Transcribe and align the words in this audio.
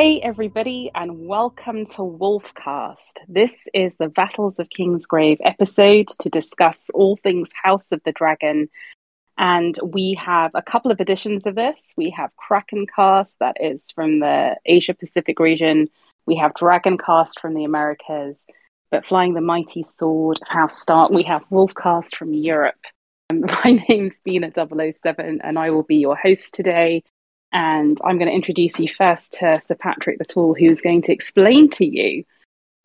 Hey, 0.00 0.20
everybody, 0.20 0.92
and 0.94 1.26
welcome 1.26 1.84
to 1.84 2.02
Wolfcast. 2.02 3.14
This 3.26 3.66
is 3.74 3.96
the 3.96 4.06
Vassals 4.06 4.60
of 4.60 4.68
Kingsgrave 4.68 5.38
episode 5.40 6.06
to 6.20 6.28
discuss 6.30 6.88
all 6.94 7.16
things 7.16 7.50
House 7.64 7.90
of 7.90 8.00
the 8.04 8.12
Dragon. 8.12 8.68
And 9.38 9.76
we 9.82 10.16
have 10.24 10.52
a 10.54 10.62
couple 10.62 10.92
of 10.92 11.00
editions 11.00 11.48
of 11.48 11.56
this. 11.56 11.80
We 11.96 12.10
have 12.10 12.30
Krakencast, 12.48 13.38
that 13.40 13.56
is 13.58 13.90
from 13.90 14.20
the 14.20 14.54
Asia 14.64 14.94
Pacific 14.94 15.40
region. 15.40 15.88
We 16.26 16.36
have 16.36 16.54
Dragoncast 16.54 17.40
from 17.40 17.54
the 17.54 17.64
Americas. 17.64 18.46
But 18.92 19.04
flying 19.04 19.34
the 19.34 19.40
mighty 19.40 19.82
sword 19.82 20.38
of 20.40 20.46
House 20.46 20.80
Stark, 20.80 21.10
we 21.10 21.24
have 21.24 21.42
Wolfcast 21.50 22.14
from 22.14 22.34
Europe. 22.34 22.86
My 23.32 23.82
name's 23.88 24.20
Bina 24.20 24.52
007, 24.54 25.40
and 25.42 25.58
I 25.58 25.70
will 25.70 25.82
be 25.82 25.96
your 25.96 26.14
host 26.14 26.54
today. 26.54 27.02
And 27.52 27.96
I'm 28.04 28.18
going 28.18 28.28
to 28.28 28.34
introduce 28.34 28.78
you 28.78 28.88
first 28.88 29.34
to 29.34 29.60
Sir 29.64 29.74
Patrick 29.74 30.18
the 30.18 30.24
Tall, 30.24 30.54
who's 30.54 30.80
going 30.80 31.02
to 31.02 31.12
explain 31.12 31.70
to 31.70 31.86
you 31.86 32.24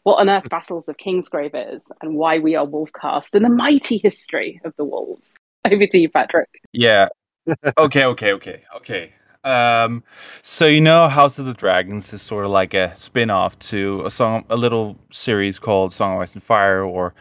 what 0.03 0.19
on 0.19 0.30
earth 0.30 0.50
Vassals 0.50 0.88
of 0.88 0.97
Kingsgrave 0.97 1.75
is 1.75 1.92
and 2.02 2.16
why 2.16 2.39
we 2.39 2.56
are 2.56 2.66
Wolfcast 2.66 3.36
and 3.36 3.45
the 3.45 3.50
mighty 3.50 3.97
history 3.97 4.61
of 4.64 4.73
the 4.78 4.86
wolves. 4.86 5.36
Over 5.66 5.88
to 5.88 6.00
you, 6.00 6.09
Patrick. 6.09 6.50
Yeah. 6.72 7.09
okay, 7.78 8.06
okay, 8.06 8.34
okay, 8.34 8.64
okay. 8.78 9.14
Um, 9.44 10.03
so 10.41 10.66
you 10.67 10.80
know, 10.80 11.08
House 11.09 11.39
of 11.39 11.45
the 11.45 11.53
Dragons 11.53 12.14
is 12.14 12.22
sort 12.22 12.45
of 12.45 12.52
like 12.52 12.73
a 12.73 12.94
spin-off 12.95 13.59
to 13.59 14.03
a 14.06 14.11
song, 14.11 14.45
a 14.50 14.56
little 14.56 14.97
series 15.11 15.59
called 15.59 15.94
Song 15.94 16.16
of 16.16 16.22
Ice 16.22 16.34
and 16.34 16.44
Fire, 16.44 16.84
or 16.84 17.14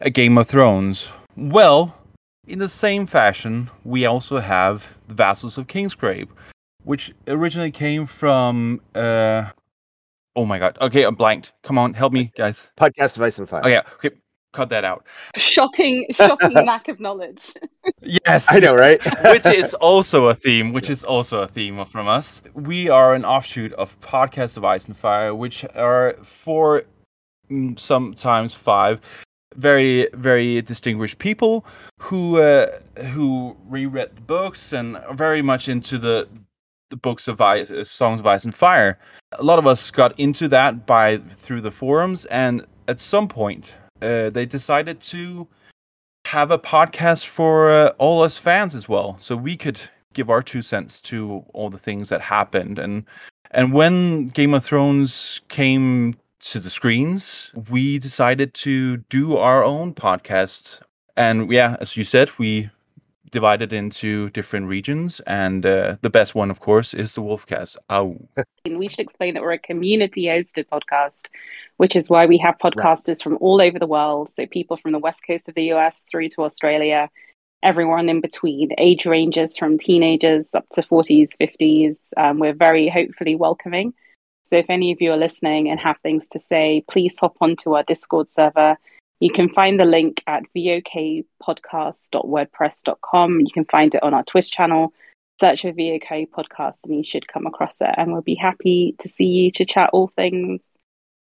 a 0.00 0.10
Game 0.10 0.38
of 0.38 0.48
Thrones. 0.48 1.06
Well, 1.36 1.94
in 2.48 2.58
the 2.58 2.68
same 2.68 3.06
fashion, 3.06 3.70
we 3.84 4.06
also 4.06 4.40
have 4.40 4.84
the 5.06 5.14
Vassals 5.14 5.58
of 5.58 5.68
Kingsgrave, 5.68 6.28
which 6.88 7.12
originally 7.26 7.70
came 7.70 8.06
from. 8.06 8.80
Uh, 8.94 9.50
oh 10.34 10.46
my 10.46 10.58
god! 10.58 10.78
Okay, 10.80 11.02
I'm 11.04 11.14
blanked. 11.14 11.52
Come 11.62 11.76
on, 11.76 11.92
help 11.92 12.14
me, 12.14 12.32
guys. 12.34 12.66
Podcast 12.78 13.18
of 13.18 13.22
Ice 13.22 13.38
and 13.38 13.46
Fire. 13.46 13.60
Oh 13.62 13.68
yeah, 13.68 13.82
okay, 13.96 14.10
cut 14.54 14.70
that 14.70 14.84
out. 14.84 15.04
Shocking, 15.36 16.06
shocking 16.12 16.52
lack 16.66 16.88
of 16.88 16.98
knowledge. 16.98 17.52
Yes, 18.00 18.46
I 18.48 18.58
know, 18.58 18.74
right? 18.74 18.98
which 19.24 19.44
is 19.44 19.74
also 19.74 20.28
a 20.28 20.34
theme. 20.34 20.72
Which 20.72 20.88
is 20.88 21.04
also 21.04 21.42
a 21.42 21.48
theme 21.48 21.84
from 21.92 22.08
us. 22.08 22.40
We 22.54 22.88
are 22.88 23.14
an 23.14 23.26
offshoot 23.26 23.74
of 23.74 24.00
Podcast 24.00 24.56
of 24.56 24.64
Ice 24.64 24.86
and 24.86 24.96
Fire, 24.96 25.34
which 25.34 25.66
are 25.74 26.16
four, 26.22 26.84
mm, 27.50 27.78
sometimes 27.78 28.54
five, 28.54 29.02
very 29.56 30.08
very 30.14 30.62
distinguished 30.62 31.18
people 31.18 31.66
who 32.00 32.38
uh, 32.38 32.78
who 33.12 33.54
reread 33.68 34.16
the 34.16 34.22
books 34.22 34.72
and 34.72 34.96
are 34.96 35.14
very 35.14 35.42
much 35.42 35.68
into 35.68 35.98
the 35.98 36.26
the 36.90 36.96
books 36.96 37.28
of 37.28 37.40
ice, 37.40 37.70
songs 37.88 38.20
of 38.20 38.26
ice 38.26 38.44
and 38.44 38.54
fire. 38.54 38.98
A 39.32 39.42
lot 39.42 39.58
of 39.58 39.66
us 39.66 39.90
got 39.90 40.18
into 40.18 40.48
that 40.48 40.86
by 40.86 41.18
through 41.42 41.60
the 41.60 41.70
forums, 41.70 42.24
and 42.26 42.64
at 42.88 43.00
some 43.00 43.28
point, 43.28 43.66
uh, 44.00 44.30
they 44.30 44.46
decided 44.46 45.00
to 45.00 45.46
have 46.26 46.50
a 46.50 46.58
podcast 46.58 47.26
for 47.26 47.70
uh, 47.70 47.88
all 47.98 48.22
us 48.22 48.38
fans 48.38 48.74
as 48.74 48.88
well, 48.88 49.18
so 49.20 49.36
we 49.36 49.56
could 49.56 49.80
give 50.14 50.30
our 50.30 50.42
two 50.42 50.62
cents 50.62 51.00
to 51.00 51.44
all 51.52 51.70
the 51.70 51.78
things 51.78 52.08
that 52.08 52.20
happened. 52.20 52.78
And 52.78 53.04
and 53.50 53.72
when 53.72 54.28
Game 54.28 54.54
of 54.54 54.64
Thrones 54.64 55.40
came 55.48 56.16
to 56.40 56.60
the 56.60 56.70
screens, 56.70 57.50
we 57.70 57.98
decided 57.98 58.54
to 58.54 58.98
do 59.08 59.36
our 59.36 59.64
own 59.64 59.94
podcast. 59.94 60.80
And 61.16 61.50
yeah, 61.50 61.76
as 61.80 61.96
you 61.96 62.04
said, 62.04 62.30
we 62.38 62.70
divided 63.30 63.72
into 63.72 64.30
different 64.30 64.66
regions, 64.66 65.20
and 65.26 65.64
uh, 65.64 65.96
the 66.00 66.10
best 66.10 66.34
one, 66.34 66.50
of 66.50 66.60
course, 66.60 66.94
is 66.94 67.14
the 67.14 67.22
Wolfcast. 67.22 67.76
Ow. 67.90 68.16
we 68.64 68.88
should 68.88 69.00
explain 69.00 69.34
that 69.34 69.42
we're 69.42 69.52
a 69.52 69.58
community 69.58 70.24
hosted 70.24 70.66
podcast, 70.68 71.28
which 71.76 71.96
is 71.96 72.10
why 72.10 72.26
we 72.26 72.38
have 72.38 72.56
podcasters 72.58 73.08
right. 73.08 73.22
from 73.22 73.38
all 73.40 73.60
over 73.60 73.78
the 73.78 73.86
world. 73.86 74.30
So, 74.30 74.46
people 74.46 74.76
from 74.76 74.92
the 74.92 74.98
west 74.98 75.20
coast 75.26 75.48
of 75.48 75.54
the 75.54 75.72
US 75.72 76.04
through 76.10 76.28
to 76.30 76.42
Australia, 76.42 77.08
everyone 77.62 78.08
in 78.08 78.20
between, 78.20 78.70
age 78.78 79.06
ranges 79.06 79.56
from 79.56 79.78
teenagers 79.78 80.48
up 80.54 80.66
to 80.74 80.82
40s, 80.82 81.30
50s. 81.40 81.96
Um, 82.16 82.38
we're 82.38 82.54
very 82.54 82.88
hopefully 82.88 83.36
welcoming. 83.36 83.94
So, 84.44 84.56
if 84.56 84.66
any 84.68 84.92
of 84.92 85.00
you 85.00 85.12
are 85.12 85.18
listening 85.18 85.70
and 85.70 85.82
have 85.82 85.98
things 86.02 86.26
to 86.32 86.40
say, 86.40 86.84
please 86.90 87.18
hop 87.18 87.36
onto 87.40 87.74
our 87.74 87.82
Discord 87.82 88.30
server 88.30 88.76
you 89.20 89.30
can 89.30 89.48
find 89.48 89.80
the 89.80 89.84
link 89.84 90.24
at 90.26 90.42
vokpodcast.wordpress.com. 90.56 93.40
You 93.40 93.50
can 93.52 93.64
find 93.64 93.94
it 93.94 94.02
on 94.02 94.12
our 94.14 94.24
Twitch 94.24 94.50
channel. 94.50 94.92
Search 95.40 95.62
for 95.62 95.72
VOK 95.72 96.26
podcast 96.30 96.84
and 96.84 96.96
you 96.96 97.04
should 97.04 97.28
come 97.28 97.46
across 97.46 97.80
it. 97.80 97.94
And 97.96 98.12
we'll 98.12 98.22
be 98.22 98.34
happy 98.34 98.96
to 98.98 99.08
see 99.08 99.26
you 99.26 99.52
to 99.52 99.64
chat 99.64 99.90
all 99.92 100.08
things 100.08 100.78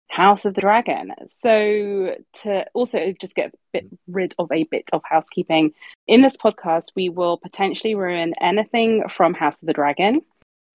House 0.10 0.46
of 0.46 0.54
the 0.54 0.62
Dragon. 0.62 1.12
So, 1.42 2.16
to 2.44 2.66
also 2.74 3.14
just 3.20 3.36
get 3.36 3.54
bit 3.74 3.90
rid 4.08 4.34
of 4.40 4.50
a 4.52 4.64
bit 4.64 4.90
of 4.94 5.02
housekeeping, 5.04 5.74
in 6.08 6.22
this 6.22 6.38
podcast, 6.38 6.92
we 6.96 7.10
will 7.10 7.38
potentially 7.38 7.96
ruin 7.96 8.34
anything 8.40 9.04
from 9.10 9.34
House 9.34 9.62
of 9.62 9.68
the 9.68 9.74
Dragon 9.74 10.22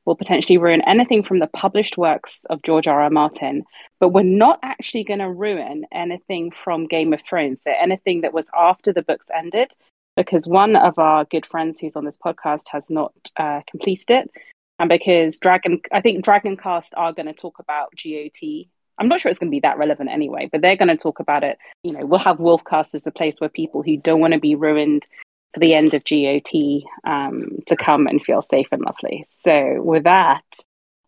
will 0.04 0.16
potentially 0.16 0.58
ruin 0.58 0.82
anything 0.86 1.22
from 1.22 1.38
the 1.38 1.46
published 1.46 1.98
works 1.98 2.44
of 2.50 2.62
George 2.62 2.86
R. 2.86 3.02
R. 3.02 3.10
Martin, 3.10 3.64
but 3.98 4.08
we're 4.08 4.22
not 4.22 4.58
actually 4.62 5.04
going 5.04 5.20
to 5.20 5.30
ruin 5.30 5.84
anything 5.92 6.52
from 6.64 6.86
Game 6.86 7.12
of 7.12 7.20
Thrones. 7.28 7.62
So 7.62 7.70
anything 7.70 8.22
that 8.22 8.32
was 8.32 8.48
after 8.56 8.92
the 8.92 9.02
books 9.02 9.28
ended, 9.34 9.72
because 10.16 10.46
one 10.46 10.76
of 10.76 10.98
our 10.98 11.24
good 11.24 11.46
friends 11.46 11.80
who's 11.80 11.96
on 11.96 12.04
this 12.04 12.18
podcast 12.18 12.64
has 12.70 12.90
not 12.90 13.12
uh, 13.36 13.60
completed 13.70 14.10
it, 14.10 14.30
and 14.78 14.88
because 14.88 15.38
Dragon, 15.38 15.80
I 15.92 16.00
think 16.00 16.24
Dragoncast 16.24 16.92
are 16.96 17.12
going 17.12 17.26
to 17.26 17.34
talk 17.34 17.58
about 17.58 17.92
GOT. 18.02 18.66
I'm 18.98 19.08
not 19.08 19.20
sure 19.20 19.30
it's 19.30 19.38
going 19.38 19.50
to 19.50 19.54
be 19.54 19.60
that 19.60 19.78
relevant 19.78 20.10
anyway, 20.10 20.48
but 20.50 20.60
they're 20.60 20.76
going 20.76 20.88
to 20.88 20.96
talk 20.96 21.20
about 21.20 21.44
it. 21.44 21.58
You 21.82 21.92
know, 21.92 22.04
we'll 22.04 22.18
have 22.18 22.38
Wolfcast 22.38 22.94
as 22.94 23.04
the 23.04 23.10
place 23.10 23.40
where 23.40 23.48
people 23.48 23.82
who 23.82 23.96
don't 23.96 24.20
want 24.20 24.34
to 24.34 24.40
be 24.40 24.54
ruined 24.54 25.06
for 25.52 25.60
the 25.60 25.74
end 25.74 25.94
of 25.94 26.04
GOT 26.04 26.84
um, 27.04 27.58
to 27.66 27.76
come 27.76 28.06
and 28.06 28.22
feel 28.22 28.42
safe 28.42 28.68
and 28.70 28.82
lovely. 28.82 29.26
So, 29.42 29.80
with 29.82 30.04
that, 30.04 30.44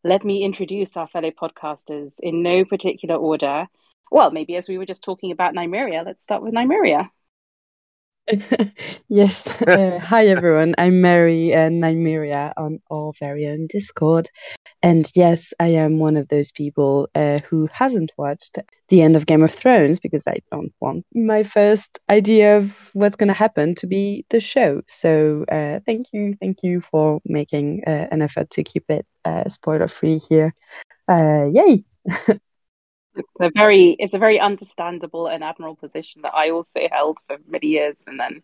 let 0.05 0.25
me 0.25 0.43
introduce 0.43 0.97
our 0.97 1.07
fellow 1.09 1.31
podcasters 1.31 2.15
in 2.21 2.43
no 2.43 2.65
particular 2.65 3.15
order. 3.15 3.67
Well, 4.11 4.31
maybe 4.31 4.57
as 4.57 4.69
we 4.69 4.79
were 4.79 4.87
just 4.87 5.05
talking 5.05 5.31
about 5.31 5.55
Nymeria, 5.55 6.05
let's 6.05 6.25
start 6.25 6.43
with 6.43 6.55
Nymeria. 6.55 7.09
yes. 9.09 9.47
Uh, 9.47 9.99
hi, 9.99 10.27
everyone. 10.29 10.75
I'm 10.79 11.01
Mary 11.01 11.53
and 11.53 11.85
I'm 11.85 11.97
Nymeria 12.05 12.53
on 12.57 12.81
our 12.91 13.13
very 13.19 13.47
own 13.49 13.67
Discord. 13.67 14.29
And 14.83 15.11
yes, 15.15 15.53
I 15.59 15.69
am 15.69 15.99
one 15.99 16.17
of 16.17 16.29
those 16.29 16.53
people 16.53 17.09
uh, 17.15 17.41
who 17.41 17.69
hasn't 17.73 18.13
watched 18.17 18.59
the 18.89 19.03
end 19.03 19.17
of 19.17 19.27
Game 19.27 19.43
of 19.43 19.53
Thrones 19.53 19.99
because 19.99 20.27
I 20.27 20.39
don't 20.53 20.73
want 20.81 21.05
my 21.15 21.43
first 21.43 21.99
idea 22.11 22.59
of 22.59 22.91
what's 22.93 23.17
going 23.17 23.29
to 23.29 23.35
happen 23.35 23.75
to 23.77 23.87
be 23.87 24.25
the 24.31 24.41
show. 24.41 24.83
So 24.87 25.45
uh, 25.51 25.81
thank 25.85 26.09
you. 26.13 26.37
Thank 26.41 26.63
you 26.63 26.81
for 26.81 27.21
making 27.25 27.83
uh, 27.87 28.09
an 28.11 28.23
effort 28.23 28.51
to 28.51 28.65
keep 28.65 28.85
it 28.89 29.07
uh, 29.25 29.49
spoiler 29.49 29.89
free 29.89 30.19
here. 30.19 30.55
Uh, 31.09 31.49
yay. 31.53 31.79
it's 33.15 33.29
a 33.41 33.51
very 33.55 33.97
it's 33.99 34.15
a 34.15 34.19
very 34.19 34.41
understandable 34.41 35.27
and 35.27 35.45
admirable 35.45 35.77
position 35.77 36.23
that 36.23 36.35
I 36.35 36.51
also 36.51 36.81
held 36.91 37.19
for 37.27 37.37
many 37.47 37.69
years 37.69 37.97
and 38.07 38.19
then 38.19 38.43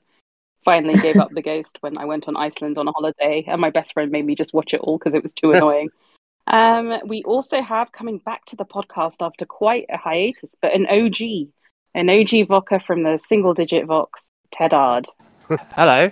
finally 0.65 0.99
gave 1.01 1.17
up 1.17 1.31
the 1.33 1.43
ghost 1.43 1.79
when 1.81 1.97
I 1.97 2.05
went 2.05 2.29
on 2.29 2.37
Iceland 2.37 2.79
on 2.79 2.89
a 2.89 2.93
holiday 2.93 3.45
and 3.47 3.61
my 3.61 3.71
best 3.71 3.93
friend 3.93 4.11
made 4.11 4.27
me 4.27 4.35
just 4.35 4.53
watch 4.53 4.75
it 4.75 4.81
all 4.81 4.99
because 4.99 5.15
it 5.15 5.23
was 5.23 5.33
too 5.33 5.53
annoying. 5.55 5.89
um, 6.47 6.99
we 7.07 7.23
also 7.25 7.63
have 7.63 7.93
coming 7.93 8.19
back 8.19 8.45
to 8.47 8.57
the 8.57 8.65
podcast 8.65 9.17
after 9.21 9.47
quite 9.47 9.87
a 9.89 9.97
hiatus, 9.97 10.55
but 10.61 10.75
an 10.75 10.87
OG, 10.87 11.49
an 11.95 12.11
OG 12.11 12.49
Voca 12.49 12.83
from 12.83 13.03
the 13.03 13.19
single 13.19 13.55
digit 13.55 13.87
Vox, 13.87 14.31
Tedard. 14.51 15.07
Hello. 15.73 16.11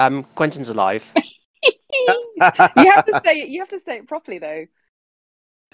Um 0.00 0.24
Quentin's 0.34 0.68
alive. 0.68 1.04
you 1.16 2.90
have 2.92 3.04
to 3.06 3.20
say 3.24 3.42
it 3.42 3.48
you 3.48 3.60
have 3.60 3.68
to 3.70 3.80
say 3.80 3.98
it 3.98 4.08
properly 4.08 4.38
though. 4.38 4.66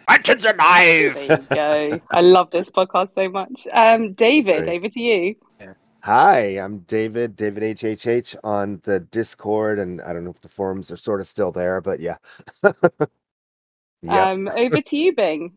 Quentin's 0.06 0.44
alive. 0.44 1.14
There 1.14 1.22
you 1.22 1.46
go. 1.50 2.00
I 2.10 2.20
love 2.20 2.50
this 2.50 2.70
podcast 2.70 3.10
so 3.10 3.28
much. 3.28 3.66
Um, 3.72 4.12
David, 4.12 4.68
over 4.68 4.88
to 4.88 5.00
you. 5.00 5.36
Hi, 6.04 6.58
I'm 6.58 6.80
David, 6.80 7.34
David 7.34 7.62
HHH 7.78 8.36
on 8.44 8.82
the 8.84 9.00
Discord, 9.00 9.78
and 9.78 10.02
I 10.02 10.12
don't 10.12 10.22
know 10.22 10.32
if 10.32 10.40
the 10.40 10.50
forums 10.50 10.90
are 10.90 10.98
sort 10.98 11.22
of 11.22 11.26
still 11.26 11.50
there, 11.50 11.80
but 11.80 11.98
yeah. 11.98 12.16
yeah. 14.02 14.30
Um, 14.30 14.48
over 14.48 14.82
to 14.82 14.96
you, 14.98 15.14
Bing. 15.14 15.54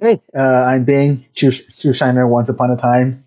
Hey, 0.00 0.20
uh, 0.36 0.40
I'm 0.40 0.84
Bing, 0.84 1.24
True, 1.36 1.52
True 1.52 1.92
Shiner 1.92 2.26
once 2.26 2.48
upon 2.48 2.72
a 2.72 2.76
time 2.76 3.24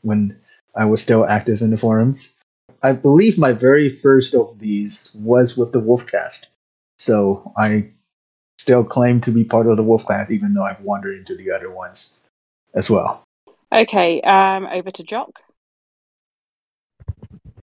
when 0.00 0.36
I 0.74 0.84
was 0.84 1.00
still 1.00 1.24
active 1.26 1.62
in 1.62 1.70
the 1.70 1.76
forums. 1.76 2.34
I 2.82 2.92
believe 2.92 3.38
my 3.38 3.52
very 3.52 3.88
first 3.88 4.34
of 4.34 4.58
these 4.58 5.16
was 5.20 5.56
with 5.56 5.70
the 5.70 5.80
Wolfcast. 5.80 6.46
So 6.98 7.52
I 7.56 7.92
still 8.62 8.84
claim 8.84 9.20
to 9.20 9.32
be 9.32 9.44
part 9.44 9.66
of 9.66 9.76
the 9.76 9.82
Wolfcast, 9.82 10.30
even 10.30 10.54
though 10.54 10.62
I've 10.62 10.80
wandered 10.80 11.18
into 11.18 11.34
the 11.34 11.50
other 11.50 11.70
ones 11.70 12.20
as 12.74 12.88
well. 12.88 13.24
Okay, 13.72 14.20
um, 14.22 14.66
over 14.66 14.90
to 14.92 15.02
Jock. 15.02 15.30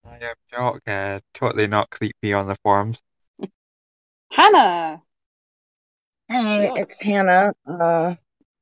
I 0.06 0.16
am 0.22 0.36
Jock, 0.52 0.82
uh, 0.88 1.20
totally 1.34 1.68
not 1.68 1.90
creepy 1.90 2.34
on 2.34 2.48
the 2.48 2.56
forums. 2.64 3.02
Hannah. 4.32 5.02
Hey, 6.28 6.66
Yeah. 6.66 6.74
it's 6.76 7.02
Hannah. 7.02 7.54
Uh, 7.66 8.16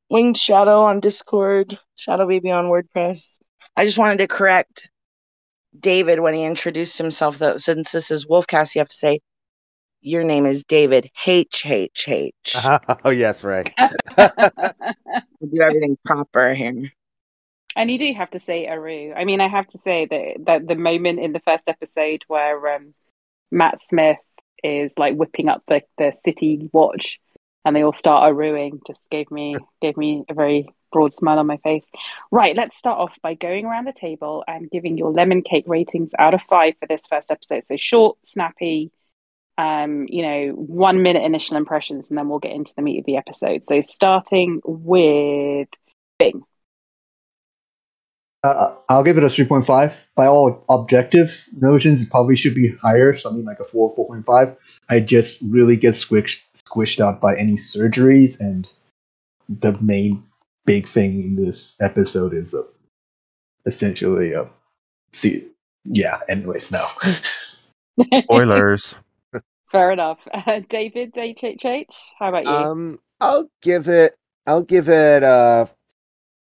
Winged 0.10 0.38
Shadow 0.38 0.84
on 0.84 1.00
Discord, 1.00 1.78
Shadow 1.96 2.28
Baby 2.28 2.52
on 2.52 2.66
WordPress. 2.66 3.40
I 3.76 3.86
just 3.86 3.98
wanted 3.98 4.20
to 4.20 4.28
correct 4.28 4.90
David 5.78 6.20
when 6.20 6.34
he 6.36 6.44
introduced 6.44 6.98
himself. 7.00 7.40
Though, 7.40 7.58
since 7.58 7.92
this 7.92 8.12
is 8.12 8.28
Wolfcast, 8.28 8.76
you 8.76 8.80
have 8.80 8.88
to 8.90 8.96
say 8.96 9.20
your 10.08 10.24
name 10.24 10.46
is 10.46 10.64
David 10.64 11.12
H 11.26 11.66
H 11.66 12.06
H. 12.08 12.56
oh 13.06 13.10
yes, 13.10 13.44
Ray. 13.44 13.66
Do 14.18 15.62
everything 15.62 15.98
proper 16.06 16.54
here. 16.54 16.92
And 17.76 17.92
you 17.92 18.00
do 18.00 18.14
have 18.14 18.32
to 18.32 18.40
say 18.40 18.66
Aru. 18.66 19.14
I 19.14 19.24
mean, 19.24 19.40
I 19.40 19.48
have 19.48 19.68
to 19.68 19.78
say 19.78 20.08
that 20.10 20.46
that 20.46 20.68
the 20.68 20.76
moment 20.76 21.20
in 21.20 21.34
the 21.34 21.40
first 21.42 21.68
episode 21.68 22.24
where 22.28 22.76
um, 22.76 22.94
Matt 23.52 23.80
Smith 23.80 24.18
is 24.64 24.94
like 24.98 25.16
whipping 25.16 25.50
up 25.50 25.62
the, 25.68 25.82
the 25.98 26.14
city 26.26 26.70
watch 26.74 27.20
and 27.64 27.76
they 27.76 27.84
all 27.84 27.94
start 27.94 28.34
Aruing 28.34 28.80
just 28.88 29.10
gave 29.12 29.30
me 29.30 29.56
gave 29.82 29.98
me 29.98 30.24
a 30.30 30.34
very 30.34 30.68
broad 30.92 31.14
smile 31.14 31.38
on 31.38 31.48
my 31.48 31.58
face. 31.58 31.86
Right, 32.32 32.56
let's 32.56 32.78
start 32.78 33.00
off 33.00 33.14
by 33.22 33.34
going 33.34 33.66
around 33.66 33.86
the 33.86 33.94
table 33.94 34.44
and 34.48 34.72
giving 34.72 34.98
your 34.98 35.12
lemon 35.12 35.42
cake 35.42 35.66
ratings 35.68 36.12
out 36.18 36.34
of 36.34 36.42
five 36.44 36.76
for 36.80 36.88
this 36.88 37.06
first 37.08 37.30
episode. 37.30 37.66
So 37.66 37.76
short, 37.78 38.18
snappy, 38.24 38.92
um, 39.58 40.06
you 40.08 40.22
know, 40.22 40.54
one 40.56 41.02
minute 41.02 41.24
initial 41.24 41.58
impressions, 41.58 42.10
and 42.10 42.18
then 42.18 42.30
we'll 42.30 42.40
get 42.40 42.52
into 42.52 42.74
the 42.76 42.82
meat 42.82 43.00
of 43.00 43.06
the 43.06 43.18
episode. 43.18 43.66
So 43.66 43.82
starting 43.82 44.62
with 44.64 45.68
Bing. 46.20 46.44
Uh, 48.44 48.76
I'll 48.88 49.04
give 49.04 49.18
it 49.18 49.24
a 49.24 49.28
3.5. 49.28 50.00
By 50.16 50.28
all 50.28 50.64
objective 50.70 51.48
notions, 51.58 52.04
it 52.04 52.12
probably 52.12 52.36
should 52.36 52.54
be 52.54 52.70
higher, 52.82 53.16
something 53.16 53.46
like 53.46 53.60
a 53.60 53.66
4, 53.66 53.96
4.5. 53.96 54.56
I 54.90 55.00
just 55.00 55.44
really 55.50 55.76
get 55.76 55.96
squished, 55.96 56.44
squished 56.56 57.00
out 57.00 57.20
by 57.20 57.36
any 57.36 57.54
surgeries, 57.54 58.40
and 58.40 58.68
the 59.50 59.78
main 59.82 60.24
big 60.66 60.86
thing 60.86 61.22
in 61.22 61.36
this 61.36 61.76
episode 61.82 62.34
is 62.34 62.54
uh, 62.54 62.62
essentially, 63.66 64.34
a. 64.34 64.48
see, 65.14 65.48
yeah, 65.84 66.20
anyways, 66.30 66.72
no. 66.72 66.86
Spoilers. 68.24 68.94
Fair 69.72 69.92
enough. 69.92 70.20
Uh, 70.34 70.62
David 70.70 71.14
HHH, 71.14 71.94
how 72.20 72.30
about 72.30 72.46
you? 72.46 72.52
Um, 72.52 73.00
I'll 73.20 73.50
give 73.62 73.88
it. 73.88 74.16
I'll 74.46 74.64
give 74.64 74.88
it 74.88 75.24
a 75.24 75.68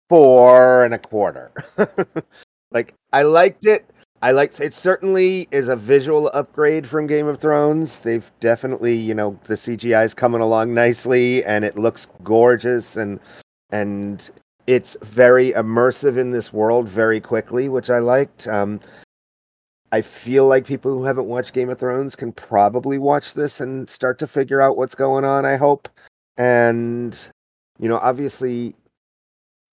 four 0.09 0.85
and 0.85 0.93
a 0.93 0.97
quarter. 0.97 1.51
like 2.71 2.93
I 3.11 3.23
liked 3.23 3.65
it. 3.65 3.85
I 4.21 4.31
liked 4.31 4.59
it. 4.59 4.73
Certainly 4.73 5.47
is 5.51 5.67
a 5.67 5.75
visual 5.75 6.31
upgrade 6.33 6.87
from 6.87 7.05
Game 7.05 7.27
of 7.27 7.39
Thrones. 7.39 8.01
They've 8.01 8.29
definitely, 8.39 8.95
you 8.95 9.13
know, 9.13 9.39
the 9.43 9.53
CGI 9.53 10.05
is 10.05 10.13
coming 10.13 10.41
along 10.41 10.73
nicely, 10.73 11.43
and 11.43 11.63
it 11.63 11.77
looks 11.77 12.07
gorgeous, 12.23 12.97
and 12.97 13.19
and 13.69 14.29
it's 14.65 14.97
very 15.01 15.51
immersive 15.51 16.17
in 16.17 16.31
this 16.31 16.51
world 16.51 16.89
very 16.89 17.19
quickly, 17.19 17.69
which 17.69 17.89
I 17.89 17.99
liked. 17.99 18.47
Um, 18.47 18.79
I 19.91 20.01
feel 20.01 20.47
like 20.47 20.67
people 20.67 20.97
who 20.97 21.05
haven't 21.05 21.27
watched 21.27 21.53
Game 21.53 21.69
of 21.69 21.79
Thrones 21.79 22.15
can 22.15 22.33
probably 22.33 22.97
watch 22.97 23.33
this 23.33 23.61
and 23.61 23.89
start 23.89 24.19
to 24.19 24.27
figure 24.27 24.61
out 24.61 24.77
what's 24.77 24.95
going 24.95 25.23
on. 25.23 25.45
I 25.45 25.55
hope. 25.55 25.87
And, 26.37 27.17
you 27.79 27.87
know, 27.87 27.97
obviously 27.97 28.75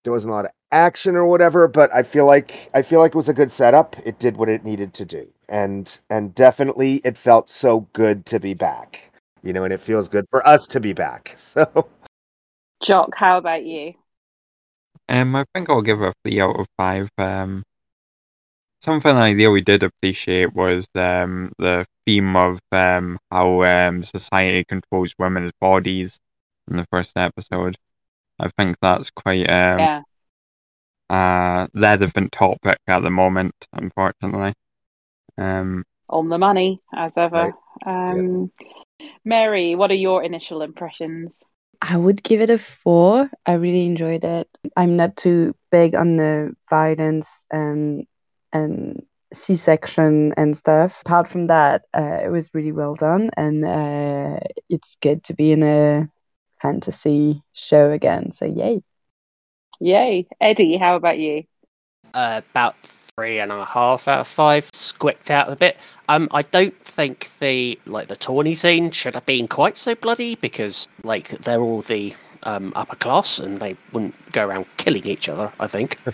there 0.04 0.12
wasn't 0.12 0.32
a 0.32 0.34
lot 0.36 0.44
of 0.44 0.50
action 0.70 1.16
or 1.16 1.26
whatever, 1.26 1.66
but 1.66 1.92
I 1.94 2.02
feel 2.02 2.26
like 2.26 2.70
I 2.74 2.82
feel 2.82 3.00
like 3.00 3.12
it 3.12 3.16
was 3.16 3.28
a 3.28 3.34
good 3.34 3.50
setup. 3.50 3.96
It 4.04 4.18
did 4.18 4.36
what 4.36 4.48
it 4.48 4.64
needed 4.64 4.94
to 4.94 5.04
do. 5.04 5.26
And 5.48 5.98
and 6.08 6.34
definitely 6.34 6.96
it 7.04 7.18
felt 7.18 7.50
so 7.50 7.88
good 7.92 8.24
to 8.26 8.38
be 8.38 8.54
back. 8.54 9.10
You 9.42 9.52
know, 9.52 9.64
and 9.64 9.72
it 9.72 9.80
feels 9.80 10.08
good 10.08 10.26
for 10.30 10.46
us 10.46 10.66
to 10.68 10.80
be 10.80 10.92
back. 10.92 11.36
So 11.44 11.88
Jock, 12.82 13.14
how 13.16 13.38
about 13.38 13.64
you? 13.64 13.94
Um, 15.08 15.36
I 15.36 15.44
think 15.54 15.70
I'll 15.70 15.82
give 15.82 16.02
it 16.02 16.08
a 16.08 16.12
three 16.24 16.40
out 16.40 16.58
of 16.58 16.66
five. 16.76 17.08
Um, 17.16 17.62
something 18.84 19.14
I 19.16 19.30
really 19.32 19.62
did 19.62 19.82
appreciate 19.82 20.54
was 20.54 20.86
um 20.94 21.52
the 21.58 21.86
theme 22.06 22.36
of 22.36 22.60
um 22.72 23.18
how 23.30 23.62
um 23.64 24.02
society 24.02 24.64
controls 24.64 25.14
women's 25.18 25.52
bodies 25.60 26.18
in 26.70 26.76
the 26.78 26.86
first 26.92 27.16
episode. 27.16 27.76
I 28.40 28.48
think 28.58 28.76
that's 28.80 29.10
quite 29.10 29.48
um 29.50 29.78
Yeah. 29.80 30.02
a 31.10 31.68
relevant 31.74 32.32
topic 32.32 32.78
at 32.86 33.02
the 33.02 33.10
moment, 33.10 33.54
unfortunately. 33.72 34.54
Um, 35.38 35.84
On 36.08 36.28
the 36.28 36.38
money, 36.38 36.80
as 36.94 37.16
ever. 37.18 37.36
Right. 37.36 37.54
Um, 37.86 38.52
Mary, 39.24 39.74
what 39.74 39.90
are 39.90 39.94
your 39.94 40.22
initial 40.22 40.62
impressions? 40.62 41.32
I 41.82 41.96
would 41.96 42.22
give 42.22 42.40
it 42.40 42.50
a 42.50 42.58
four. 42.58 43.30
I 43.46 43.52
really 43.54 43.86
enjoyed 43.86 44.24
it. 44.24 44.48
I'm 44.76 44.96
not 44.96 45.16
too 45.16 45.54
big 45.70 45.94
on 45.94 46.16
the 46.16 46.54
violence 46.70 47.46
and 47.50 48.06
and 48.54 49.04
C-section 49.34 50.32
and 50.36 50.56
stuff. 50.56 51.02
Apart 51.02 51.28
from 51.28 51.48
that, 51.48 51.82
uh, 51.92 52.20
it 52.24 52.30
was 52.30 52.50
really 52.54 52.72
well 52.72 52.94
done, 52.94 53.30
and 53.36 53.64
uh, 53.64 54.40
it's 54.70 54.96
good 55.02 55.24
to 55.24 55.34
be 55.34 55.52
in 55.52 55.62
a 55.62 56.08
fantasy 56.62 57.42
show 57.52 57.90
again. 57.90 58.32
So 58.32 58.46
yay! 58.46 58.82
Yay. 59.80 60.26
Eddie, 60.40 60.78
how 60.78 60.96
about 60.96 61.18
you? 61.18 61.44
uh, 62.14 62.40
about 62.50 62.76
three 63.16 63.38
and 63.38 63.52
a 63.52 63.64
half 63.64 64.08
out 64.08 64.20
of 64.20 64.28
five, 64.28 64.68
squicked 64.72 65.30
out 65.30 65.52
a 65.52 65.56
bit. 65.56 65.76
Um, 66.08 66.28
I 66.30 66.42
don't 66.42 66.78
think 66.86 67.30
the 67.40 67.78
like 67.86 68.08
the 68.08 68.16
tourney 68.16 68.54
scene 68.54 68.90
should 68.90 69.14
have 69.14 69.26
been 69.26 69.48
quite 69.48 69.76
so 69.76 69.94
bloody 69.94 70.34
because 70.36 70.88
like 71.02 71.30
they're 71.42 71.60
all 71.60 71.82
the 71.82 72.14
um, 72.44 72.72
upper 72.76 72.96
class 72.96 73.38
and 73.38 73.58
they 73.58 73.76
wouldn't 73.92 74.14
go 74.32 74.46
around 74.46 74.66
killing 74.76 75.06
each 75.06 75.28
other. 75.28 75.52
I 75.60 75.66
think. 75.66 75.98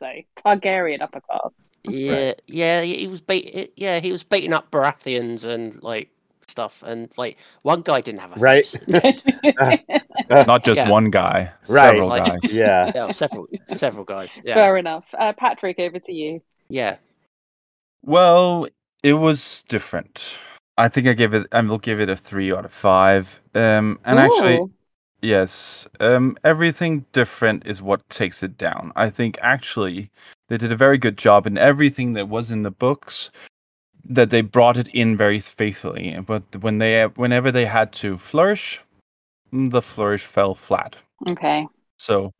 So, 0.00 0.06
Targaryen 0.36 1.00
upper 1.02 1.20
class. 1.20 1.50
yeah, 1.82 2.34
yeah, 2.46 2.82
he 2.82 3.08
was 3.08 3.20
beat. 3.20 3.72
Yeah, 3.76 3.98
he 3.98 4.12
was 4.12 4.22
beating 4.22 4.52
up 4.52 4.70
Baratheons 4.70 5.42
and 5.44 5.82
like 5.82 6.08
stuff, 6.46 6.84
and 6.86 7.08
like 7.16 7.36
one 7.62 7.80
guy 7.80 8.00
didn't 8.00 8.20
have 8.20 8.36
a 8.36 8.38
Right. 8.38 8.64
Not 10.30 10.64
just 10.64 10.76
Yeah. 10.78 10.88
one 10.88 11.10
guy. 11.10 11.50
Right. 11.68 11.90
Several 11.90 12.08
Like- 12.10 12.26
guys. 12.42 12.52
yeah. 12.52 12.92
yeah, 12.94 13.10
several, 13.10 13.46
several 13.74 14.04
guys. 14.04 14.30
Yeah, 14.44 14.54
Fair 14.54 14.76
enough. 14.76 15.04
Uh, 15.18 15.32
Patrick, 15.32 15.80
over 15.80 15.98
to 15.98 16.12
you. 16.12 16.42
yeah. 16.68 16.96
Well, 18.04 18.68
it 19.02 19.14
was 19.14 19.64
different. 19.68 20.22
I 20.76 20.88
think 20.88 21.08
I 21.08 21.12
give 21.12 21.34
it. 21.34 21.46
I 21.50 21.60
will 21.62 21.78
give 21.78 21.98
it 21.98 22.08
a 22.08 22.16
three 22.16 22.52
out 22.52 22.64
of 22.64 22.72
five. 22.72 23.40
Um, 23.54 23.98
and 24.04 24.18
actually, 24.20 24.58
Ooh. 24.58 24.70
Yes, 25.20 25.86
um, 26.00 26.36
everything 26.44 27.04
different 27.12 27.66
is 27.66 27.82
what 27.82 28.08
takes 28.10 28.42
it 28.42 28.58
down. 28.58 28.92
I 28.96 29.10
think 29.10 29.38
actually 29.40 30.10
they 30.48 30.58
did 30.58 30.72
a 30.72 30.76
very 30.76 30.98
good 30.98 31.18
job 31.18 31.46
in 31.46 31.58
everything 31.58 32.14
that 32.14 32.28
was 32.28 32.50
in 32.50 32.62
the 32.62 32.70
books. 32.70 33.30
That 34.10 34.30
they 34.30 34.40
brought 34.40 34.78
it 34.78 34.88
in 34.88 35.18
very 35.18 35.38
faithfully, 35.38 36.18
but 36.26 36.42
when 36.62 36.78
they, 36.78 37.02
whenever 37.16 37.52
they 37.52 37.66
had 37.66 37.92
to 37.94 38.16
flourish, 38.16 38.80
mm, 39.52 39.70
the 39.70 39.82
flourish 39.82 40.24
fell 40.24 40.54
flat. 40.54 40.96
Okay. 41.28 41.66
So, 41.98 42.32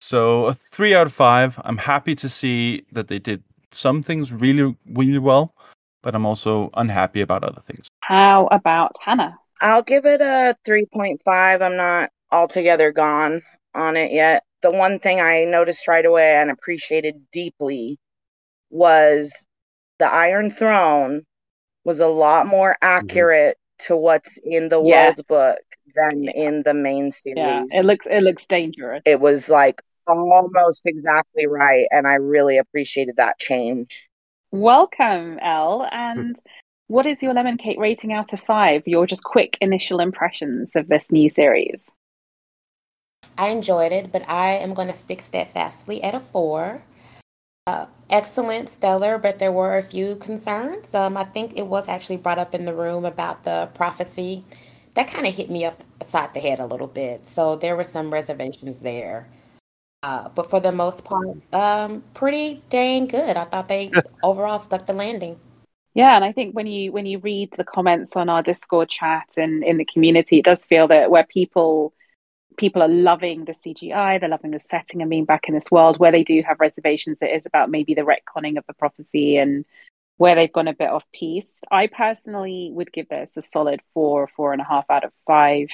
so 0.00 0.46
a 0.46 0.54
three 0.72 0.92
out 0.92 1.06
of 1.06 1.12
five. 1.12 1.60
I'm 1.62 1.76
happy 1.78 2.16
to 2.16 2.28
see 2.28 2.84
that 2.90 3.06
they 3.06 3.20
did 3.20 3.44
some 3.70 4.02
things 4.02 4.32
really, 4.32 4.76
really 4.90 5.18
well, 5.18 5.54
but 6.02 6.16
I'm 6.16 6.26
also 6.26 6.70
unhappy 6.74 7.20
about 7.20 7.44
other 7.44 7.62
things. 7.64 7.86
How 8.00 8.48
about 8.50 8.92
Hannah? 9.00 9.36
I'll 9.60 9.82
give 9.82 10.06
it 10.06 10.20
a 10.20 10.56
3.5. 10.66 11.18
I'm 11.62 11.76
not 11.76 12.10
altogether 12.30 12.92
gone 12.92 13.42
on 13.74 13.96
it 13.96 14.12
yet. 14.12 14.44
The 14.62 14.70
one 14.70 14.98
thing 14.98 15.20
I 15.20 15.44
noticed 15.44 15.88
right 15.88 16.04
away 16.04 16.36
and 16.36 16.50
appreciated 16.50 17.16
deeply 17.32 17.98
was 18.70 19.46
the 19.98 20.12
Iron 20.12 20.50
Throne 20.50 21.22
was 21.84 22.00
a 22.00 22.08
lot 22.08 22.46
more 22.46 22.76
mm-hmm. 22.82 22.86
accurate 22.86 23.56
to 23.80 23.96
what's 23.96 24.38
in 24.42 24.68
the 24.68 24.82
Yes. 24.82 25.16
world 25.18 25.26
book 25.28 25.58
than 25.94 26.28
in 26.28 26.62
the 26.62 26.74
main 26.74 27.10
series. 27.10 27.36
Yeah, 27.38 27.64
it 27.70 27.84
looks 27.84 28.06
it 28.08 28.22
looks 28.22 28.46
dangerous. 28.46 29.02
it 29.04 29.20
was 29.20 29.50
like 29.50 29.82
almost 30.06 30.86
exactly 30.86 31.46
right 31.46 31.86
and 31.90 32.06
I 32.06 32.14
really 32.14 32.58
appreciated 32.58 33.16
that 33.16 33.38
change. 33.38 34.08
Welcome, 34.50 35.38
Elle. 35.40 35.88
And 35.90 36.36
what 36.88 37.06
is 37.06 37.22
your 37.22 37.32
lemon 37.32 37.56
cake 37.56 37.78
rating 37.78 38.12
out 38.12 38.32
of 38.32 38.40
five? 38.40 38.82
Your 38.86 39.06
just 39.06 39.24
quick 39.24 39.56
initial 39.60 40.00
impressions 40.00 40.70
of 40.74 40.88
this 40.88 41.10
new 41.10 41.28
series. 41.28 41.90
I 43.38 43.48
enjoyed 43.48 43.92
it, 43.92 44.12
but 44.12 44.28
I 44.28 44.52
am 44.52 44.74
going 44.74 44.88
to 44.88 44.94
stick 44.94 45.22
steadfastly 45.22 46.02
at 46.02 46.14
a 46.14 46.20
four. 46.20 46.82
Uh, 47.66 47.86
excellent, 48.10 48.68
stellar, 48.68 49.16
but 49.16 49.38
there 49.38 49.50
were 49.50 49.78
a 49.78 49.82
few 49.82 50.16
concerns. 50.16 50.94
Um, 50.94 51.16
I 51.16 51.24
think 51.24 51.58
it 51.58 51.66
was 51.66 51.88
actually 51.88 52.18
brought 52.18 52.38
up 52.38 52.54
in 52.54 52.66
the 52.66 52.74
room 52.74 53.04
about 53.06 53.44
the 53.44 53.70
prophecy. 53.74 54.44
That 54.94 55.08
kind 55.08 55.26
of 55.26 55.34
hit 55.34 55.50
me 55.50 55.64
up 55.64 55.82
upside 56.00 56.34
the 56.34 56.40
head 56.40 56.60
a 56.60 56.66
little 56.66 56.86
bit. 56.86 57.28
So 57.28 57.56
there 57.56 57.74
were 57.74 57.84
some 57.84 58.12
reservations 58.12 58.80
there. 58.80 59.26
Uh, 60.02 60.28
but 60.28 60.50
for 60.50 60.60
the 60.60 60.70
most 60.70 61.06
part, 61.06 61.38
um, 61.54 62.04
pretty 62.12 62.62
dang 62.68 63.06
good. 63.06 63.38
I 63.38 63.44
thought 63.44 63.68
they 63.68 63.90
overall 64.22 64.58
stuck 64.58 64.86
the 64.86 64.92
landing. 64.92 65.40
Yeah, 65.94 66.16
and 66.16 66.24
I 66.24 66.32
think 66.32 66.54
when 66.56 66.66
you 66.66 66.90
when 66.90 67.06
you 67.06 67.18
read 67.18 67.52
the 67.56 67.64
comments 67.64 68.16
on 68.16 68.28
our 68.28 68.42
Discord 68.42 68.90
chat 68.90 69.28
and 69.36 69.62
in 69.62 69.76
the 69.76 69.84
community, 69.84 70.38
it 70.38 70.44
does 70.44 70.66
feel 70.66 70.88
that 70.88 71.10
where 71.10 71.24
people 71.24 71.94
people 72.56 72.82
are 72.82 72.88
loving 72.88 73.44
the 73.44 73.52
CGI, 73.52 74.18
they're 74.20 74.28
loving 74.28 74.50
the 74.50 74.60
setting 74.60 75.00
and 75.00 75.10
being 75.10 75.24
back 75.24 75.44
in 75.48 75.54
this 75.54 75.70
world. 75.70 75.98
Where 75.98 76.12
they 76.12 76.24
do 76.24 76.42
have 76.46 76.58
reservations, 76.58 77.18
it 77.20 77.26
is 77.26 77.46
about 77.46 77.70
maybe 77.70 77.94
the 77.94 78.02
retconning 78.02 78.58
of 78.58 78.64
the 78.66 78.74
prophecy 78.74 79.36
and 79.36 79.64
where 80.16 80.34
they've 80.34 80.52
gone 80.52 80.68
a 80.68 80.74
bit 80.74 80.90
off 80.90 81.04
piste. 81.12 81.64
I 81.70 81.86
personally 81.86 82.70
would 82.72 82.92
give 82.92 83.08
this 83.08 83.36
a 83.36 83.42
solid 83.42 83.80
four, 83.94 84.22
or 84.24 84.28
four 84.36 84.52
and 84.52 84.60
a 84.60 84.64
half 84.64 84.86
out 84.90 85.04
of 85.04 85.12
five. 85.26 85.68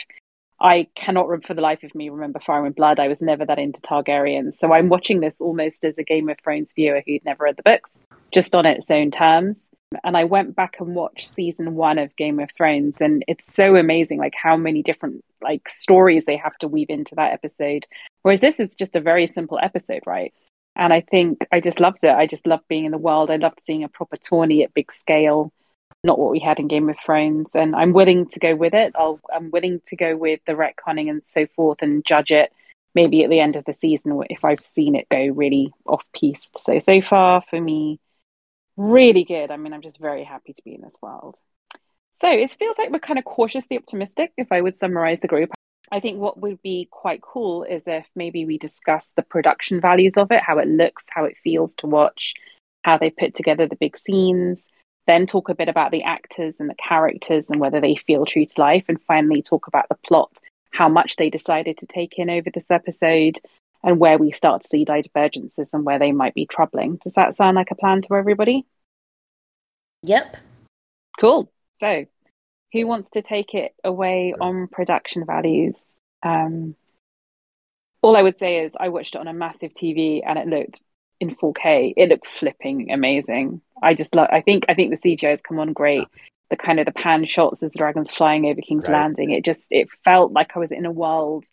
I 0.60 0.88
cannot, 0.94 1.44
for 1.44 1.54
the 1.54 1.62
life 1.62 1.82
of 1.82 1.94
me, 1.94 2.10
remember 2.10 2.40
Fire 2.40 2.66
and 2.66 2.74
Blood. 2.74 3.00
I 3.00 3.08
was 3.08 3.22
never 3.22 3.46
that 3.46 3.58
into 3.58 3.80
Targaryens, 3.80 4.54
so 4.54 4.72
I'm 4.72 4.90
watching 4.90 5.20
this 5.20 5.40
almost 5.40 5.84
as 5.84 5.96
a 5.96 6.04
Game 6.04 6.28
of 6.28 6.38
Thrones 6.42 6.72
viewer 6.74 7.02
who'd 7.06 7.24
never 7.24 7.44
read 7.44 7.56
the 7.56 7.62
books, 7.62 7.92
just 8.30 8.54
on 8.54 8.66
its 8.66 8.90
own 8.90 9.10
terms. 9.10 9.70
And 10.04 10.16
I 10.16 10.24
went 10.24 10.54
back 10.54 10.76
and 10.78 10.94
watched 10.94 11.28
season 11.28 11.74
one 11.74 11.98
of 11.98 12.14
Game 12.16 12.38
of 12.38 12.50
Thrones, 12.56 12.96
and 13.00 13.24
it's 13.26 13.52
so 13.52 13.76
amazing, 13.76 14.18
like 14.18 14.34
how 14.40 14.56
many 14.56 14.82
different 14.82 15.24
like 15.42 15.68
stories 15.68 16.26
they 16.26 16.36
have 16.36 16.56
to 16.58 16.68
weave 16.68 16.90
into 16.90 17.14
that 17.16 17.32
episode. 17.32 17.86
Whereas 18.22 18.40
this 18.40 18.60
is 18.60 18.76
just 18.76 18.96
a 18.96 19.00
very 19.00 19.26
simple 19.26 19.58
episode, 19.60 20.02
right? 20.06 20.32
And 20.76 20.92
I 20.92 21.00
think 21.00 21.38
I 21.50 21.60
just 21.60 21.80
loved 21.80 22.04
it. 22.04 22.10
I 22.10 22.26
just 22.26 22.46
loved 22.46 22.68
being 22.68 22.84
in 22.84 22.92
the 22.92 22.98
world. 22.98 23.30
I 23.30 23.36
loved 23.36 23.60
seeing 23.62 23.84
a 23.84 23.88
proper 23.88 24.16
tourney 24.16 24.62
at 24.62 24.74
big 24.74 24.92
scale 24.92 25.52
not 26.02 26.18
what 26.18 26.30
we 26.30 26.38
had 26.38 26.58
in 26.58 26.68
Game 26.68 26.88
of 26.88 26.96
Thrones. 27.04 27.48
And 27.54 27.76
I'm 27.76 27.92
willing 27.92 28.26
to 28.28 28.38
go 28.38 28.54
with 28.54 28.74
it. 28.74 28.92
I'll, 28.96 29.20
I'm 29.32 29.50
willing 29.50 29.80
to 29.86 29.96
go 29.96 30.16
with 30.16 30.40
the 30.46 30.52
retconning 30.52 31.10
and 31.10 31.22
so 31.26 31.46
forth 31.54 31.78
and 31.82 32.04
judge 32.04 32.30
it 32.30 32.52
maybe 32.94 33.22
at 33.22 33.30
the 33.30 33.40
end 33.40 33.54
of 33.54 33.64
the 33.64 33.74
season 33.74 34.20
if 34.30 34.44
I've 34.44 34.64
seen 34.64 34.96
it 34.96 35.08
go 35.08 35.26
really 35.26 35.72
off 35.86 36.02
piste. 36.12 36.58
So, 36.58 36.80
so 36.80 37.00
far 37.00 37.42
for 37.48 37.60
me, 37.60 38.00
really 38.80 39.24
good. 39.24 39.50
I 39.50 39.56
mean, 39.56 39.72
I'm 39.72 39.82
just 39.82 39.98
very 39.98 40.24
happy 40.24 40.52
to 40.52 40.62
be 40.64 40.74
in 40.74 40.80
this 40.80 40.96
world. 41.02 41.36
So 42.20 42.28
it 42.28 42.54
feels 42.58 42.78
like 42.78 42.90
we're 42.90 42.98
kind 42.98 43.18
of 43.18 43.24
cautiously 43.24 43.78
optimistic 43.78 44.32
if 44.36 44.52
I 44.52 44.60
would 44.60 44.76
summarize 44.76 45.20
the 45.20 45.28
group. 45.28 45.50
I 45.92 46.00
think 46.00 46.18
what 46.18 46.38
would 46.40 46.62
be 46.62 46.88
quite 46.90 47.20
cool 47.20 47.64
is 47.64 47.84
if 47.86 48.06
maybe 48.14 48.44
we 48.44 48.58
discuss 48.58 49.12
the 49.16 49.22
production 49.22 49.80
values 49.80 50.12
of 50.16 50.30
it, 50.30 50.42
how 50.42 50.58
it 50.58 50.68
looks, 50.68 51.06
how 51.10 51.24
it 51.24 51.36
feels 51.42 51.74
to 51.76 51.86
watch, 51.86 52.34
how 52.84 52.98
they 52.98 53.10
put 53.10 53.34
together 53.34 53.66
the 53.66 53.76
big 53.76 53.96
scenes, 53.96 54.70
then 55.06 55.26
talk 55.26 55.48
a 55.48 55.54
bit 55.54 55.68
about 55.68 55.90
the 55.90 56.04
actors 56.04 56.60
and 56.60 56.70
the 56.70 56.74
characters 56.74 57.50
and 57.50 57.58
whether 57.58 57.80
they 57.80 57.96
feel 58.06 58.24
true 58.24 58.46
to 58.46 58.60
life, 58.60 58.84
and 58.88 59.02
finally 59.02 59.42
talk 59.42 59.66
about 59.66 59.88
the 59.88 59.98
plot, 60.06 60.38
how 60.72 60.88
much 60.88 61.16
they 61.16 61.30
decided 61.30 61.76
to 61.78 61.86
take 61.86 62.18
in 62.18 62.30
over 62.30 62.50
this 62.50 62.70
episode, 62.70 63.38
and 63.82 63.98
where 63.98 64.18
we 64.18 64.32
start 64.32 64.62
to 64.62 64.68
see 64.68 64.84
divergences 64.84 65.72
and 65.72 65.84
where 65.84 65.98
they 65.98 66.12
might 66.12 66.34
be 66.34 66.46
troubling. 66.46 66.96
Does 66.96 67.14
that 67.14 67.34
sound 67.34 67.56
like 67.56 67.70
a 67.70 67.76
plan 67.76 68.02
to 68.02 68.14
everybody? 68.14 68.66
Yep. 70.02 70.36
Cool. 71.18 71.50
So, 71.78 72.06
who 72.72 72.86
wants 72.86 73.10
to 73.10 73.22
take 73.22 73.54
it 73.54 73.74
away 73.82 74.34
on 74.38 74.68
production 74.68 75.24
values? 75.26 75.82
Um, 76.22 76.76
all 78.02 78.16
I 78.16 78.22
would 78.22 78.38
say 78.38 78.64
is 78.64 78.72
I 78.78 78.88
watched 78.88 79.14
it 79.14 79.20
on 79.20 79.28
a 79.28 79.32
massive 79.32 79.74
TV 79.74 80.22
and 80.26 80.38
it 80.38 80.46
looked 80.46 80.80
in 81.20 81.34
4K. 81.34 81.94
It 81.96 82.08
looked 82.08 82.26
flipping 82.26 82.90
amazing. 82.90 83.60
I 83.82 83.94
just 83.94 84.14
love. 84.14 84.28
I 84.30 84.40
think 84.40 84.66
I 84.68 84.74
think 84.74 84.90
the 84.90 85.16
CGI 85.16 85.30
has 85.30 85.42
come 85.42 85.58
on 85.58 85.72
great. 85.72 86.06
The 86.50 86.56
kind 86.56 86.80
of 86.80 86.86
the 86.86 86.92
pan 86.92 87.26
shots 87.26 87.62
as 87.62 87.70
the 87.72 87.78
dragons 87.78 88.10
flying 88.10 88.46
over 88.46 88.60
King's 88.60 88.84
right. 88.84 88.92
Landing. 88.92 89.30
It 89.30 89.44
just 89.44 89.68
it 89.70 89.88
felt 90.04 90.32
like 90.32 90.52
I 90.54 90.58
was 90.58 90.72
in 90.72 90.86
a 90.86 90.92
world 90.92 91.44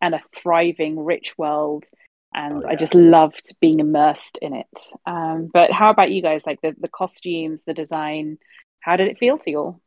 and 0.00 0.14
a 0.14 0.22
thriving, 0.34 0.98
rich 0.98 1.34
world, 1.38 1.84
and 2.34 2.54
oh, 2.54 2.60
yeah. 2.64 2.72
I 2.72 2.76
just 2.76 2.94
loved 2.94 3.54
being 3.60 3.80
immersed 3.80 4.38
in 4.42 4.54
it. 4.54 4.66
Um, 5.06 5.50
but 5.52 5.72
how 5.72 5.90
about 5.90 6.10
you 6.10 6.22
guys? 6.22 6.46
Like 6.46 6.60
the 6.60 6.74
the 6.78 6.88
costumes, 6.88 7.62
the 7.66 7.74
design. 7.74 8.38
How 8.80 8.96
did 8.96 9.08
it 9.08 9.18
feel 9.18 9.38
to 9.38 9.50
you 9.50 9.58
all? 9.58 9.80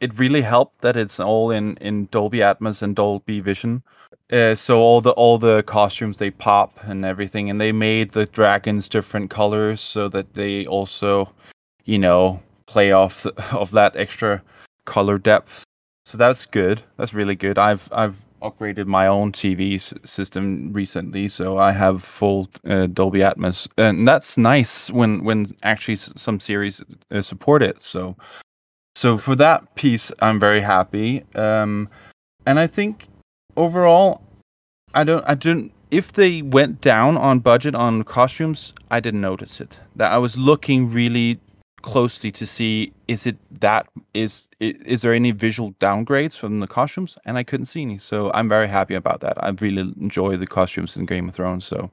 It 0.00 0.18
really 0.18 0.42
helped 0.42 0.82
that 0.82 0.96
it's 0.96 1.18
all 1.18 1.50
in 1.50 1.76
in 1.78 2.06
Dolby 2.10 2.38
Atmos 2.38 2.82
and 2.82 2.94
Dolby 2.94 3.40
Vision. 3.40 3.82
Uh, 4.30 4.54
so 4.54 4.78
all 4.78 5.00
the 5.00 5.10
all 5.12 5.38
the 5.38 5.62
costumes 5.62 6.18
they 6.18 6.30
pop 6.30 6.78
and 6.82 7.04
everything, 7.04 7.48
and 7.48 7.60
they 7.60 7.72
made 7.72 8.12
the 8.12 8.26
dragons 8.26 8.88
different 8.88 9.30
colors 9.30 9.80
so 9.80 10.08
that 10.08 10.34
they 10.34 10.66
also, 10.66 11.32
you 11.84 11.98
know, 11.98 12.40
play 12.66 12.92
off 12.92 13.24
of 13.52 13.70
that 13.70 13.96
extra 13.96 14.42
color 14.84 15.18
depth. 15.18 15.64
So 16.04 16.16
that's 16.18 16.46
good. 16.46 16.82
That's 16.96 17.14
really 17.14 17.36
good. 17.36 17.58
I've 17.58 17.88
I've 17.92 18.16
upgraded 18.42 18.86
my 18.86 19.06
own 19.06 19.32
TV 19.32 19.80
system 20.06 20.72
recently, 20.72 21.28
so 21.28 21.58
I 21.58 21.72
have 21.72 22.02
full 22.02 22.48
uh, 22.68 22.86
Dolby 22.86 23.20
Atmos, 23.20 23.68
and 23.76 24.06
that's 24.06 24.36
nice 24.36 24.90
when 24.90 25.24
when 25.24 25.46
actually 25.62 25.96
some 25.96 26.40
series 26.40 26.82
uh, 27.10 27.22
support 27.22 27.62
it. 27.62 27.76
So 27.80 28.16
so 28.98 29.16
for 29.16 29.36
that 29.36 29.76
piece, 29.76 30.10
I'm 30.20 30.40
very 30.40 30.60
happy. 30.60 31.24
Um, 31.36 31.88
and 32.46 32.58
I 32.58 32.66
think 32.66 33.06
overall, 33.56 34.22
I 34.92 35.04
don't, 35.04 35.24
I 35.24 35.36
don't. 35.36 35.70
If 35.92 36.14
they 36.14 36.42
went 36.42 36.80
down 36.80 37.16
on 37.16 37.38
budget 37.38 37.76
on 37.76 38.02
costumes, 38.02 38.74
I 38.90 38.98
didn't 38.98 39.20
notice 39.20 39.60
it. 39.60 39.76
That 39.94 40.10
I 40.10 40.18
was 40.18 40.36
looking 40.36 40.88
really 40.88 41.38
closely 41.88 42.30
to 42.30 42.46
see 42.46 42.92
is 43.08 43.26
it 43.26 43.36
that 43.60 43.86
is 44.12 44.48
is 44.60 45.00
there 45.00 45.14
any 45.14 45.30
visual 45.30 45.72
downgrades 45.80 46.36
from 46.36 46.60
the 46.60 46.66
costumes? 46.66 47.16
And 47.24 47.38
i 47.38 47.42
couldn't 47.42 47.66
see 47.66 47.82
any. 47.82 47.98
So 47.98 48.30
i'm 48.32 48.48
very 48.48 48.68
happy 48.68 48.94
about 48.94 49.20
that. 49.20 49.42
I 49.42 49.48
really 49.48 49.92
enjoy 50.00 50.36
the 50.36 50.46
costumes 50.46 50.96
in 50.96 51.06
game 51.06 51.28
of 51.28 51.34
thrones 51.34 51.64
so 51.64 51.90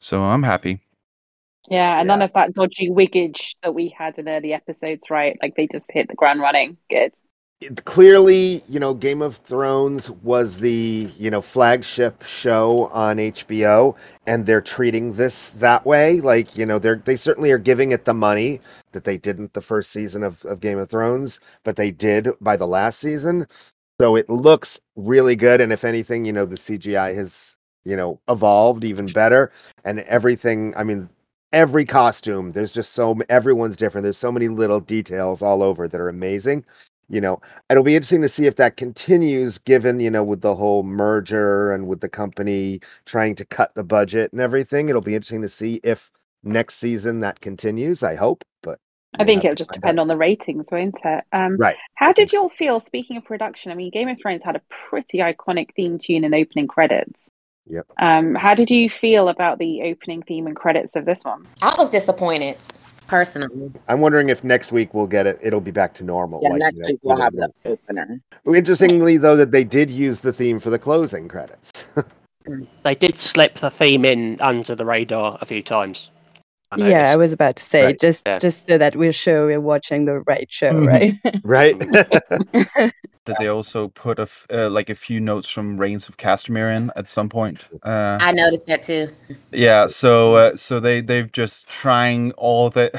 so 0.00 0.22
i'm 0.22 0.42
happy. 0.42 0.80
Yeah 1.70 1.98
and 1.98 2.06
yeah. 2.06 2.14
none 2.14 2.22
of 2.22 2.32
that 2.34 2.52
dodgy 2.54 2.90
wiggage 2.90 3.56
that 3.62 3.74
we 3.74 3.88
had 3.88 4.18
in 4.18 4.28
early 4.28 4.52
episodes 4.52 5.10
right? 5.10 5.38
Like 5.42 5.54
they 5.56 5.66
just 5.66 5.90
hit 5.90 6.08
the 6.08 6.14
ground 6.14 6.40
running. 6.40 6.76
Good 6.90 7.12
clearly, 7.84 8.62
you 8.68 8.80
know, 8.80 8.94
Game 8.94 9.22
of 9.22 9.36
Thrones 9.36 10.10
was 10.10 10.60
the, 10.60 11.08
you 11.16 11.30
know, 11.30 11.40
flagship 11.40 12.22
show 12.24 12.86
on 12.92 13.16
HBO 13.16 13.98
and 14.26 14.46
they're 14.46 14.60
treating 14.60 15.14
this 15.14 15.50
that 15.50 15.84
way. 15.86 16.20
Like, 16.20 16.56
you 16.56 16.66
know, 16.66 16.78
they're 16.78 16.96
they 16.96 17.16
certainly 17.16 17.50
are 17.50 17.58
giving 17.58 17.92
it 17.92 18.04
the 18.04 18.14
money 18.14 18.60
that 18.92 19.04
they 19.04 19.18
didn't 19.18 19.54
the 19.54 19.60
first 19.60 19.90
season 19.90 20.22
of, 20.22 20.44
of 20.44 20.60
Game 20.60 20.78
of 20.78 20.90
Thrones, 20.90 21.40
but 21.64 21.76
they 21.76 21.90
did 21.90 22.28
by 22.40 22.56
the 22.56 22.66
last 22.66 22.98
season. 22.98 23.46
So 24.00 24.16
it 24.16 24.28
looks 24.28 24.80
really 24.96 25.36
good. 25.36 25.60
And 25.60 25.72
if 25.72 25.84
anything, 25.84 26.24
you 26.24 26.32
know, 26.32 26.46
the 26.46 26.56
CGI 26.56 27.14
has, 27.14 27.56
you 27.84 27.96
know, 27.96 28.20
evolved 28.28 28.84
even 28.84 29.12
better. 29.12 29.52
And 29.84 30.00
everything, 30.00 30.74
I 30.76 30.84
mean, 30.84 31.10
every 31.52 31.84
costume, 31.84 32.52
there's 32.52 32.74
just 32.74 32.92
so 32.92 33.16
everyone's 33.28 33.76
different. 33.76 34.02
There's 34.02 34.18
so 34.18 34.32
many 34.32 34.48
little 34.48 34.80
details 34.80 35.42
all 35.42 35.62
over 35.62 35.86
that 35.86 36.00
are 36.00 36.08
amazing 36.08 36.64
you 37.08 37.20
know 37.20 37.40
it'll 37.70 37.82
be 37.82 37.94
interesting 37.94 38.22
to 38.22 38.28
see 38.28 38.46
if 38.46 38.56
that 38.56 38.76
continues 38.76 39.58
given 39.58 40.00
you 40.00 40.10
know 40.10 40.24
with 40.24 40.40
the 40.40 40.54
whole 40.54 40.82
merger 40.82 41.72
and 41.72 41.86
with 41.86 42.00
the 42.00 42.08
company 42.08 42.80
trying 43.04 43.34
to 43.34 43.44
cut 43.44 43.74
the 43.74 43.84
budget 43.84 44.32
and 44.32 44.40
everything 44.40 44.88
it'll 44.88 45.00
be 45.00 45.14
interesting 45.14 45.42
to 45.42 45.48
see 45.48 45.80
if 45.84 46.10
next 46.42 46.76
season 46.76 47.20
that 47.20 47.40
continues 47.40 48.02
i 48.02 48.14
hope 48.14 48.44
but 48.62 48.78
I 49.16 49.24
think 49.24 49.44
it'll 49.44 49.54
just 49.54 49.70
depend 49.70 50.00
out. 50.00 50.02
on 50.02 50.08
the 50.08 50.16
ratings, 50.16 50.66
won't 50.72 50.98
it? 51.04 51.24
Um, 51.32 51.56
right. 51.56 51.76
How 51.94 52.12
did 52.12 52.32
you 52.32 52.40
all 52.42 52.48
feel? 52.48 52.80
Speaking 52.80 53.16
of 53.16 53.24
production, 53.24 53.70
I 53.70 53.76
mean, 53.76 53.92
Game 53.92 54.08
of 54.08 54.18
Thrones 54.20 54.42
had 54.42 54.56
a 54.56 54.62
pretty 54.70 55.18
iconic 55.18 55.68
theme 55.76 55.98
tune 55.98 56.24
and 56.24 56.34
opening 56.34 56.66
credits. 56.66 57.28
Yep. 57.66 57.86
Um, 58.00 58.34
how 58.34 58.54
did 58.54 58.70
you 58.70 58.90
feel 58.90 59.28
about 59.28 59.58
the 59.58 59.82
opening 59.82 60.22
theme 60.22 60.48
and 60.48 60.56
credits 60.56 60.96
of 60.96 61.04
this 61.04 61.24
one? 61.24 61.46
I 61.62 61.74
was 61.78 61.90
disappointed 61.90 62.56
personally. 63.06 63.72
I'm 63.88 64.00
wondering 64.00 64.28
if 64.28 64.44
next 64.44 64.72
week 64.72 64.94
we'll 64.94 65.06
get 65.06 65.26
it. 65.26 65.38
It'll 65.42 65.60
be 65.60 65.70
back 65.70 65.94
to 65.94 66.04
normal. 66.04 66.40
Yeah, 66.42 66.50
like, 66.50 66.58
next 66.60 66.76
you 66.76 66.82
know, 66.82 66.86
week 66.88 67.00
we'll 67.02 67.16
have 67.16 67.34
the 67.34 67.52
opener. 67.64 68.20
Interestingly, 68.46 69.16
though, 69.16 69.36
that 69.36 69.50
they 69.50 69.64
did 69.64 69.90
use 69.90 70.20
the 70.20 70.32
theme 70.32 70.58
for 70.58 70.70
the 70.70 70.78
closing 70.78 71.28
credits. 71.28 71.86
they 72.82 72.94
did 72.94 73.18
slip 73.18 73.58
the 73.60 73.70
theme 73.70 74.04
in 74.04 74.40
under 74.40 74.74
the 74.74 74.84
radar 74.84 75.38
a 75.40 75.46
few 75.46 75.62
times. 75.62 76.10
I 76.80 76.88
yeah, 76.88 77.10
I 77.10 77.16
was 77.16 77.32
about 77.32 77.56
to 77.56 77.62
say 77.62 77.84
right. 77.86 78.00
just 78.00 78.22
yeah. 78.26 78.38
just 78.38 78.66
so 78.66 78.78
that 78.78 78.96
we're 78.96 79.12
sure 79.12 79.46
we're 79.46 79.60
watching 79.60 80.04
the 80.04 80.20
right 80.20 80.50
show, 80.50 80.72
mm-hmm. 80.72 80.86
right? 81.44 81.78
right. 81.78 82.92
Did 83.24 83.36
they 83.38 83.48
also 83.48 83.88
put 83.88 84.18
a 84.18 84.28
uh, 84.52 84.68
like 84.68 84.90
a 84.90 84.94
few 84.94 85.18
notes 85.18 85.48
from 85.48 85.78
Rains 85.78 86.08
of 86.08 86.18
Castamere 86.18 86.76
in 86.76 86.90
at 86.94 87.08
some 87.08 87.30
point? 87.30 87.60
Uh, 87.82 88.18
I 88.20 88.32
noticed 88.32 88.66
that 88.66 88.82
too. 88.82 89.08
Yeah, 89.50 89.86
so 89.86 90.36
uh, 90.36 90.56
so 90.56 90.78
they 90.78 91.00
they've 91.00 91.32
just 91.32 91.66
trying 91.66 92.32
all 92.32 92.68
the 92.68 92.90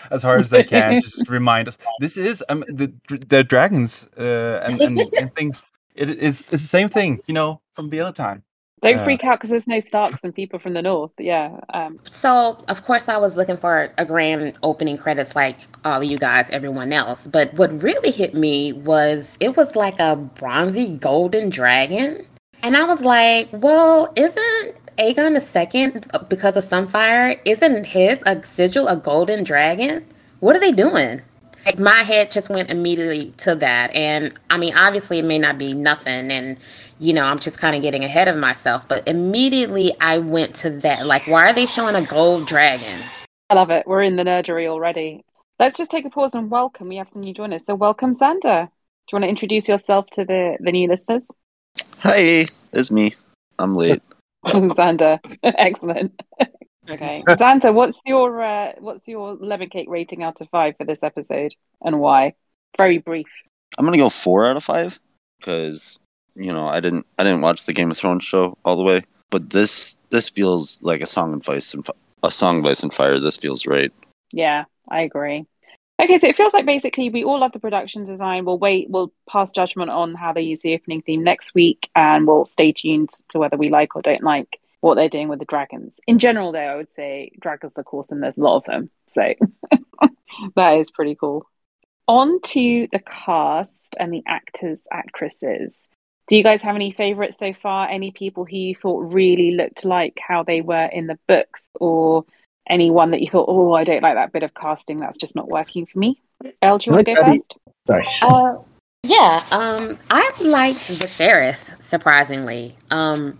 as 0.10 0.22
hard 0.22 0.40
as 0.40 0.50
they 0.50 0.64
can 0.64 1.02
just 1.02 1.28
remind 1.28 1.68
us 1.68 1.76
this 2.00 2.16
is 2.16 2.42
um, 2.48 2.64
the 2.68 2.90
the 3.08 3.44
dragons 3.44 4.08
uh, 4.18 4.66
and, 4.66 4.80
and, 4.80 4.98
and 5.20 5.34
things. 5.34 5.62
It, 5.94 6.10
it's 6.10 6.40
it's 6.40 6.62
the 6.62 6.68
same 6.68 6.88
thing, 6.88 7.20
you 7.26 7.34
know, 7.34 7.60
from 7.74 7.90
the 7.90 8.00
other 8.00 8.12
time. 8.12 8.44
Don't 8.82 8.98
uh, 8.98 9.04
freak 9.04 9.24
out 9.24 9.38
because 9.38 9.50
there's 9.50 9.66
no 9.66 9.80
Starks 9.80 10.22
and 10.22 10.34
people 10.34 10.58
from 10.58 10.74
the 10.74 10.82
north. 10.82 11.12
Yeah. 11.18 11.60
Um. 11.72 11.98
So 12.10 12.62
of 12.68 12.84
course 12.84 13.08
I 13.08 13.16
was 13.16 13.36
looking 13.36 13.56
for 13.56 13.92
a 13.96 14.04
grand 14.04 14.58
opening 14.62 14.98
credits 14.98 15.34
like 15.34 15.58
all 15.84 16.02
of 16.02 16.04
you 16.04 16.18
guys, 16.18 16.50
everyone 16.50 16.92
else. 16.92 17.26
But 17.26 17.54
what 17.54 17.82
really 17.82 18.10
hit 18.10 18.34
me 18.34 18.72
was 18.72 19.36
it 19.40 19.56
was 19.56 19.76
like 19.76 19.98
a 19.98 20.16
bronzy 20.16 20.96
golden 20.96 21.48
dragon, 21.48 22.26
and 22.62 22.76
I 22.76 22.84
was 22.84 23.00
like, 23.00 23.48
well, 23.52 24.12
isn't 24.14 24.76
Aegon 24.98 25.34
the 25.34 25.40
second 25.40 26.06
uh, 26.12 26.24
because 26.24 26.56
of 26.56 26.64
Sunfyre? 26.64 27.40
Isn't 27.46 27.86
his 27.86 28.22
a 28.26 28.42
sigil 28.44 28.88
a 28.88 28.96
golden 28.96 29.42
dragon? 29.42 30.06
What 30.40 30.54
are 30.54 30.60
they 30.60 30.72
doing? 30.72 31.22
like 31.66 31.78
my 31.80 32.02
head 32.04 32.30
just 32.30 32.48
went 32.48 32.70
immediately 32.70 33.32
to 33.38 33.54
that 33.56 33.92
and 33.92 34.32
i 34.50 34.56
mean 34.56 34.72
obviously 34.76 35.18
it 35.18 35.24
may 35.24 35.38
not 35.38 35.58
be 35.58 35.74
nothing 35.74 36.30
and 36.30 36.56
you 36.98 37.12
know 37.12 37.24
i'm 37.24 37.38
just 37.38 37.58
kind 37.58 37.76
of 37.76 37.82
getting 37.82 38.04
ahead 38.04 38.28
of 38.28 38.36
myself 38.36 38.86
but 38.88 39.06
immediately 39.06 39.92
i 40.00 40.18
went 40.18 40.54
to 40.54 40.70
that 40.70 41.06
like 41.06 41.26
why 41.26 41.48
are 41.48 41.52
they 41.52 41.66
showing 41.66 41.94
a 41.94 42.02
gold 42.02 42.46
dragon 42.46 43.02
I 43.48 43.54
love 43.54 43.70
it. 43.70 43.86
We're 43.86 44.02
in 44.02 44.16
the 44.16 44.24
nerdery 44.24 44.66
already. 44.66 45.24
Let's 45.60 45.78
just 45.78 45.90
take 45.90 46.04
a 46.04 46.10
pause 46.10 46.34
and 46.34 46.50
welcome. 46.50 46.88
We 46.88 46.96
have 46.96 47.08
some 47.08 47.22
new 47.22 47.32
joiners. 47.32 47.64
So, 47.64 47.76
welcome, 47.76 48.12
Xander. 48.12 48.66
Do 48.66 49.12
you 49.12 49.16
want 49.16 49.22
to 49.22 49.28
introduce 49.28 49.68
yourself 49.68 50.06
to 50.12 50.24
the, 50.24 50.56
the 50.58 50.72
new 50.72 50.88
listeners? 50.88 51.28
Hi, 51.98 52.48
it's 52.72 52.90
me. 52.90 53.14
I'm 53.60 53.74
late. 53.74 54.02
Xander, 54.46 55.20
excellent. 55.44 56.20
okay, 56.90 57.22
Xander, 57.24 57.72
what's 57.72 58.02
your 58.04 58.42
uh, 58.42 58.72
what's 58.78 59.06
your 59.06 59.34
lemon 59.34 59.68
cake 59.68 59.88
rating 59.88 60.24
out 60.24 60.40
of 60.40 60.48
five 60.50 60.76
for 60.76 60.84
this 60.84 61.04
episode, 61.04 61.54
and 61.80 62.00
why? 62.00 62.34
Very 62.76 62.98
brief. 62.98 63.28
I'm 63.78 63.84
gonna 63.84 63.96
go 63.96 64.10
four 64.10 64.46
out 64.48 64.56
of 64.56 64.64
five 64.64 64.98
because 65.38 66.00
you 66.36 66.52
know 66.52 66.68
I 66.68 66.80
didn't 66.80 67.06
I 67.18 67.24
didn't 67.24 67.40
watch 67.40 67.64
the 67.64 67.72
Game 67.72 67.90
of 67.90 67.98
Thrones 67.98 68.24
show 68.24 68.56
all 68.64 68.76
the 68.76 68.82
way, 68.82 69.02
but 69.30 69.50
this 69.50 69.96
this 70.10 70.30
feels 70.30 70.80
like 70.82 71.00
a 71.00 71.06
song 71.06 71.34
of 71.34 71.48
ice 71.48 71.74
and 71.74 71.86
a 72.22 72.30
song 72.30 72.58
of 72.58 72.66
ice 72.66 72.82
and 72.82 72.92
fire. 72.92 73.18
This 73.18 73.36
feels 73.36 73.66
right. 73.66 73.92
Yeah, 74.32 74.64
I 74.88 75.02
agree. 75.02 75.46
Okay, 76.00 76.18
so 76.18 76.28
it 76.28 76.36
feels 76.36 76.52
like 76.52 76.66
basically 76.66 77.08
we 77.08 77.24
all 77.24 77.40
love 77.40 77.52
the 77.52 77.58
production 77.58 78.04
design. 78.04 78.44
We'll 78.44 78.58
wait, 78.58 78.90
we'll 78.90 79.12
pass 79.28 79.50
judgment 79.50 79.90
on 79.90 80.14
how 80.14 80.34
they 80.34 80.42
use 80.42 80.60
the 80.60 80.74
opening 80.74 81.00
theme 81.00 81.24
next 81.24 81.54
week, 81.54 81.88
and 81.96 82.26
we'll 82.26 82.44
stay 82.44 82.72
tuned 82.72 83.08
to 83.30 83.38
whether 83.38 83.56
we 83.56 83.70
like 83.70 83.96
or 83.96 84.02
don't 84.02 84.22
like 84.22 84.60
what 84.80 84.96
they're 84.96 85.08
doing 85.08 85.28
with 85.28 85.38
the 85.38 85.46
dragons. 85.46 85.98
In 86.06 86.18
general, 86.18 86.52
though, 86.52 86.58
I 86.58 86.76
would 86.76 86.92
say 86.92 87.30
dragons 87.40 87.78
are 87.78 87.84
awesome. 87.90 88.20
There's 88.20 88.36
a 88.36 88.42
lot 88.42 88.58
of 88.58 88.64
them, 88.64 88.90
so 89.10 89.32
that 90.54 90.72
is 90.74 90.90
pretty 90.90 91.14
cool. 91.14 91.48
On 92.08 92.40
to 92.42 92.88
the 92.92 93.00
cast 93.00 93.96
and 93.98 94.12
the 94.12 94.22
actors, 94.26 94.86
actresses. 94.92 95.88
Do 96.28 96.36
you 96.36 96.42
guys 96.42 96.62
have 96.62 96.74
any 96.74 96.90
favorites 96.90 97.38
so 97.38 97.52
far? 97.52 97.88
Any 97.88 98.10
people 98.10 98.44
who 98.44 98.56
you 98.56 98.74
thought 98.74 99.12
really 99.12 99.52
looked 99.52 99.84
like 99.84 100.18
how 100.26 100.42
they 100.42 100.60
were 100.60 100.86
in 100.86 101.06
the 101.06 101.18
books, 101.28 101.70
or 101.74 102.24
anyone 102.68 103.12
that 103.12 103.20
you 103.20 103.30
thought, 103.30 103.46
oh, 103.48 103.72
I 103.74 103.84
don't 103.84 104.02
like 104.02 104.16
that 104.16 104.32
bit 104.32 104.42
of 104.42 104.54
casting, 104.54 104.98
that's 104.98 105.18
just 105.18 105.36
not 105.36 105.48
working 105.48 105.86
for 105.86 105.98
me? 105.98 106.20
Elle, 106.62 106.78
do 106.78 106.90
you 106.90 106.94
want 106.94 107.06
to 107.06 107.14
go 107.14 107.22
Abby. 107.22 107.38
first? 107.38 107.54
Sorry. 107.86 108.06
Uh, 108.22 108.56
yeah, 109.04 109.40
um, 109.52 109.96
I 110.10 110.32
liked 110.44 110.78
Viserys 110.78 111.80
surprisingly. 111.80 112.74
Um, 112.90 113.38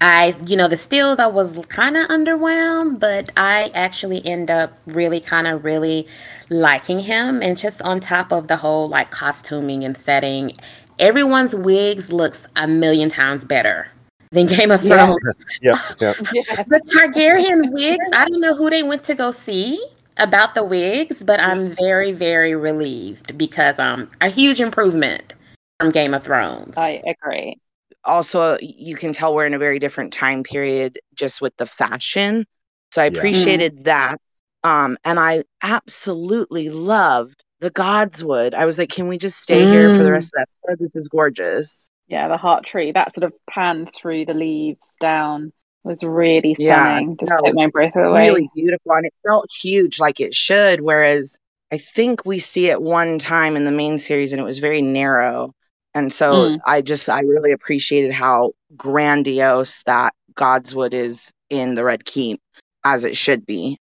I, 0.00 0.34
you 0.44 0.56
know, 0.56 0.66
the 0.66 0.76
stills 0.76 1.20
I 1.20 1.28
was 1.28 1.56
kind 1.68 1.96
of 1.96 2.08
underwhelmed, 2.08 2.98
but 2.98 3.30
I 3.36 3.70
actually 3.72 4.26
end 4.26 4.50
up 4.50 4.76
really 4.86 5.20
kind 5.20 5.46
of 5.46 5.64
really 5.64 6.08
liking 6.50 6.98
him, 6.98 7.40
and 7.40 7.56
just 7.56 7.80
on 7.82 8.00
top 8.00 8.32
of 8.32 8.48
the 8.48 8.56
whole 8.56 8.88
like 8.88 9.12
costuming 9.12 9.84
and 9.84 9.96
setting, 9.96 10.56
everyone's 11.02 11.54
wigs 11.54 12.12
looks 12.12 12.46
a 12.56 12.66
million 12.66 13.10
times 13.10 13.44
better 13.44 13.88
than 14.30 14.46
Game 14.46 14.70
of 14.70 14.80
Thrones. 14.80 15.18
Yep, 15.60 15.76
yep. 16.00 16.16
Yeah. 16.32 16.64
The 16.68 16.80
Targaryen 16.94 17.72
wigs, 17.72 18.06
I 18.14 18.26
don't 18.28 18.40
know 18.40 18.54
who 18.54 18.70
they 18.70 18.82
went 18.82 19.04
to 19.04 19.14
go 19.14 19.32
see 19.32 19.84
about 20.18 20.54
the 20.54 20.62
wigs, 20.64 21.22
but 21.22 21.40
I'm 21.40 21.74
very, 21.76 22.12
very 22.12 22.54
relieved 22.54 23.36
because 23.36 23.78
um 23.78 24.10
a 24.20 24.28
huge 24.28 24.60
improvement 24.60 25.34
from 25.80 25.90
Game 25.90 26.14
of 26.14 26.24
Thrones. 26.24 26.74
I 26.76 27.02
agree. 27.06 27.58
also 28.04 28.56
you 28.60 28.96
can 28.96 29.12
tell 29.12 29.34
we're 29.34 29.46
in 29.46 29.54
a 29.54 29.58
very 29.58 29.78
different 29.78 30.12
time 30.12 30.42
period 30.42 30.98
just 31.14 31.40
with 31.40 31.56
the 31.56 31.66
fashion 31.66 32.44
so 32.92 33.00
i 33.02 33.06
Yeah. 33.06 33.18
appreciated 33.18 33.84
that 33.84 34.16
um 34.64 34.96
and 35.04 35.20
i 35.20 35.44
absolutely 35.62 36.68
loved 36.68 37.41
the 37.62 37.70
godswood 37.70 38.54
i 38.54 38.66
was 38.66 38.76
like 38.76 38.90
can 38.90 39.06
we 39.08 39.16
just 39.16 39.40
stay 39.40 39.64
here 39.66 39.88
for 39.96 40.02
the 40.02 40.10
Mm. 40.10 40.12
rest 40.12 40.32
of 40.34 40.40
that 40.40 40.48
episode 40.68 40.78
this 40.84 40.96
is 40.96 41.08
gorgeous 41.08 41.88
Yeah, 42.08 42.28
the 42.28 42.36
heart 42.36 42.66
tree, 42.66 42.92
that 42.92 43.14
sort 43.14 43.24
of 43.24 43.32
pan 43.48 43.88
through 43.96 44.26
the 44.26 44.34
leaves 44.34 44.80
down 45.00 45.52
was 45.84 46.02
really 46.04 46.54
stunning. 46.56 47.10
Yeah. 47.10 47.16
Just 47.20 47.32
no, 47.40 47.46
took 47.46 47.54
my 47.56 47.68
breath 47.68 47.96
away. 47.96 48.26
really 48.28 48.48
beautiful 48.54 48.92
and 48.92 49.06
it 49.06 49.14
felt 49.26 49.48
huge 49.62 49.98
like 49.98 50.20
it 50.20 50.34
should 50.34 50.80
whereas 50.80 51.38
i 51.70 51.78
think 51.78 52.26
we 52.26 52.38
see 52.38 52.66
it 52.68 52.82
one 52.82 53.18
time 53.18 53.56
in 53.56 53.64
the 53.64 53.72
main 53.72 53.96
series 53.98 54.32
and 54.32 54.40
it 54.40 54.44
was 54.44 54.58
very 54.58 54.82
narrow 54.82 55.52
and 55.94 56.12
so 56.12 56.50
Mm. 56.50 56.58
i 56.66 56.82
just 56.82 57.08
i 57.08 57.20
really 57.20 57.52
appreciated 57.52 58.12
how 58.12 58.52
grandiose 58.76 59.82
that 59.84 60.12
godswood 60.34 60.92
is 60.94 61.32
in 61.48 61.74
the 61.76 61.84
red 61.84 62.04
keep 62.04 62.40
as 62.84 63.04
it 63.04 63.16
should 63.16 63.46
be 63.46 63.78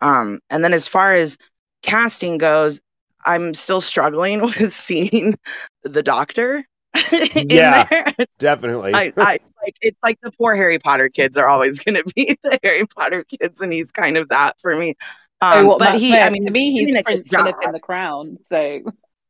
um 0.00 0.40
and 0.50 0.64
then 0.64 0.72
as 0.72 0.88
far 0.88 1.12
as 1.14 1.36
casting 1.82 2.38
goes 2.38 2.80
i'm 3.24 3.54
still 3.54 3.80
struggling 3.80 4.40
with 4.60 4.72
seeing 4.72 5.38
the 5.82 6.02
doctor 6.02 6.64
in 7.12 7.48
Yeah. 7.50 7.86
there 7.90 8.14
Definitely. 8.38 8.94
I, 8.94 9.12
I 9.16 9.38
like 9.62 9.76
it's 9.80 9.98
like 10.02 10.18
the 10.22 10.30
poor 10.32 10.54
Harry 10.54 10.78
Potter 10.78 11.08
kids 11.08 11.38
are 11.38 11.48
always 11.48 11.78
going 11.80 11.96
to 11.96 12.04
be 12.14 12.36
the 12.42 12.58
Harry 12.62 12.86
Potter 12.86 13.24
kids, 13.24 13.60
and 13.62 13.72
he's 13.72 13.90
kind 13.90 14.16
of 14.16 14.28
that 14.28 14.60
for 14.60 14.76
me. 14.76 14.94
oh, 15.40 15.60
Um, 15.60 15.66
what 15.66 15.78
but 15.78 15.94
he, 15.98 16.08
Smith? 16.08 16.22
I 16.22 16.30
mean, 16.30 16.44
to 16.44 16.50
me, 16.50 16.72
he's 16.72 16.92
doing 16.92 16.96
a 16.96 17.02
good 17.02 17.04
Prince 17.04 17.28
Philip 17.30 17.56
in 17.62 17.72
The 17.72 17.80
Crown. 17.80 18.38
So 18.48 18.80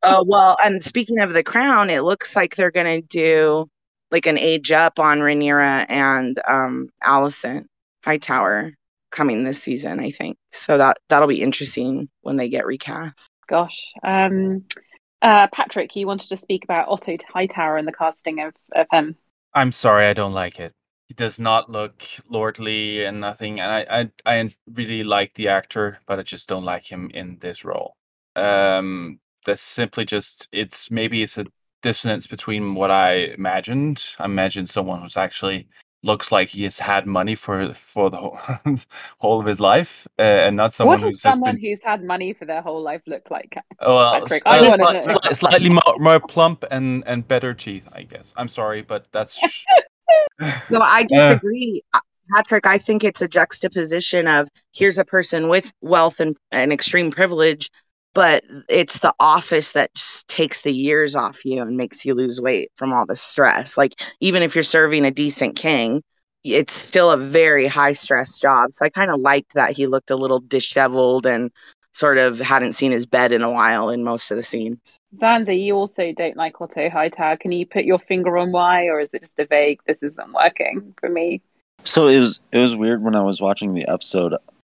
Uh, 0.03 0.23
well, 0.25 0.57
and 0.63 0.83
speaking 0.83 1.19
of 1.19 1.33
the 1.33 1.43
crown, 1.43 1.89
it 1.89 2.01
looks 2.01 2.35
like 2.35 2.55
they're 2.55 2.71
going 2.71 3.01
to 3.01 3.07
do 3.07 3.67
like 4.11 4.27
an 4.27 4.37
age 4.37 4.71
up 4.71 4.99
on 4.99 5.19
Rhaenyra 5.19 5.85
and 5.89 6.39
um, 6.47 6.89
Alicent 7.03 7.65
Hightower 8.03 8.73
coming 9.11 9.43
this 9.43 9.61
season. 9.63 9.99
I 9.99 10.11
think 10.11 10.37
so. 10.51 10.77
That 10.77 10.97
that'll 11.09 11.27
be 11.27 11.41
interesting 11.41 12.09
when 12.21 12.35
they 12.35 12.49
get 12.49 12.65
recast. 12.67 13.29
Gosh. 13.47 13.79
Um, 14.03 14.65
uh, 15.21 15.47
Patrick, 15.51 15.95
you 15.95 16.07
wanted 16.07 16.29
to 16.29 16.37
speak 16.37 16.63
about 16.63 16.87
Otto 16.87 17.17
Hightower 17.33 17.77
and 17.77 17.87
the 17.87 17.93
casting 17.93 18.41
of, 18.41 18.53
of 18.75 18.87
him. 18.91 19.15
I'm 19.53 19.71
sorry, 19.71 20.07
I 20.07 20.13
don't 20.13 20.33
like 20.33 20.59
it. 20.59 20.73
He 21.07 21.13
does 21.13 21.39
not 21.39 21.69
look 21.69 22.03
lordly 22.29 23.05
and 23.05 23.21
nothing, 23.21 23.59
and 23.59 23.71
I, 23.71 24.09
I, 24.25 24.37
I 24.39 24.55
really 24.73 25.03
like 25.03 25.33
the 25.35 25.49
actor, 25.49 25.99
but 26.07 26.19
I 26.19 26.23
just 26.23 26.49
don't 26.49 26.65
like 26.65 26.85
him 26.91 27.11
in 27.13 27.37
this 27.39 27.63
role. 27.63 27.95
Um, 28.35 29.19
that's 29.45 29.61
simply 29.61 30.05
just 30.05 30.47
it's 30.51 30.89
maybe 30.89 31.21
it's 31.21 31.37
a 31.37 31.45
dissonance 31.83 32.25
between 32.25 32.73
what 32.73 32.89
I 32.89 33.33
imagined. 33.37 34.03
I 34.17 34.25
imagined 34.25 34.69
someone 34.69 35.01
who's 35.01 35.17
actually 35.17 35.67
looks 36.05 36.31
like 36.31 36.49
he 36.49 36.63
has 36.63 36.77
had 36.77 37.05
money 37.07 37.35
for 37.35 37.73
for 37.73 38.09
the 38.09 38.17
whole, 38.17 38.37
whole 39.19 39.39
of 39.39 39.45
his 39.45 39.59
life, 39.59 40.07
uh, 40.19 40.21
and 40.21 40.55
not 40.55 40.73
someone 40.73 40.97
what 40.97 41.01
does 41.01 41.15
who's 41.15 41.21
someone 41.21 41.55
been 41.55 41.61
who's 41.61 41.83
had 41.83 42.03
money 42.03 42.33
for 42.33 42.45
their 42.45 42.61
whole 42.61 42.81
life 42.81 43.01
look 43.07 43.29
like? 43.31 43.57
Well, 43.81 44.21
Patrick, 44.21 44.43
uh, 44.45 44.75
wanna 44.77 44.99
sli- 45.01 45.17
sli- 45.17 45.35
slightly 45.35 45.69
more, 45.69 45.97
more 45.97 46.19
plump 46.19 46.63
and, 46.71 47.03
and 47.07 47.27
better 47.27 47.53
teeth, 47.53 47.87
I 47.91 48.03
guess. 48.03 48.33
I'm 48.37 48.47
sorry, 48.47 48.81
but 48.81 49.07
that's. 49.11 49.37
No, 50.69 50.79
I 50.81 51.01
Uh, 51.15 51.33
disagree. 51.33 51.81
Uh, 51.93 51.99
Patrick, 52.33 52.65
I 52.65 52.77
think 52.77 53.03
it's 53.03 53.21
a 53.21 53.27
juxtaposition 53.27 54.27
of 54.27 54.49
here's 54.73 54.97
a 54.97 55.05
person 55.05 55.47
with 55.47 55.71
wealth 55.81 56.19
and, 56.19 56.35
and 56.51 56.73
extreme 56.73 57.11
privilege, 57.11 57.69
but 58.15 58.43
it's 58.69 58.99
the 58.99 59.13
office 59.19 59.73
that 59.73 59.93
just 59.93 60.27
takes 60.29 60.61
the 60.61 60.71
years 60.71 61.15
off 61.15 61.45
you 61.45 61.61
and 61.61 61.77
makes 61.77 62.05
you 62.05 62.15
lose 62.15 62.41
weight 62.41 62.71
from 62.77 62.93
all 62.93 63.05
the 63.05 63.15
stress. 63.15 63.77
Like, 63.77 64.01
even 64.21 64.41
if 64.41 64.55
you're 64.55 64.63
serving 64.63 65.05
a 65.05 65.11
decent 65.11 65.57
king, 65.57 66.01
it's 66.45 66.73
still 66.73 67.11
a 67.11 67.17
very 67.17 67.67
high 67.67 67.93
stress 67.93 68.39
job. 68.39 68.73
So 68.73 68.85
I 68.85 68.89
kind 68.89 69.11
of 69.11 69.19
liked 69.19 69.53
that 69.55 69.71
he 69.71 69.85
looked 69.85 70.11
a 70.11 70.15
little 70.15 70.39
disheveled 70.39 71.25
and 71.25 71.51
sort 71.93 72.17
of 72.17 72.39
hadn't 72.39 72.73
seen 72.73 72.91
his 72.91 73.05
bed 73.05 73.33
in 73.33 73.41
a 73.41 73.51
while 73.51 73.89
in 73.89 74.03
most 74.03 74.31
of 74.31 74.37
the 74.37 74.43
scenes. 74.43 74.97
Xander, 75.17 75.57
you 75.59 75.75
also 75.75 76.13
don't 76.13 76.37
like 76.37 76.59
Otto 76.61 76.89
Hightower. 76.89 77.37
Can 77.37 77.51
you 77.51 77.65
put 77.65 77.83
your 77.83 77.99
finger 77.99 78.37
on 78.37 78.51
why, 78.51 78.85
or 78.85 79.01
is 79.01 79.13
it 79.13 79.21
just 79.21 79.39
a 79.39 79.45
vague, 79.45 79.81
this 79.85 80.01
isn't 80.01 80.33
working 80.33 80.93
for 80.99 81.09
me? 81.09 81.41
So 81.83 82.07
it 82.07 82.19
was 82.19 82.39
it 82.51 82.59
was 82.59 82.75
weird 82.75 83.03
when 83.03 83.15
I 83.15 83.21
was 83.21 83.41
watching 83.41 83.73
the 83.73 83.87
episode. 83.87 84.35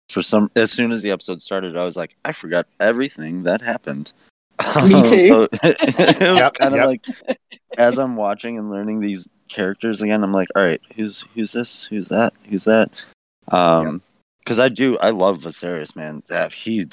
For 0.08 0.22
some, 0.22 0.50
as 0.56 0.70
soon 0.72 0.90
as 0.92 1.02
the 1.02 1.10
episode 1.10 1.42
started, 1.42 1.76
I 1.76 1.84
was 1.84 1.96
like, 1.96 2.16
I 2.24 2.32
forgot 2.32 2.66
everything 2.80 3.42
that 3.42 3.60
happened. 3.60 4.12
Me 4.84 5.02
too. 5.10 5.18
so 5.18 5.42
it 5.62 6.20
was 6.20 6.38
Yep, 6.38 6.54
kind 6.54 6.74
of 6.74 6.78
yep. 6.78 6.86
like 6.86 7.38
as 7.76 7.98
I'm 7.98 8.16
watching 8.16 8.58
and 8.58 8.70
learning 8.70 9.00
these 9.00 9.28
characters 9.48 10.02
again, 10.02 10.22
I'm 10.24 10.32
like, 10.32 10.48
all 10.56 10.62
right, 10.62 10.80
who's 10.96 11.24
who's 11.34 11.52
this? 11.52 11.86
Who's 11.86 12.08
that? 12.08 12.32
Who's 12.48 12.64
that? 12.64 13.04
Um, 13.52 14.02
because 14.40 14.58
I 14.58 14.70
do, 14.70 14.96
I 14.98 15.10
love 15.10 15.40
Viserys, 15.40 15.94
man. 15.94 16.22
That 16.28 16.52
he's 16.52 16.86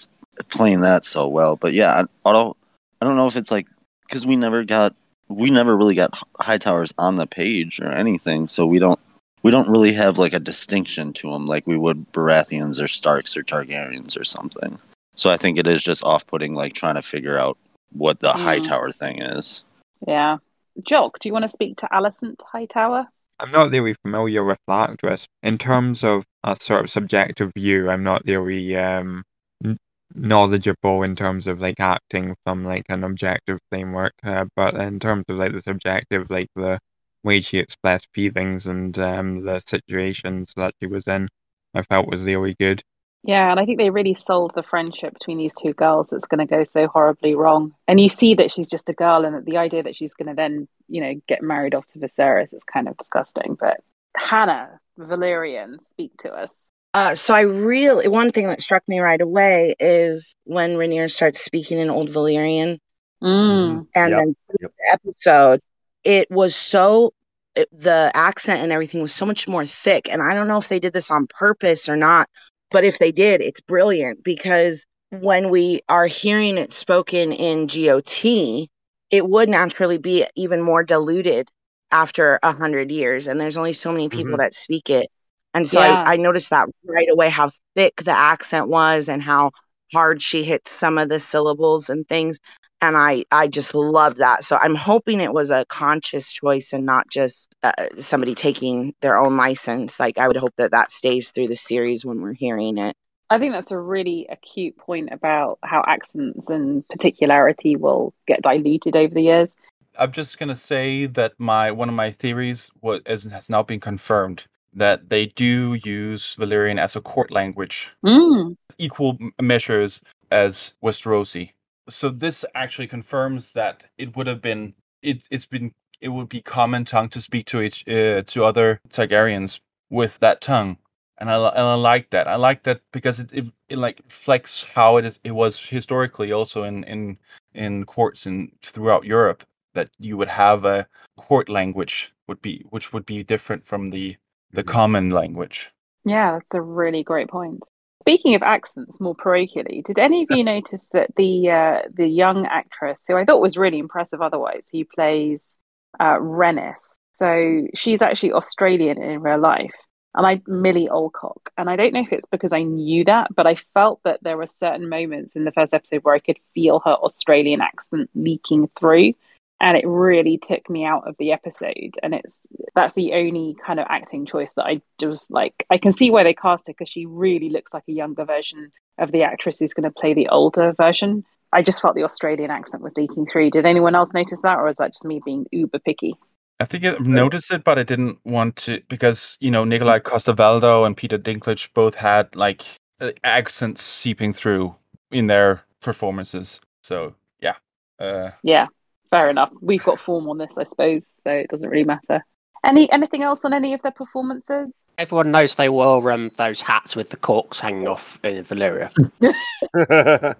playing 0.49 0.81
that 0.81 1.05
so 1.05 1.27
well. 1.27 1.55
But 1.55 1.71
yeah, 1.73 2.03
I, 2.25 2.29
I 2.29 2.33
don't, 2.33 2.55
I 3.01 3.05
don't 3.05 3.15
know 3.15 3.27
if 3.27 3.37
it's 3.37 3.49
like 3.51 3.67
because 4.07 4.27
we 4.27 4.35
never 4.35 4.65
got, 4.65 4.93
we 5.29 5.49
never 5.49 5.75
really 5.77 5.95
got 5.95 6.11
Hightowers 6.41 6.91
on 6.97 7.15
the 7.15 7.25
page 7.25 7.79
or 7.79 7.87
anything, 7.91 8.47
so 8.49 8.65
we 8.67 8.77
don't, 8.77 8.99
we 9.45 9.51
don't 9.51 9.69
really 9.69 9.93
have 9.93 10.17
like 10.17 10.33
a 10.33 10.39
distinction 10.39 11.13
to 11.13 11.29
them 11.29 11.45
like 11.45 11.67
we 11.67 11.77
would 11.77 12.11
Baratheons 12.11 12.81
or 12.81 12.87
Starks 12.87 13.37
or 13.37 13.43
Targaryens 13.43 14.19
or 14.19 14.23
something. 14.23 14.79
So 15.13 15.29
I 15.29 15.37
think 15.37 15.59
it 15.59 15.67
is 15.67 15.83
just 15.83 16.03
off-putting, 16.03 16.55
like 16.55 16.73
trying 16.73 16.95
to 16.95 17.03
figure 17.03 17.37
out 17.37 17.55
what 17.91 18.21
the 18.21 18.33
Mm. 18.33 18.39
Hightower 18.41 18.89
thing 18.89 19.21
is. 19.21 19.63
Yeah. 20.07 20.37
Jock, 20.81 21.19
do 21.19 21.29
you 21.29 21.33
want 21.33 21.43
to 21.43 21.49
speak 21.49 21.77
to 21.77 21.87
Alicent 21.93 22.41
Hightower? 22.41 23.05
I'm 23.39 23.51
not 23.51 23.69
really 23.69 23.93
familiar 24.01 24.43
with 24.43 24.57
the 24.65 24.73
actress. 24.73 25.27
In 25.43 25.59
terms 25.59 26.03
of 26.03 26.23
a 26.43 26.55
sort 26.59 26.83
of 26.83 26.89
subjective 26.89 27.51
view, 27.55 27.87
I'm 27.87 28.03
not 28.03 28.25
really 28.25 28.75
um, 28.75 29.23
n- 29.63 29.77
knowledgeable 30.15 31.03
in 31.03 31.15
terms 31.15 31.45
of 31.45 31.61
like 31.61 31.79
acting 31.79 32.35
from 32.47 32.65
like 32.65 32.85
an 32.89 33.03
objective 33.03 33.59
framework, 33.69 34.13
uh, 34.23 34.45
but 34.55 34.73
in 34.73 34.99
terms 34.99 35.25
of 35.29 35.35
like 35.35 35.51
the 35.51 35.61
subjective, 35.61 36.31
like 36.31 36.47
the 36.55 36.79
way 37.25 37.41
she 37.41 37.57
expressed 37.57 38.07
feelings 38.13 38.67
and 38.67 38.97
um, 38.99 39.43
the 39.43 39.59
situations 39.59 40.53
that 40.55 40.73
she 40.79 40.87
was 40.87 41.07
in, 41.07 41.27
I 41.73 41.81
felt 41.81 42.07
was 42.07 42.21
really 42.21 42.55
good. 42.57 42.81
Yeah, 43.23 43.49
and 43.49 43.59
I 43.59 43.65
think 43.65 43.79
they 43.79 43.89
really 43.89 44.13
sold 44.13 44.51
the 44.53 44.61
friendship 44.61 45.13
between 45.13 45.39
these 45.39 45.53
two 45.59 45.73
girls 45.73 46.09
that's 46.11 46.27
going 46.27 46.45
to 46.47 46.55
go 46.55 46.63
so 46.63 46.85
horribly 46.87 47.33
wrong. 47.33 47.73
And 47.87 47.99
you 47.99 48.07
see 48.07 48.35
that 48.35 48.51
she's 48.51 48.69
just 48.69 48.87
a 48.87 48.93
girl, 48.93 49.25
and 49.25 49.35
that 49.35 49.45
the 49.45 49.57
idea 49.57 49.81
that 49.81 49.95
she's 49.95 50.13
going 50.13 50.27
to 50.29 50.35
then, 50.35 50.67
you 50.87 51.01
know, 51.01 51.13
get 51.27 51.41
married 51.41 51.73
off 51.73 51.87
to 51.87 51.99
Viserys 51.99 52.53
is 52.53 52.63
kind 52.71 52.87
of 52.87 52.95
disgusting. 52.97 53.57
But 53.59 53.81
Hannah, 54.15 54.79
Valyrian, 54.99 55.77
speak 55.89 56.11
to 56.19 56.31
us. 56.31 56.51
Uh, 56.93 57.15
so 57.15 57.33
I 57.33 57.41
really 57.41 58.07
one 58.07 58.31
thing 58.31 58.47
that 58.47 58.61
struck 58.61 58.87
me 58.87 58.99
right 58.99 59.19
away 59.19 59.75
is 59.79 60.35
when 60.43 60.75
Rhaenyra 60.75 61.11
starts 61.11 61.43
speaking 61.43 61.79
in 61.79 61.89
Old 61.89 62.09
Valyrian, 62.09 62.77
Mm. 63.23 63.87
and 63.95 64.09
Yep, 64.11 64.19
then 64.19 64.35
yep. 64.61 64.71
the 64.77 64.91
episode, 64.91 65.61
it 66.03 66.29
was 66.29 66.55
so 66.55 67.11
it, 67.55 67.69
the 67.71 68.11
accent 68.13 68.61
and 68.61 68.71
everything 68.71 69.01
was 69.01 69.13
so 69.13 69.25
much 69.25 69.47
more 69.47 69.65
thick. 69.65 70.09
And 70.11 70.21
I 70.21 70.33
don't 70.33 70.47
know 70.47 70.57
if 70.57 70.67
they 70.67 70.79
did 70.79 70.93
this 70.93 71.11
on 71.11 71.27
purpose 71.27 71.89
or 71.89 71.95
not, 71.95 72.29
but 72.71 72.83
if 72.83 72.99
they 72.99 73.11
did, 73.11 73.41
it's 73.41 73.61
brilliant 73.61 74.23
because 74.23 74.85
when 75.11 75.49
we 75.49 75.81
are 75.87 76.07
hearing 76.07 76.57
it 76.57 76.73
spoken 76.73 77.31
in 77.31 77.67
GOT, 77.67 78.67
it 79.11 79.27
would 79.27 79.49
naturally 79.49 79.97
be 79.97 80.25
even 80.35 80.61
more 80.61 80.83
diluted 80.83 81.49
after 81.91 82.39
a 82.43 82.51
hundred 82.51 82.91
years. 82.91 83.27
And 83.27 83.39
there's 83.39 83.57
only 83.57 83.73
so 83.73 83.91
many 83.91 84.09
people 84.09 84.33
mm-hmm. 84.33 84.37
that 84.37 84.53
speak 84.53 84.89
it. 84.89 85.09
And 85.53 85.67
so 85.67 85.79
Yeah. 85.79 86.03
I, 86.05 86.13
I 86.13 86.15
noticed 86.17 86.49
that 86.49 86.67
right 86.85 87.07
away 87.09 87.29
how 87.29 87.51
thick 87.75 88.01
the 88.03 88.11
accent 88.11 88.67
was 88.67 89.07
and 89.07 89.21
how 89.21 89.51
hard 89.93 90.21
she 90.21 90.43
hits 90.43 90.71
some 90.71 90.97
of 90.97 91.07
the 91.07 91.19
syllables 91.19 91.89
and 91.89 92.07
things. 92.07 92.39
And 92.85 92.95
I, 92.95 93.25
I 93.31 93.47
just 93.47 93.73
love 93.73 94.17
that. 94.17 94.43
So 94.43 94.57
I'm 94.57 94.75
hoping 94.75 95.19
it 95.19 95.33
was 95.33 95.49
a 95.49 95.65
conscious 95.65 96.31
choice 96.31 96.71
and 96.71 96.85
not 96.85 97.09
just 97.09 97.55
uh, 97.63 97.71
somebody 97.97 98.35
taking 98.35 98.93
their 99.01 99.17
own 99.17 99.37
license. 99.37 99.99
Like 99.99 100.19
I 100.19 100.27
would 100.27 100.37
hope 100.37 100.53
that 100.57 100.71
that 100.71 100.91
stays 100.91 101.31
through 101.31 101.47
the 101.47 101.55
series 101.55 102.05
when 102.05 102.21
we're 102.21 102.33
hearing 102.33 102.77
it. 102.77 102.95
I 103.31 103.39
think 103.39 103.53
that's 103.53 103.71
a 103.71 103.79
really 103.79 104.27
acute 104.29 104.77
point 104.77 105.09
about 105.11 105.57
how 105.63 105.83
accents 105.87 106.47
and 106.47 106.87
particularity 106.87 107.75
will 107.75 108.13
get 108.27 108.43
diluted 108.43 108.95
over 108.95 109.15
the 109.15 109.23
years. 109.23 109.55
I'm 109.97 110.11
just 110.11 110.37
gonna 110.37 110.55
say 110.55 111.07
that 111.07 111.33
my 111.39 111.71
one 111.71 111.89
of 111.89 111.95
my 111.95 112.11
theories 112.11 112.69
was 112.81 113.01
as 113.07 113.23
has 113.23 113.49
now 113.49 113.63
been 113.63 113.79
confirmed 113.79 114.43
that 114.75 115.09
they 115.09 115.27
do 115.27 115.79
use 115.83 116.35
Valyrian 116.37 116.79
as 116.79 116.95
a 116.95 117.01
court 117.01 117.31
language, 117.31 117.89
Mm. 118.03 118.57
equal 118.77 119.17
measures 119.41 120.01
as 120.29 120.73
Westerosi. 120.83 121.51
So 121.89 122.09
this 122.09 122.43
actually 122.55 122.87
confirms 122.87 123.53
that 123.53 123.85
it 123.97 124.15
would 124.15 124.27
have 124.27 124.41
been 124.41 124.73
it. 125.01 125.23
It's 125.29 125.45
been 125.45 125.71
it 126.01 126.09
would 126.09 126.29
be 126.29 126.41
common 126.41 126.85
tongue 126.85 127.09
to 127.09 127.21
speak 127.21 127.45
to 127.47 127.61
each 127.61 127.87
uh, 127.87 128.23
to 128.23 128.45
other 128.45 128.79
Targaryens 128.89 129.59
with 129.89 130.19
that 130.19 130.41
tongue, 130.41 130.77
and 131.19 131.29
I 131.29 131.35
and 131.35 131.59
I 131.59 131.75
like 131.75 132.09
that. 132.09 132.27
I 132.27 132.35
like 132.35 132.63
that 132.63 132.81
because 132.91 133.19
it, 133.19 133.31
it 133.33 133.45
it 133.69 133.77
like 133.77 134.01
reflects 134.05 134.65
how 134.65 134.97
it 134.97 135.05
is. 135.05 135.19
It 135.23 135.31
was 135.31 135.59
historically 135.59 136.31
also 136.31 136.63
in 136.63 136.83
in 136.85 137.17
in 137.53 137.85
courts 137.85 138.25
and 138.25 138.51
throughout 138.63 139.05
Europe 139.05 139.43
that 139.73 139.89
you 139.99 140.17
would 140.17 140.27
have 140.27 140.65
a 140.65 140.87
court 141.17 141.49
language 141.49 142.11
would 142.27 142.41
be 142.41 142.65
which 142.69 142.93
would 142.93 143.05
be 143.05 143.23
different 143.23 143.65
from 143.65 143.87
the 143.87 144.15
the 144.51 144.63
common 144.63 145.11
language. 145.11 145.69
Yeah, 146.05 146.33
that's 146.33 146.53
a 146.53 146.61
really 146.61 147.03
great 147.03 147.29
point. 147.29 147.61
Speaking 148.07 148.35
of 148.35 148.43
accents, 148.43 149.01
more 149.01 149.15
parochially, 149.15 149.83
did 149.83 149.97
any 149.97 150.21
of 150.21 150.27
you 150.29 150.43
notice 150.55 150.89
that 150.93 151.15
the 151.15 151.49
uh, 151.49 151.81
the 151.91 152.07
young 152.07 152.45
actress, 152.45 152.99
who 153.07 153.15
I 153.15 153.25
thought 153.25 153.41
was 153.41 153.57
really 153.57 153.79
impressive, 153.79 154.21
otherwise, 154.21 154.67
who 154.71 154.85
plays 154.85 155.57
uh, 155.99 156.17
Rennis, 156.19 156.79
so 157.11 157.67
she's 157.73 158.03
actually 158.03 158.33
Australian 158.33 159.01
in 159.01 159.21
real 159.21 159.39
life, 159.39 159.73
and 160.13 160.27
I 160.27 160.39
Milly 160.45 160.87
Alcock, 160.87 161.49
and 161.57 161.67
I 161.67 161.75
don't 161.75 161.93
know 161.93 162.01
if 162.01 162.13
it's 162.13 162.27
because 162.31 162.53
I 162.53 162.61
knew 162.61 163.05
that, 163.05 163.33
but 163.35 163.47
I 163.47 163.55
felt 163.73 164.01
that 164.03 164.19
there 164.21 164.37
were 164.37 164.47
certain 164.47 164.87
moments 164.87 165.35
in 165.35 165.43
the 165.43 165.51
first 165.51 165.73
episode 165.73 166.03
where 166.03 166.13
I 166.13 166.19
could 166.19 166.37
feel 166.53 166.81
her 166.85 166.93
Australian 166.93 167.61
accent 167.61 168.11
leaking 168.13 168.69
through, 168.79 169.13
and 169.61 169.77
it 169.77 169.87
really 169.87 170.39
took 170.41 170.69
me 170.69 170.85
out 170.85 171.07
of 171.07 171.15
the 171.17 171.31
episode. 171.31 171.95
And 172.03 172.13
it's 172.13 172.41
that's 172.75 172.93
the 172.93 173.13
only 173.13 173.55
kind 173.65 173.79
of 173.79 173.87
acting 173.89 174.25
choice 174.25 174.53
that 174.55 174.65
i 174.65 174.81
just 174.99 175.31
like 175.31 175.65
i 175.69 175.77
can 175.77 175.93
see 175.93 176.11
why 176.11 176.23
they 176.23 176.33
cast 176.33 176.67
her 176.67 176.73
because 176.73 176.89
she 176.89 177.05
really 177.05 177.49
looks 177.49 177.73
like 177.73 177.83
a 177.87 177.93
younger 177.93 178.25
version 178.25 178.71
of 178.99 179.11
the 179.11 179.23
actress 179.23 179.59
who's 179.59 179.73
going 179.73 179.83
to 179.83 179.91
play 179.91 180.13
the 180.13 180.29
older 180.29 180.73
version. 180.73 181.25
I 181.51 181.61
just 181.61 181.81
felt 181.81 181.95
the 181.95 182.03
australian 182.03 182.51
accent 182.51 182.83
was 182.83 182.93
leaking 182.97 183.27
through. 183.27 183.49
Did 183.51 183.65
anyone 183.65 183.95
else 183.95 184.13
notice 184.13 184.41
that 184.41 184.57
or 184.57 184.67
is 184.67 184.77
that 184.77 184.93
just 184.93 185.05
me 185.05 185.21
being 185.23 185.45
uber 185.51 185.79
picky? 185.79 186.15
I 186.59 186.65
think 186.65 186.85
I 186.85 186.95
noticed 186.99 187.51
it, 187.51 187.65
but 187.65 187.77
I 187.77 187.83
didn't 187.83 188.19
want 188.23 188.55
to 188.57 188.81
because 188.87 189.37
you 189.41 189.51
know 189.51 189.63
Nikolaj 189.65 190.03
Coster-Waldau 190.03 190.85
and 190.85 190.95
Peter 190.95 191.17
Dinklage 191.17 191.67
both 191.73 191.95
had 191.95 192.33
like 192.35 192.63
uh, 193.01 193.11
accents 193.25 193.81
seeping 193.81 194.33
through 194.33 194.73
in 195.11 195.27
their 195.27 195.63
performances. 195.81 196.61
So 196.81 197.13
yeah, 197.41 197.55
uh, 197.99 198.31
yeah 198.41 198.67
fair 199.15 199.29
enough 199.29 199.51
we've 199.61 199.83
got 199.83 199.99
form 199.99 200.27
on 200.29 200.37
this 200.37 200.57
i 200.57 200.63
suppose 200.65 201.03
so 201.23 201.31
it 201.31 201.47
doesn't 201.49 201.69
really 201.69 201.85
matter 201.95 202.17
any 202.65 202.91
anything 202.91 203.21
else 203.23 203.41
on 203.45 203.53
any 203.53 203.73
of 203.73 203.81
their 203.81 203.91
performances 204.03 204.69
Everyone 204.97 205.29
knows 205.31 205.55
they 205.55 205.67
wore 205.67 206.09
um, 206.09 206.31
those 206.37 206.61
hats 206.61 206.95
with 206.95 207.09
the 207.09 207.17
corks 207.17 207.59
hanging 207.59 207.85
off 207.85 208.17
in 208.23 208.45
Valyria. 208.45 208.89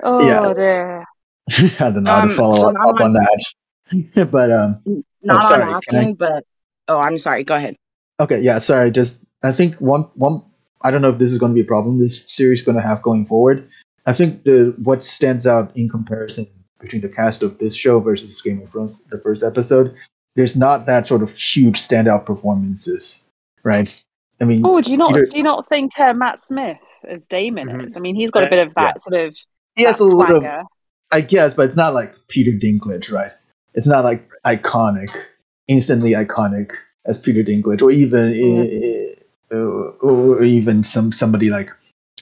oh 0.04 0.26
yeah, 0.28 0.54
dear 0.56 1.06
I 1.80 1.92
don't 1.92 2.04
know 2.04 2.12
how 2.12 2.22
Um, 2.24 2.30
to 2.30 2.36
follow 2.36 2.56
so 2.58 2.68
up, 2.70 2.74
not 2.74 2.90
up 2.96 3.02
on 3.02 3.14
that. 3.14 4.32
but 4.32 4.52
um, 4.52 5.04
Not 5.22 5.46
sorry, 5.46 5.64
on 5.64 5.82
can 5.82 5.96
I- 5.96 6.00
acting, 6.02 6.16
but 6.16 6.44
oh, 6.88 7.00
I'm 7.00 7.18
sorry. 7.18 7.44
Go 7.44 7.56
ahead. 7.56 7.76
Okay, 8.20 8.40
yeah, 8.42 8.60
sorry. 8.60 8.92
Just 8.92 9.20
I 9.44 9.52
think 9.52 9.76
one 9.76 10.04
one. 10.16 10.42
I 10.84 10.92
don't 10.92 11.02
know 11.02 11.10
if 11.10 11.18
this 11.18 11.32
is 11.32 11.38
going 11.38 11.52
to 11.52 11.56
be 11.56 11.62
a 11.62 11.66
problem 11.66 12.00
this 12.00 12.24
series 12.32 12.62
going 12.62 12.78
to 12.78 12.82
have 12.82 13.02
going 13.02 13.26
forward. 13.26 13.68
I 14.06 14.14
think 14.14 14.44
the 14.44 14.74
what 14.84 15.04
stands 15.04 15.46
out 15.48 15.76
in 15.76 15.90
comparison 15.90 16.48
between 16.80 17.02
the 17.02 17.10
cast 17.10 17.44
of 17.44 17.58
this 17.58 17.76
show 17.76 18.00
versus 18.00 18.42
Game 18.42 18.62
of 18.62 18.70
Thrones, 18.72 19.04
the 19.06 19.18
first 19.20 19.44
episode, 19.44 19.94
there's 20.36 20.56
not 20.56 20.86
that 20.86 21.06
sort 21.08 21.22
of 21.22 21.36
huge 21.36 21.78
standout 21.78 22.26
performances, 22.26 23.30
right? 23.64 24.04
I 24.42 24.46
mean, 24.46 24.62
Oh, 24.66 24.80
do 24.82 24.90
you 24.90 24.96
not 24.98 25.14
Peter- 25.14 25.26
do 25.26 25.38
you 25.38 25.44
not 25.44 25.68
think 25.68 26.00
uh, 26.00 26.14
Matt 26.14 26.40
Smith 26.40 26.78
as 27.08 27.28
Daemon 27.28 27.68
Mhm. 27.68 27.88
is? 27.88 27.98
I 27.98 28.00
mean, 28.00 28.16
he's 28.16 28.32
got 28.32 28.44
a 28.44 28.50
bit 28.50 28.66
of 28.66 28.74
that 28.76 29.04
sort 29.04 29.20
of 29.28 29.36
he 29.76 29.84
has 29.84 29.98
that 29.98 30.04
a 30.04 30.08
little, 30.08 30.40
swagger. 30.40 30.64
I 31.12 31.22
guess, 31.22 31.54
but 31.54 31.66
it's 31.66 31.76
not 31.76 31.94
like 31.94 32.14
Peter 32.30 32.52
Dinklage, 32.52 33.12
right? 33.12 33.32
It's 33.74 33.88
not 33.88 34.04
like 34.06 34.22
iconic, 34.46 35.10
instantly 35.68 36.12
iconic 36.12 36.72
as 37.06 37.20
Peter 37.20 37.44
Dinklage, 37.44 37.82
or 37.82 37.92
even 37.92 39.16
uh, 39.52 39.56
uh, 39.56 39.58
or 40.02 40.44
even 40.44 40.84
some 40.84 41.12
somebody 41.12 41.50
like 41.50 41.70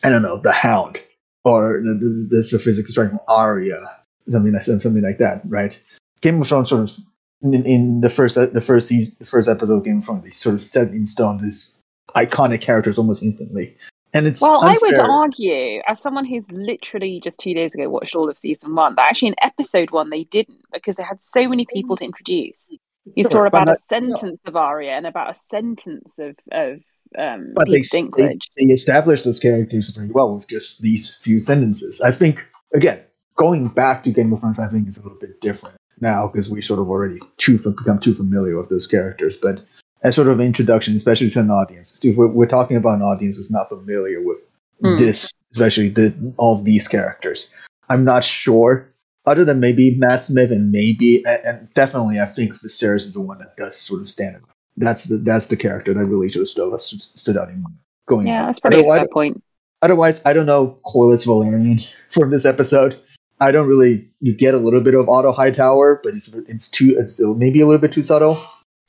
I 0.03 0.09
don't 0.09 0.21
know, 0.21 0.39
the 0.41 0.51
Hound, 0.51 0.99
or 1.47 1.81
the 1.83 1.93
the, 1.93 2.27
the 2.29 2.43
Sir 2.43 2.57
Physics 2.57 2.91
Striking 2.91 3.19
Arya, 3.27 3.89
something 4.29 4.53
like 4.53 4.63
something 4.63 5.01
like 5.01 5.17
that, 5.17 5.41
right? 5.47 5.81
Game 6.21 6.41
of 6.41 6.47
Thrones 6.47 6.69
sort 6.69 6.81
of 6.81 7.05
in, 7.41 7.65
in 7.65 8.01
the 8.01 8.09
first 8.09 8.37
uh, 8.37 8.47
the 8.47 8.61
first 8.61 8.87
season, 8.87 9.15
the 9.19 9.25
first 9.25 9.47
episode 9.47 9.77
of 9.77 9.85
Game 9.85 9.99
of 9.99 10.05
Thrones, 10.05 10.23
they 10.23 10.29
sort 10.29 10.55
of 10.55 10.61
set 10.61 10.89
in 10.89 11.05
stone 11.05 11.41
this 11.41 11.79
iconic 12.15 12.61
characters 12.61 12.97
almost 12.97 13.23
instantly, 13.23 13.75
and 14.13 14.27
it's 14.27 14.41
Well, 14.41 14.59
I 14.63 14.77
would 14.81 14.99
argue, 14.99 15.81
as 15.87 16.01
someone 16.01 16.25
who's 16.25 16.51
literally 16.51 17.21
just 17.23 17.39
two 17.39 17.53
days 17.53 17.73
ago 17.73 17.89
watched 17.89 18.15
all 18.15 18.29
of 18.29 18.37
season 18.37 18.75
one, 18.75 18.95
that 18.95 19.07
actually 19.09 19.29
in 19.29 19.35
episode 19.41 19.91
one 19.91 20.09
they 20.09 20.25
didn't 20.25 20.61
because 20.73 20.95
they 20.95 21.03
had 21.03 21.21
so 21.21 21.47
many 21.47 21.65
people 21.73 21.95
to 21.97 22.05
introduce. 22.05 22.71
You 23.15 23.23
saw 23.23 23.45
about 23.45 23.69
a 23.69 23.75
sentence 23.75 24.41
of 24.45 24.55
Arya 24.57 24.91
and 24.91 25.07
about 25.07 25.29
a 25.29 25.33
sentence 25.33 26.19
of 26.19 26.35
of 26.51 26.81
um, 27.17 27.51
but 27.55 27.67
they, 27.69 27.81
they, 28.17 28.37
they 28.57 28.65
established 28.65 29.23
those 29.25 29.39
characters 29.39 29.89
very 29.89 30.09
well 30.09 30.35
with 30.35 30.47
just 30.47 30.81
these 30.81 31.15
few 31.15 31.39
sentences. 31.39 32.01
I 32.01 32.11
think 32.11 32.43
again, 32.73 32.99
going 33.35 33.69
back 33.69 34.03
to 34.03 34.11
Game 34.11 34.33
of 34.33 34.39
Thrones, 34.39 34.59
I 34.59 34.67
think 34.67 34.87
is 34.87 34.97
a 34.97 35.03
little 35.03 35.19
bit 35.19 35.39
different 35.41 35.77
now 35.99 36.27
because 36.27 36.49
we 36.49 36.61
sort 36.61 36.79
of 36.79 36.89
already 36.89 37.19
too 37.37 37.57
become 37.57 37.99
too 37.99 38.13
familiar 38.13 38.57
with 38.57 38.69
those 38.69 38.87
characters. 38.87 39.37
But 39.37 39.63
as 40.03 40.15
sort 40.15 40.27
of 40.27 40.39
introduction, 40.39 40.95
especially 40.95 41.29
to 41.31 41.39
an 41.39 41.49
audience, 41.49 42.03
if 42.03 42.17
we're, 42.17 42.27
we're 42.27 42.45
talking 42.45 42.77
about 42.77 42.95
an 42.95 43.01
audience 43.01 43.35
who's 43.37 43.51
not 43.51 43.69
familiar 43.69 44.21
with 44.21 44.37
Hmm. 44.81 44.95
this, 44.95 45.33
especially 45.51 45.89
the, 45.89 46.33
all 46.37 46.61
these 46.61 46.87
characters. 46.87 47.53
I'm 47.89 48.03
not 48.03 48.23
sure. 48.23 48.93
Other 49.25 49.43
than 49.43 49.59
maybe 49.59 49.95
Matt 49.97 50.25
Smith 50.25 50.51
and 50.51 50.71
maybe 50.71 51.23
and, 51.25 51.39
and 51.45 51.73
definitely, 51.73 52.19
I 52.19 52.25
think 52.25 52.53
Viserys 52.61 53.07
is 53.07 53.13
the 53.13 53.21
one 53.21 53.39
that 53.39 53.57
does 53.57 53.77
sort 53.77 54.01
of 54.01 54.09
stand 54.09 54.35
out. 54.37 54.43
That's 54.77 55.05
the 55.05 55.17
that's 55.17 55.47
the 55.47 55.57
character 55.57 55.93
that 55.93 56.05
really 56.05 56.29
sort 56.29 56.43
of 56.73 56.81
stood, 56.81 57.01
stood 57.01 57.37
out 57.37 57.49
in 57.49 57.65
going. 58.07 58.27
Yeah, 58.27 58.45
that's 58.45 58.59
probably 58.59 58.79
a 58.79 58.81
Otherwise- 58.83 58.99
fair 58.99 59.07
point. 59.07 59.43
Otherwise, 59.83 60.25
I 60.25 60.33
don't 60.33 60.45
know 60.47 60.79
Corlys 60.85 61.27
Velaryon 61.27 61.87
from 62.11 62.31
this 62.31 62.45
episode. 62.45 62.97
I 63.39 63.51
don't 63.51 63.67
really. 63.67 64.09
You 64.21 64.33
get 64.35 64.55
a 64.55 64.57
little 64.57 64.81
bit 64.81 64.95
of 64.95 65.07
Otto 65.07 65.31
Hightower, 65.31 65.99
but 66.03 66.15
it's 66.15 66.33
it's 66.33 66.67
too. 66.67 66.95
It's 66.97 67.13
still 67.13 67.35
maybe 67.35 67.61
a 67.61 67.65
little 67.67 67.81
bit 67.81 67.91
too 67.91 68.01
subtle. 68.01 68.35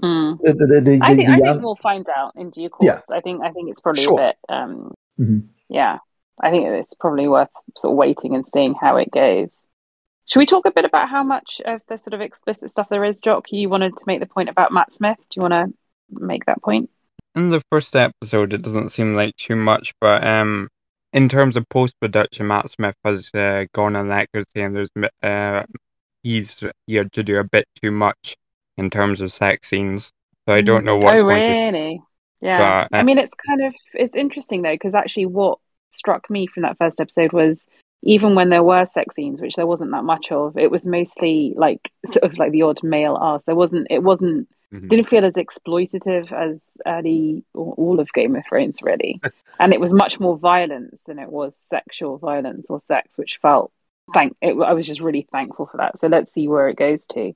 Mm. 0.02 0.38
The, 0.42 0.52
the, 0.54 0.80
the, 0.80 0.98
I 1.02 1.14
think 1.14 1.28
I 1.28 1.36
think 1.38 1.60
we'll 1.62 1.76
find 1.82 2.06
out 2.16 2.32
in 2.36 2.50
due 2.50 2.68
course. 2.70 2.86
Yeah. 2.86 3.16
I 3.16 3.20
think 3.20 3.42
I 3.42 3.50
think 3.50 3.68
it's 3.70 3.80
probably 3.80 4.02
Sure. 4.04 4.18
a 4.20 4.26
bit 4.28 4.36
um 4.48 4.94
Mhm. 5.20 5.48
yeah. 5.68 5.98
I 6.40 6.50
think 6.50 6.66
it's 6.68 6.94
probably 6.94 7.26
worth 7.28 7.48
sort 7.76 7.92
of 7.92 7.96
waiting 7.98 8.34
and 8.36 8.46
seeing 8.46 8.74
how 8.80 8.96
it 8.96 9.10
goes. 9.10 9.58
Should 10.28 10.40
we 10.40 10.46
talk 10.46 10.66
a 10.66 10.70
bit 10.70 10.84
about 10.84 11.08
how 11.08 11.22
much 11.22 11.62
of 11.64 11.80
the 11.88 11.96
sort 11.96 12.12
of 12.12 12.20
explicit 12.20 12.70
stuff 12.70 12.90
there 12.90 13.04
is, 13.04 13.18
Jock? 13.18 13.50
You 13.50 13.70
wanted 13.70 13.96
to 13.96 14.04
make 14.06 14.20
the 14.20 14.26
point 14.26 14.50
about 14.50 14.72
Matt 14.72 14.92
Smith. 14.92 15.16
Do 15.16 15.24
you 15.36 15.42
want 15.42 15.54
to 15.54 15.74
make 16.10 16.44
that 16.44 16.62
point? 16.62 16.90
In 17.34 17.48
the 17.48 17.62
first 17.72 17.96
episode, 17.96 18.52
it 18.52 18.62
doesn't 18.62 18.90
seem 18.90 19.14
like 19.14 19.36
too 19.36 19.56
much, 19.56 19.94
but 20.02 20.22
um, 20.22 20.68
in 21.14 21.30
terms 21.30 21.56
of 21.56 21.66
post 21.70 21.94
production, 21.98 22.46
Matt 22.46 22.70
Smith 22.70 22.94
has 23.04 23.30
uh, 23.34 23.64
gone 23.72 23.96
on 23.96 24.08
record 24.08 24.44
saying 24.54 24.74
there's 24.74 24.90
uh, 25.22 25.64
he's 26.22 26.62
here 26.86 27.08
to 27.12 27.22
do 27.22 27.38
a 27.38 27.44
bit 27.44 27.66
too 27.80 27.90
much 27.90 28.36
in 28.76 28.90
terms 28.90 29.22
of 29.22 29.32
sex 29.32 29.68
scenes. 29.68 30.12
So 30.46 30.54
I 30.54 30.60
don't 30.60 30.84
know 30.84 30.98
what's 30.98 31.20
oh, 31.20 31.24
going 31.24 31.46
to. 31.46 31.52
really? 31.54 32.02
Yeah. 32.42 32.58
But, 32.58 32.96
uh, 32.96 32.98
I 32.98 33.02
mean, 33.02 33.16
it's 33.16 33.34
kind 33.46 33.64
of 33.64 33.74
it's 33.94 34.14
interesting 34.14 34.60
though 34.60 34.74
because 34.74 34.94
actually, 34.94 35.26
what 35.26 35.58
struck 35.88 36.28
me 36.28 36.46
from 36.46 36.64
that 36.64 36.76
first 36.76 37.00
episode 37.00 37.32
was 37.32 37.66
even 38.02 38.34
when 38.34 38.48
there 38.48 38.62
were 38.62 38.86
sex 38.86 39.16
scenes, 39.16 39.40
which 39.40 39.54
there 39.54 39.66
wasn't 39.66 39.90
that 39.90 40.04
much 40.04 40.30
of, 40.30 40.56
it 40.56 40.70
was 40.70 40.86
mostly 40.86 41.54
like 41.56 41.90
sort 42.10 42.24
of 42.24 42.38
like 42.38 42.52
the 42.52 42.62
odd 42.62 42.82
male 42.82 43.18
ass. 43.20 43.44
There 43.44 43.54
wasn't. 43.54 43.86
It 43.90 44.02
wasn't. 44.02 44.48
Mhm. 44.72 44.88
Didn't 44.90 45.08
feel 45.08 45.24
as 45.24 45.34
exploitative 45.34 46.30
as 46.30 46.62
early 46.86 47.42
all 47.54 47.98
of 47.98 48.12
Game 48.12 48.36
of 48.36 48.44
Thrones, 48.46 48.82
really. 48.82 49.18
and 49.60 49.72
it 49.72 49.80
was 49.80 49.94
much 49.94 50.20
more 50.20 50.36
violence 50.36 51.00
than 51.06 51.18
it 51.18 51.30
was 51.30 51.54
sexual 51.68 52.18
violence 52.18 52.66
or 52.68 52.80
sex, 52.86 53.16
which 53.16 53.38
felt 53.40 53.72
thank. 54.12 54.36
It, 54.42 54.54
I 54.60 54.74
was 54.74 54.86
just 54.86 55.00
really 55.00 55.26
thankful 55.32 55.66
for 55.66 55.78
that. 55.78 55.98
So 55.98 56.06
let's 56.06 56.32
see 56.32 56.48
where 56.48 56.68
it 56.68 56.76
goes 56.76 57.06
to. 57.08 57.32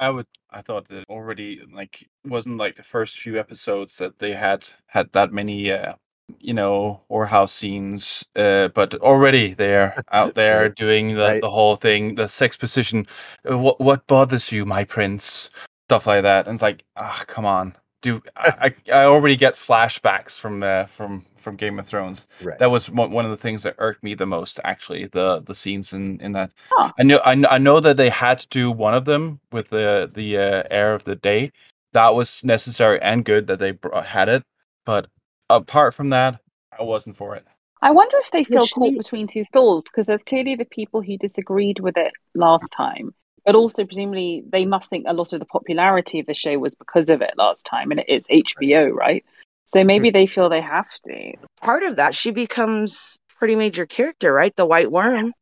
I 0.00 0.10
would. 0.10 0.26
I 0.50 0.60
thought 0.62 0.88
that 0.88 1.04
already 1.08 1.60
like 1.72 2.06
wasn't 2.26 2.58
like 2.58 2.76
the 2.76 2.82
first 2.82 3.18
few 3.18 3.38
episodes 3.38 3.96
that 3.98 4.18
they 4.18 4.32
had 4.32 4.64
had 4.86 5.10
that 5.12 5.32
many, 5.32 5.70
uh, 5.70 5.94
you 6.40 6.54
know, 6.54 7.00
whorehouse 7.10 7.50
scenes. 7.50 8.24
Uh, 8.36 8.68
but 8.68 8.94
already 9.00 9.54
they're 9.54 9.94
out 10.12 10.34
there 10.40 10.68
doing 10.68 11.14
the, 11.14 11.22
Right. 11.22 11.40
the 11.40 11.50
whole 11.50 11.76
thing, 11.76 12.14
the 12.14 12.28
sex 12.28 12.56
position. 12.56 13.06
Uh, 13.50 13.58
what 13.58 13.80
what 13.80 14.06
bothers 14.06 14.52
you, 14.52 14.64
my 14.64 14.84
prince? 14.84 15.50
Stuff 15.88 16.06
like 16.06 16.22
that. 16.22 16.46
And 16.46 16.54
it's 16.54 16.62
like, 16.62 16.84
ah, 16.96 17.24
come 17.26 17.44
on, 17.44 17.74
do 18.02 18.22
I, 18.36 18.74
I 18.90 18.92
I 19.00 19.04
already 19.04 19.36
get 19.36 19.54
flashbacks 19.54 20.32
from 20.32 20.62
uh, 20.62 20.86
from 20.86 21.24
from 21.42 21.56
Game 21.56 21.78
of 21.78 21.86
Thrones. 21.86 22.26
Right. 22.40 22.58
That 22.60 22.70
was 22.70 22.88
one, 22.88 23.24
of 23.24 23.30
the 23.32 23.36
things 23.36 23.64
that 23.64 23.74
irked 23.78 24.04
me 24.04 24.14
the 24.14 24.26
most, 24.26 24.60
actually. 24.64 25.06
The 25.08 25.40
the 25.46 25.54
scenes 25.54 25.92
in 25.92 26.20
in 26.20 26.32
that. 26.32 26.52
Huh. 26.70 26.92
I 26.98 27.02
know 27.02 27.18
I, 27.18 27.32
I 27.50 27.58
know 27.58 27.80
that 27.80 27.96
they 27.96 28.10
had 28.10 28.38
to 28.40 28.48
do 28.48 28.70
one 28.70 28.94
of 28.94 29.04
them 29.04 29.40
with 29.50 29.68
the 29.68 30.10
the 30.14 30.38
uh, 30.38 30.62
heir 30.70 30.94
of 30.94 31.04
the 31.04 31.16
day. 31.16 31.52
That 31.92 32.14
was 32.14 32.42
necessary 32.44 33.00
and 33.02 33.24
good 33.24 33.46
that 33.48 33.58
they 33.58 33.72
br- 33.72 33.94
had 34.00 34.28
it. 34.28 34.42
But 34.86 35.08
apart 35.50 35.94
from 35.94 36.10
that, 36.10 36.40
I 36.78 36.82
wasn't 36.82 37.16
for 37.16 37.34
it. 37.36 37.44
I 37.80 37.90
wonder 37.90 38.16
if 38.24 38.30
they 38.30 38.44
feel 38.44 38.66
caught 38.66 38.96
between 38.96 39.26
two 39.26 39.42
stools 39.44 39.84
because 39.84 40.06
there's 40.06 40.22
clearly 40.22 40.54
the 40.54 40.64
people 40.64 41.02
who 41.02 41.16
disagreed 41.18 41.80
with 41.80 41.96
it 41.96 42.12
last 42.34 42.72
time, 42.72 43.12
but 43.44 43.56
also 43.56 43.84
presumably 43.84 44.44
they 44.50 44.64
must 44.64 44.88
think 44.88 45.04
a 45.08 45.12
lot 45.12 45.32
of 45.32 45.40
the 45.40 45.46
popularity 45.46 46.20
of 46.20 46.26
the 46.26 46.34
show 46.34 46.56
was 46.58 46.76
because 46.76 47.08
of 47.08 47.22
it 47.22 47.34
last 47.36 47.64
time, 47.64 47.90
and 47.90 47.98
it 48.00 48.08
is 48.08 48.26
HBO, 48.28 48.92
right? 48.92 49.24
So 49.64 49.82
maybe 49.82 50.10
they 50.10 50.26
feel 50.28 50.48
they 50.48 50.60
have 50.60 50.88
to. 51.06 51.32
part 51.60 51.82
of 51.82 51.96
that 51.96 52.14
she 52.14 52.30
becomes 52.30 53.18
pretty 53.38 53.56
major 53.56 53.86
character 53.86 54.32
right 54.32 54.54
the 54.54 54.66
white 54.66 54.90
worm 54.92 55.32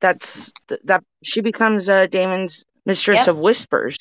that's 0.00 0.52
th- 0.68 0.80
that 0.84 1.04
she 1.22 1.40
becomes 1.40 1.88
uh 1.88 2.06
daemon's 2.06 2.64
mistress 2.86 3.18
Yep. 3.18 3.28
of 3.28 3.38
whispers 3.38 3.96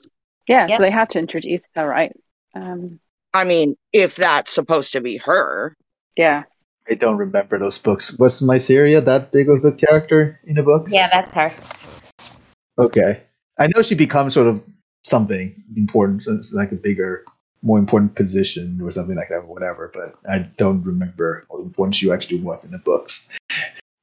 Yeah, 0.48 0.66
Yep. 0.68 0.78
so 0.78 0.84
they 0.84 0.90
had 0.92 1.10
to 1.12 1.20
introduce 1.20 1.64
her, 1.76 1.88
right? 1.88 2.12
Um, 2.56 3.00
i 3.34 3.44
mean 3.44 3.76
if 3.94 4.16
that's 4.16 4.54
supposed 4.54 4.94
to 4.94 5.02
be 5.02 5.18
her 5.18 5.76
yeah. 6.18 6.44
I 6.90 6.96
don't 6.96 7.18
remember 7.18 7.60
those 7.60 7.78
books. 7.78 8.18
Was 8.18 8.42
Mysaria 8.42 9.04
that 9.06 9.32
big 9.32 9.50
of 9.50 9.64
a 9.64 9.72
character 9.72 10.40
in 10.46 10.56
the 10.56 10.64
books? 10.64 10.92
Yeah, 10.92 11.10
that's 11.12 11.36
her. 11.36 12.34
Okay. 12.80 13.22
I 13.60 13.68
know 13.68 13.82
she 13.82 13.96
becomes 13.96 14.34
sort 14.34 14.48
of 14.48 14.64
something 15.04 15.64
important, 15.76 16.24
so 16.24 16.34
it's 16.36 16.54
like 16.54 16.72
a 16.72 16.76
bigger, 16.76 17.24
more 17.62 17.78
important 17.78 18.16
position 18.16 18.80
or 18.82 18.92
something 18.92 19.16
like 19.16 19.28
that, 19.30 19.40
or 19.40 19.48
whatever. 19.48 19.92
But 19.94 20.16
I 20.30 20.50
don't 20.58 20.84
remember 20.84 21.44
how 21.52 21.60
important 21.60 21.96
she 21.96 22.12
actually 22.12 22.40
was 22.40 22.66
in 22.66 22.72
the 22.72 22.80
books. 22.80 23.30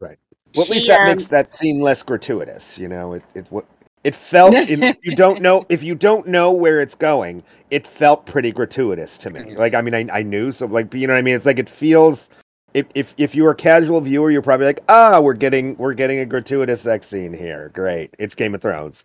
Right. 0.01 0.19
Well, 0.55 0.65
at 0.65 0.71
least 0.71 0.87
She, 0.87 0.89
that 0.89 1.01
um, 1.01 1.07
makes 1.09 1.29
that 1.29 1.49
scene 1.49 1.81
less 1.81 2.03
gratuitous. 2.03 2.79
You 2.79 2.89
know, 2.89 3.15
it 3.15 3.25
it 3.35 3.47
what 3.51 3.65
it 4.05 4.15
felt. 4.15 4.55
if 4.55 4.97
you 5.03 5.17
don't 5.17 5.41
know, 5.41 5.67
if 5.69 5.83
you 5.83 5.95
don't 5.95 6.27
know 6.29 6.53
where 6.53 6.81
it's 6.81 6.95
going, 6.95 7.43
it 7.71 7.87
felt 7.87 8.27
pretty 8.27 8.53
gratuitous 8.53 9.19
to 9.19 9.31
me. 9.31 9.57
Like, 9.57 9.75
I 9.75 9.83
mean, 9.83 9.95
I 9.95 10.07
I 10.21 10.23
knew, 10.23 10.53
so 10.53 10.67
like, 10.67 10.93
you 10.95 11.07
know 11.07 11.15
what 11.15 11.19
I 11.19 11.23
mean. 11.23 11.35
It's 11.37 11.47
like 11.47 11.59
it 11.59 11.69
feels. 11.69 12.31
If 12.75 12.87
if 12.95 13.15
if 13.19 13.35
you're 13.37 13.53
a 13.53 13.55
casual 13.55 14.01
viewer, 14.01 14.33
you're 14.33 14.43
probably 14.43 14.67
like, 14.67 14.81
ah, 14.89 15.21
we're 15.21 15.35
getting 15.35 15.77
we're 15.77 15.95
getting 15.95 16.19
a 16.19 16.27
gratuitous 16.27 16.81
sex 16.83 17.07
scene 17.07 17.33
here. 17.33 17.71
Great, 17.73 18.15
it's 18.19 18.35
Game 18.35 18.53
of 18.55 18.61
Thrones. 18.63 19.05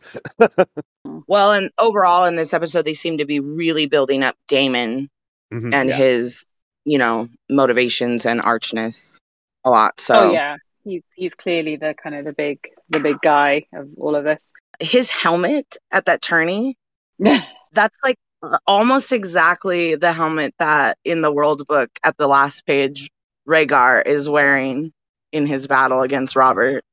well 1.27 1.51
and 1.51 1.69
overall 1.77 2.25
in 2.25 2.35
this 2.35 2.53
episode 2.53 2.83
they 2.83 2.93
seem 2.93 3.17
to 3.19 3.25
be 3.25 3.39
really 3.39 3.85
building 3.85 4.23
up 4.23 4.35
daemon 4.47 5.09
Mhm, 5.53 5.73
and 5.73 5.89
yeah. 5.89 5.95
his 5.95 6.45
you 6.85 6.97
know 6.99 7.27
motivations 7.49 8.25
and 8.27 8.39
archness 8.41 9.19
a 9.65 9.69
lot 9.69 9.99
so 9.99 10.15
Oh 10.29 10.31
yeah, 10.31 10.57
he's 10.83 11.01
he's 11.15 11.33
clearly 11.35 11.75
the 11.75 11.93
kind 12.01 12.15
of 12.15 12.25
the 12.25 12.33
big 12.33 12.59
the 12.89 12.99
big 12.99 13.17
guy 13.21 13.65
of 13.73 13.88
all 13.97 14.15
of 14.15 14.23
this. 14.23 14.51
His 14.79 15.09
helmet 15.09 15.77
at 15.91 16.05
that 16.05 16.21
tourney 16.21 16.77
that's 17.73 17.97
like 18.03 18.17
almost 18.65 19.11
exactly 19.11 19.95
the 19.95 20.13
helmet 20.13 20.53
that 20.59 20.97
in 21.03 21.21
the 21.21 21.31
world 21.31 21.67
book 21.67 21.89
at 22.03 22.17
the 22.17 22.27
last 22.27 22.65
page 22.65 23.09
Rhaegar 23.47 24.05
is 24.05 24.29
wearing 24.29 24.93
in 25.31 25.45
his 25.45 25.67
battle 25.67 26.01
against 26.01 26.35
Robert. 26.35 26.83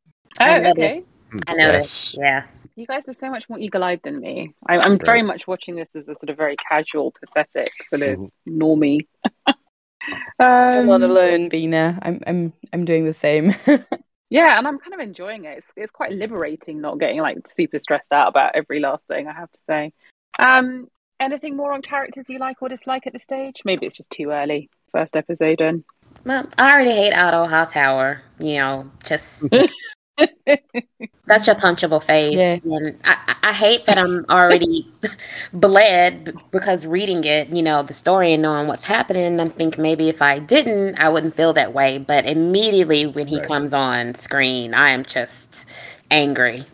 Oh, 0.40 0.44
I 0.44 0.70
okay. 0.70 1.00
I 1.46 1.54
noticed. 1.54 2.16
Yeah. 2.18 2.44
You 2.74 2.86
guys 2.86 3.08
are 3.08 3.14
so 3.14 3.30
much 3.30 3.48
more 3.48 3.58
eagle-eyed 3.58 4.00
than 4.04 4.20
me. 4.20 4.54
I, 4.66 4.78
I'm 4.78 4.98
very 4.98 5.22
much 5.22 5.46
watching 5.46 5.76
this 5.76 5.96
as 5.96 6.08
a 6.08 6.14
sort 6.14 6.28
of 6.28 6.36
very 6.36 6.56
casual, 6.56 7.12
pathetic 7.12 7.72
sort 7.88 8.02
of 8.02 8.18
Mhm. 8.18 8.30
normie. 8.46 9.06
I'm 10.38 10.80
um, 10.80 10.86
not 10.86 11.02
alone, 11.02 11.48
Bina. 11.48 11.98
I'm 12.02 12.20
I'm 12.26 12.52
I'm 12.72 12.84
doing 12.84 13.06
the 13.06 13.14
same. 13.14 13.54
Yeah, 14.28 14.58
and 14.58 14.66
I'm 14.66 14.78
kind 14.78 14.94
of 14.94 15.00
enjoying 15.00 15.44
it. 15.44 15.58
It's 15.58 15.72
it's 15.76 15.92
quite 15.92 16.12
liberating 16.12 16.80
not 16.80 16.98
getting 16.98 17.20
like 17.20 17.46
super 17.46 17.78
stressed 17.78 18.12
out 18.12 18.28
about 18.28 18.52
every 18.54 18.80
last 18.80 19.06
thing. 19.06 19.28
I 19.28 19.32
have 19.32 19.52
to 19.52 19.60
say. 19.66 19.92
Um, 20.38 20.88
anything 21.20 21.56
more 21.56 21.72
on 21.72 21.82
characters 21.82 22.28
you 22.28 22.38
like 22.38 22.60
or 22.60 22.68
dislike 22.68 23.06
at 23.06 23.12
this 23.12 23.22
stage? 23.22 23.62
Maybe 23.64 23.86
it's 23.86 23.96
just 23.96 24.10
too 24.10 24.30
early. 24.30 24.68
First 24.92 25.16
episode 25.16 25.60
in. 25.60 25.84
Well, 26.24 26.48
I 26.58 26.72
already 26.72 26.90
hate 26.90 27.14
Otto 27.14 27.46
Hightower. 27.46 28.22
You 28.40 28.56
know, 28.56 28.90
just 29.04 29.48
such 31.28 31.48
a 31.48 31.54
punchable 31.54 32.02
face. 32.02 32.44
Yeah. 32.44 32.60
And 32.64 32.98
I, 33.04 33.16
I 33.26 33.36
I 33.50 33.52
hate 33.52 33.86
that 33.86 33.96
I'm 33.96 34.24
already 34.28 34.88
bled 35.52 36.34
because 36.50 36.84
reading 36.84 37.22
it, 37.24 37.48
you 37.50 37.62
know, 37.62 37.82
the 37.82 37.94
story 37.94 38.32
and 38.32 38.42
knowing 38.42 38.66
what's 38.66 38.84
happening. 38.84 39.38
I'm 39.40 39.50
thinking 39.50 39.82
maybe 39.82 40.08
if 40.08 40.20
I 40.20 40.40
didn't, 40.40 40.98
I 40.98 41.08
wouldn't 41.08 41.36
feel 41.36 41.52
that 41.52 41.72
way. 41.72 41.98
But 41.98 42.26
immediately 42.26 43.06
when 43.06 43.28
he 43.28 43.38
Right. 43.38 43.40
comes 43.40 43.72
on 43.72 44.14
screen, 44.16 44.74
I 44.74 44.90
am 44.90 45.04
just 45.04 45.64
angry. 46.10 46.64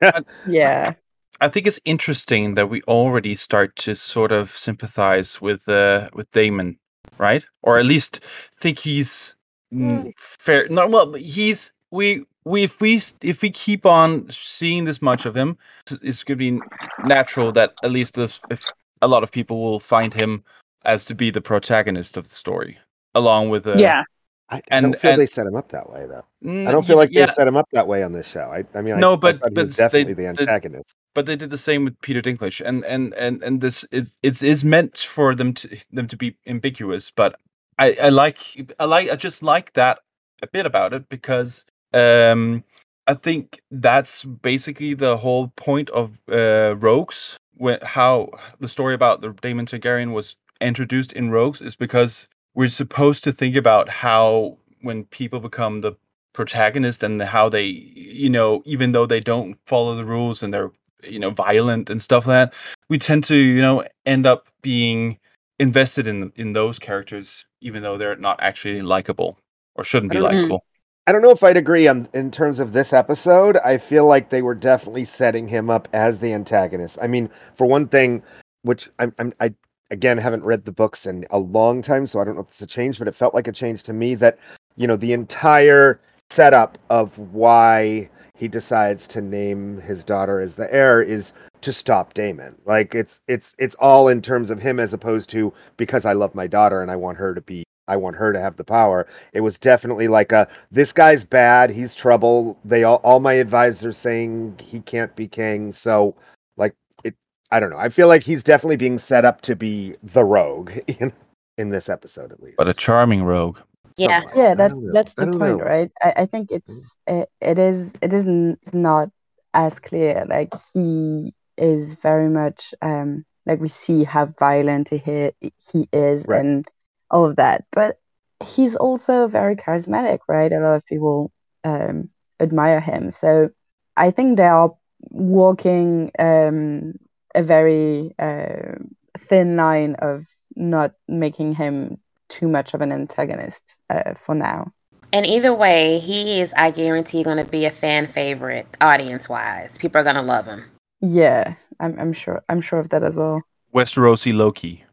yeah. 0.44 0.94
I 1.40 1.48
think 1.48 1.66
it's 1.66 1.80
interesting 1.84 2.54
that 2.54 2.68
we 2.70 2.82
already 2.82 3.36
start 3.36 3.76
to 3.76 3.94
sort 3.94 4.32
of 4.32 4.56
sympathize 4.56 5.40
with 5.40 5.68
uh, 5.68 6.08
with 6.14 6.30
Daemon, 6.32 6.78
right? 7.18 7.44
Or 7.62 7.78
at 7.78 7.84
least 7.86 8.20
think 8.60 8.78
he's 8.78 9.36
mm, 9.72 10.10
fair. 10.16 10.68
No, 10.68 10.86
well, 10.88 11.12
he's 11.14 11.72
we 11.90 12.24
we 12.46 12.62
if 12.62 12.80
we 12.80 13.02
if 13.22 13.42
we 13.42 13.50
keep 13.50 13.84
on 13.84 14.30
seeing 14.30 14.84
this 14.84 15.02
much 15.02 15.26
of 15.26 15.36
him, 15.36 15.58
it's- 15.86 15.98
it's 16.08 16.22
going 16.24 16.38
to 16.38 16.44
be 16.52 16.60
natural 17.06 17.50
that 17.52 17.74
at 17.82 17.90
least 17.90 18.14
this, 18.14 18.38
if 18.50 18.64
a 19.02 19.08
lot 19.08 19.22
of 19.24 19.30
people 19.32 19.60
will 19.60 19.80
find 19.80 20.14
him 20.14 20.42
as 20.84 21.04
to 21.06 21.14
be 21.14 21.30
the 21.30 21.40
protagonist 21.40 22.16
of 22.16 22.24
the 22.28 22.34
story, 22.34 22.78
along 23.14 23.50
with 23.50 23.66
uh, 23.66 23.74
yeah, 23.76 24.04
I, 24.48 24.62
I 24.70 24.80
don't 24.80 24.96
feel 24.96 25.10
and- 25.12 25.20
they 25.20 25.26
set 25.26 25.46
him 25.46 25.56
up 25.56 25.68
that 25.70 25.90
way 25.90 26.06
though. 26.06 26.24
mm, 26.44 26.68
I 26.68 26.70
don't 26.70 26.86
feel 26.86 26.96
like 26.96 27.10
yeah, 27.12 27.26
they 27.26 27.32
set 27.32 27.48
him 27.48 27.56
up 27.56 27.68
that 27.72 27.88
way 27.88 28.04
on 28.04 28.12
this 28.12 28.30
show. 28.30 28.46
I, 28.58 28.64
I 28.78 28.80
mean, 28.82 28.94
I- 28.94 29.00
No, 29.00 29.14
I, 29.14 29.16
but- 29.16 29.40
thought 29.40 29.48
he 29.50 29.54
but 29.56 29.66
was 29.66 29.76
they- 29.76 29.82
definitely 29.84 30.14
the 30.14 30.22
the- 30.22 30.40
antagonist. 30.42 30.94
but 31.16 31.26
they 31.26 31.34
did 31.36 31.50
the 31.50 31.58
same 31.58 31.84
with 31.84 32.00
Peter 32.00 32.22
Dinklage, 32.22 32.60
and 32.64 32.84
and 32.84 33.12
and 33.14 33.42
and 33.42 33.60
this 33.60 33.84
is 33.90 34.16
it 34.22 34.40
is 34.42 34.62
meant 34.62 34.98
for 34.98 35.34
them 35.34 35.52
to 35.54 35.76
them 35.92 36.06
to 36.06 36.16
be 36.16 36.36
ambiguous. 36.46 37.10
But 37.10 37.34
I 37.76 37.96
I 38.00 38.08
like 38.10 38.38
I 38.78 38.84
like 38.84 39.10
I 39.10 39.16
just 39.16 39.42
like 39.42 39.72
that 39.72 39.98
a 40.42 40.46
bit 40.46 40.64
about 40.64 40.92
it 40.92 41.08
because 41.08 41.64
um 41.96 42.62
I 43.06 43.14
think 43.14 43.60
that's 43.70 44.24
basically 44.24 44.94
the 44.94 45.16
whole 45.16 45.48
point 45.56 45.90
of 45.90 46.18
uh, 46.30 46.74
Rogues. 46.76 47.36
When 47.54 47.78
how 47.82 48.30
the 48.60 48.68
story 48.68 48.94
about 48.94 49.20
the 49.20 49.30
Daemon 49.40 49.66
Targaryen 49.66 50.12
was 50.12 50.36
introduced 50.60 51.12
in 51.12 51.30
Rogues 51.30 51.60
is 51.60 51.76
because 51.76 52.26
we're 52.54 52.68
supposed 52.68 53.22
to 53.24 53.32
think 53.32 53.56
about 53.56 53.88
how 53.88 54.58
when 54.82 55.04
people 55.04 55.40
become 55.40 55.80
the 55.80 55.92
protagonist 56.32 57.02
and 57.02 57.22
how 57.22 57.48
they 57.48 57.64
you 57.64 58.28
know 58.28 58.62
even 58.66 58.92
though 58.92 59.06
they 59.06 59.20
don't 59.20 59.56
follow 59.66 59.96
the 59.96 60.04
rules 60.04 60.42
and 60.42 60.52
they're 60.52 60.70
you 61.02 61.18
know 61.18 61.30
violent 61.30 61.88
and 61.88 62.02
stuff 62.02 62.26
like 62.26 62.50
that, 62.50 62.54
we 62.88 62.98
tend 62.98 63.24
to 63.24 63.36
you 63.36 63.62
know 63.62 63.84
end 64.04 64.26
up 64.26 64.48
being 64.62 65.18
invested 65.58 66.06
in 66.06 66.32
in 66.36 66.52
those 66.52 66.78
characters, 66.78 67.46
even 67.60 67.82
though 67.82 67.96
they're 67.96 68.16
not 68.16 68.38
actually 68.40 68.82
likable 68.82 69.38
or 69.76 69.84
shouldn't 69.84 70.12
be 70.12 70.18
don't- 70.18 70.34
likable. 70.34 70.64
I 71.08 71.12
don't 71.12 71.22
know 71.22 71.30
if 71.30 71.44
I'd 71.44 71.56
agree 71.56 71.86
on 71.86 72.08
in 72.12 72.32
terms 72.32 72.58
of 72.58 72.72
this 72.72 72.92
episode. 72.92 73.56
I 73.58 73.78
feel 73.78 74.06
like 74.06 74.30
they 74.30 74.42
were 74.42 74.56
definitely 74.56 75.04
setting 75.04 75.46
him 75.46 75.70
up 75.70 75.86
as 75.92 76.18
the 76.18 76.32
antagonist. 76.32 76.98
I 77.00 77.06
mean, 77.06 77.28
for 77.28 77.64
one 77.64 77.86
thing, 77.86 78.24
which 78.62 78.88
I'm, 78.98 79.14
I'm 79.16 79.32
I 79.40 79.54
again 79.88 80.18
haven't 80.18 80.44
read 80.44 80.64
the 80.64 80.72
books 80.72 81.06
in 81.06 81.24
a 81.30 81.38
long 81.38 81.80
time, 81.80 82.06
so 82.06 82.20
I 82.20 82.24
don't 82.24 82.34
know 82.34 82.40
if 82.40 82.48
it's 82.48 82.62
a 82.62 82.66
change, 82.66 82.98
but 82.98 83.06
it 83.06 83.14
felt 83.14 83.34
like 83.34 83.46
a 83.46 83.52
change 83.52 83.84
to 83.84 83.92
me 83.92 84.16
that 84.16 84.36
you 84.74 84.88
know 84.88 84.96
the 84.96 85.12
entire 85.12 86.00
setup 86.28 86.76
of 86.90 87.16
why 87.18 88.10
he 88.36 88.48
decides 88.48 89.06
to 89.08 89.20
name 89.20 89.80
his 89.82 90.02
daughter 90.02 90.40
as 90.40 90.56
the 90.56 90.72
heir 90.74 91.00
is 91.00 91.32
to 91.60 91.72
stop 91.72 92.14
Daemon. 92.14 92.56
Like 92.64 92.96
it's 92.96 93.20
it's 93.28 93.54
it's 93.60 93.76
all 93.76 94.08
in 94.08 94.22
terms 94.22 94.50
of 94.50 94.62
him 94.62 94.80
as 94.80 94.92
opposed 94.92 95.30
to 95.30 95.52
because 95.76 96.04
I 96.04 96.14
love 96.14 96.34
my 96.34 96.48
daughter 96.48 96.82
and 96.82 96.90
I 96.90 96.96
want 96.96 97.18
her 97.18 97.32
to 97.32 97.40
be 97.40 97.62
I 97.88 97.96
want 97.96 98.16
her 98.16 98.32
to 98.32 98.40
have 98.40 98.56
the 98.56 98.64
power. 98.64 99.06
It 99.32 99.40
was 99.40 99.58
definitely 99.58 100.08
like 100.08 100.32
a 100.32 100.48
this 100.70 100.92
guy's 100.92 101.24
bad, 101.24 101.70
he's 101.70 101.94
trouble. 101.94 102.58
They 102.64 102.84
all 102.84 102.96
all 103.04 103.20
my 103.20 103.34
advisors 103.34 103.96
saying 103.96 104.58
he 104.62 104.80
can't 104.80 105.14
be 105.16 105.28
king. 105.28 105.72
So 105.72 106.14
like 106.56 106.74
it 107.04 107.14
I 107.50 107.60
don't 107.60 107.70
know. 107.70 107.78
I 107.78 107.88
feel 107.88 108.08
like 108.08 108.24
he's 108.24 108.42
definitely 108.42 108.76
being 108.76 108.98
set 108.98 109.24
up 109.24 109.40
to 109.42 109.56
be 109.56 109.94
the 110.02 110.24
rogue 110.24 110.72
in, 110.86 111.12
in 111.56 111.70
this 111.70 111.88
episode 111.88 112.32
at 112.32 112.42
least. 112.42 112.56
But 112.56 112.68
a 112.68 112.74
charming 112.74 113.22
rogue. 113.22 113.58
Yeah. 113.96 114.20
Somewhat. 114.20 114.36
yeah 114.36 114.50
I 114.50 114.54
that's 114.54 114.74
that's 114.92 115.14
the 115.14 115.26
point 115.26 115.58
know. 115.58 115.64
right 115.64 115.90
I, 116.02 116.12
I 116.18 116.26
think 116.26 116.50
it's 116.50 116.98
it, 117.06 117.30
it 117.40 117.58
is 117.58 117.94
it 118.02 118.12
is 118.12 118.26
n- 118.26 118.58
not 118.72 119.10
as 119.54 119.78
clear 119.78 120.26
like 120.28 120.52
he 120.74 121.32
is 121.56 121.94
very 121.94 122.28
much 122.28 122.74
um 122.82 123.24
like 123.46 123.58
we 123.60 123.68
see 123.68 124.04
how 124.04 124.26
violent 124.26 124.90
he 124.90 125.32
he 125.72 125.88
is 125.92 126.26
Right. 126.26 126.44
and 126.44 126.66
all 127.10 127.24
of 127.24 127.36
that 127.36 127.64
but 127.72 127.98
he's 128.44 128.76
also 128.76 129.28
very 129.28 129.56
charismatic 129.56 130.18
right 130.28 130.52
a 130.52 130.60
lot 130.60 130.74
of 130.74 130.86
people 130.86 131.32
um 131.64 132.08
admire 132.40 132.80
him 132.80 133.10
so 133.10 133.48
i 133.96 134.10
think 134.10 134.36
they 134.36 134.44
are 134.46 134.74
walking 135.10 136.10
um 136.18 136.94
a 137.36 137.42
very 137.42 138.14
uh, 138.18 138.74
thin 139.18 139.56
line 139.56 139.94
of 140.00 140.24
not 140.56 140.92
making 141.06 141.54
him 141.54 141.98
too 142.28 142.48
much 142.48 142.74
of 142.74 142.80
an 142.80 142.90
antagonist 142.90 143.76
uh, 143.90 144.14
for 144.14 144.34
now. 144.34 144.72
And 145.12 145.24
either 145.24 145.54
way, 145.54 146.00
he 146.00 146.40
is, 146.40 146.52
I 146.56 146.70
guarantee, 146.72 147.22
going 147.22 147.36
to 147.36 147.44
be 147.44 147.66
a 147.66 147.70
fan 147.70 148.06
favorite, 148.06 148.66
audience 148.80 149.28
wise. 149.28 149.78
People 149.78 150.00
are 150.00 150.04
going 150.04 150.16
to 150.16 150.22
love 150.22 150.46
him. 150.46 150.64
Yeah, 151.00 151.54
I'm, 151.78 151.98
I'm 152.00 152.12
sure. 152.12 152.42
I'm 152.48 152.60
sure 152.60 152.80
of 152.80 152.88
that 152.88 153.04
as 153.04 153.16
well. 153.16 153.42
Westerosi 153.72 154.34
Loki. 154.34 154.84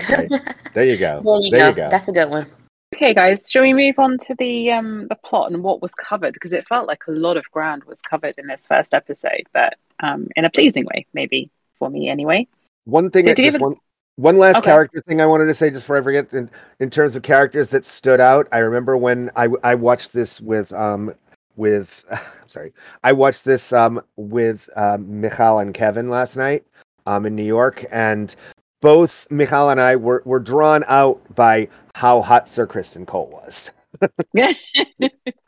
Okay. 0.00 0.28
There 0.74 0.84
you 0.84 0.96
go. 0.96 1.22
There 1.24 1.40
you, 1.40 1.50
There 1.50 1.60
go. 1.60 1.68
you 1.68 1.74
go. 1.74 1.88
That's 1.90 2.08
a 2.08 2.12
good 2.12 2.30
one. 2.30 2.46
Okay, 2.94 3.12
guys, 3.14 3.50
shall 3.50 3.62
we 3.62 3.74
move 3.74 3.98
on 3.98 4.16
to 4.18 4.34
the 4.38 4.70
um 4.70 5.06
the 5.08 5.16
plot 5.16 5.50
and 5.52 5.62
what 5.62 5.82
was 5.82 5.94
covered? 5.94 6.34
Because 6.34 6.52
it 6.52 6.66
felt 6.68 6.86
like 6.86 7.02
a 7.08 7.12
lot 7.12 7.36
of 7.36 7.44
ground 7.50 7.84
was 7.84 8.00
covered 8.00 8.34
in 8.38 8.46
this 8.46 8.66
first 8.66 8.94
episode, 8.94 9.42
but 9.52 9.74
um 10.00 10.28
in 10.36 10.44
a 10.44 10.50
pleasing 10.50 10.84
way, 10.84 11.06
maybe 11.12 11.50
for 11.78 11.90
me 11.90 12.08
anyway. 12.08 12.46
One 12.84 13.10
thing, 13.10 13.24
So 13.24 13.30
that 13.30 13.36
do 13.36 13.42
just 13.42 13.54
have 13.54 13.60
one, 13.62 13.76
one 14.14 14.38
last 14.38 14.58
Okay. 14.58 14.70
character 14.70 15.02
thing 15.06 15.20
I 15.20 15.26
wanted 15.26 15.46
to 15.46 15.54
say, 15.54 15.68
just 15.70 15.84
before 15.84 15.98
I 15.98 16.02
forget, 16.02 16.32
in, 16.32 16.48
in 16.78 16.88
terms 16.88 17.16
of 17.16 17.22
characters 17.22 17.70
that 17.70 17.84
stood 17.84 18.20
out, 18.20 18.46
I 18.52 18.58
remember 18.58 18.96
when 18.96 19.30
I 19.36 19.48
I 19.64 19.74
watched 19.74 20.12
this 20.12 20.40
with 20.40 20.72
um 20.72 21.12
with 21.56 22.04
I'm 22.10 22.48
sorry, 22.48 22.72
I 23.02 23.12
watched 23.12 23.44
this 23.44 23.72
um 23.72 24.00
with 24.16 24.68
um, 24.76 25.20
Michal 25.20 25.58
and 25.58 25.74
Kevin 25.74 26.08
last 26.08 26.36
night 26.36 26.64
um 27.04 27.26
in 27.26 27.34
New 27.34 27.44
York, 27.44 27.84
and 27.90 28.34
both 28.86 29.28
Michal 29.32 29.68
and 29.68 29.80
I 29.80 29.96
were 29.96 30.22
were 30.24 30.38
drawn 30.38 30.84
out 30.86 31.20
by 31.34 31.66
how 31.96 32.22
hot 32.22 32.48
Sir 32.48 32.68
Criston 32.68 33.04
Cole 33.04 33.28
was. 33.32 33.72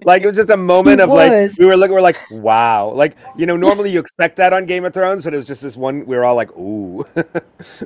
Like 0.05 0.23
it 0.23 0.27
was 0.27 0.37
just 0.37 0.49
a 0.49 0.57
moment 0.57 1.01
He 1.01 1.05
of 1.05 1.11
like 1.11 1.53
we 1.59 1.67
were 1.67 1.77
looking, 1.77 1.93
we're 1.93 2.01
like, 2.01 2.17
wow, 2.31 2.89
like 2.89 3.15
you 3.37 3.45
know, 3.45 3.57
normally 3.57 3.91
you 3.93 4.01
expect 4.01 4.37
that 4.37 4.55
on 4.55 4.65
Game 4.65 4.87
of 4.87 4.95
Thrones, 4.95 5.25
but 5.25 5.35
it 5.35 5.37
was 5.37 5.47
just 5.47 5.63
this 5.63 5.77
one. 5.77 6.07
We 6.07 6.17
were 6.17 6.25
all 6.25 6.35
like, 6.35 6.51
ooh. 6.57 7.05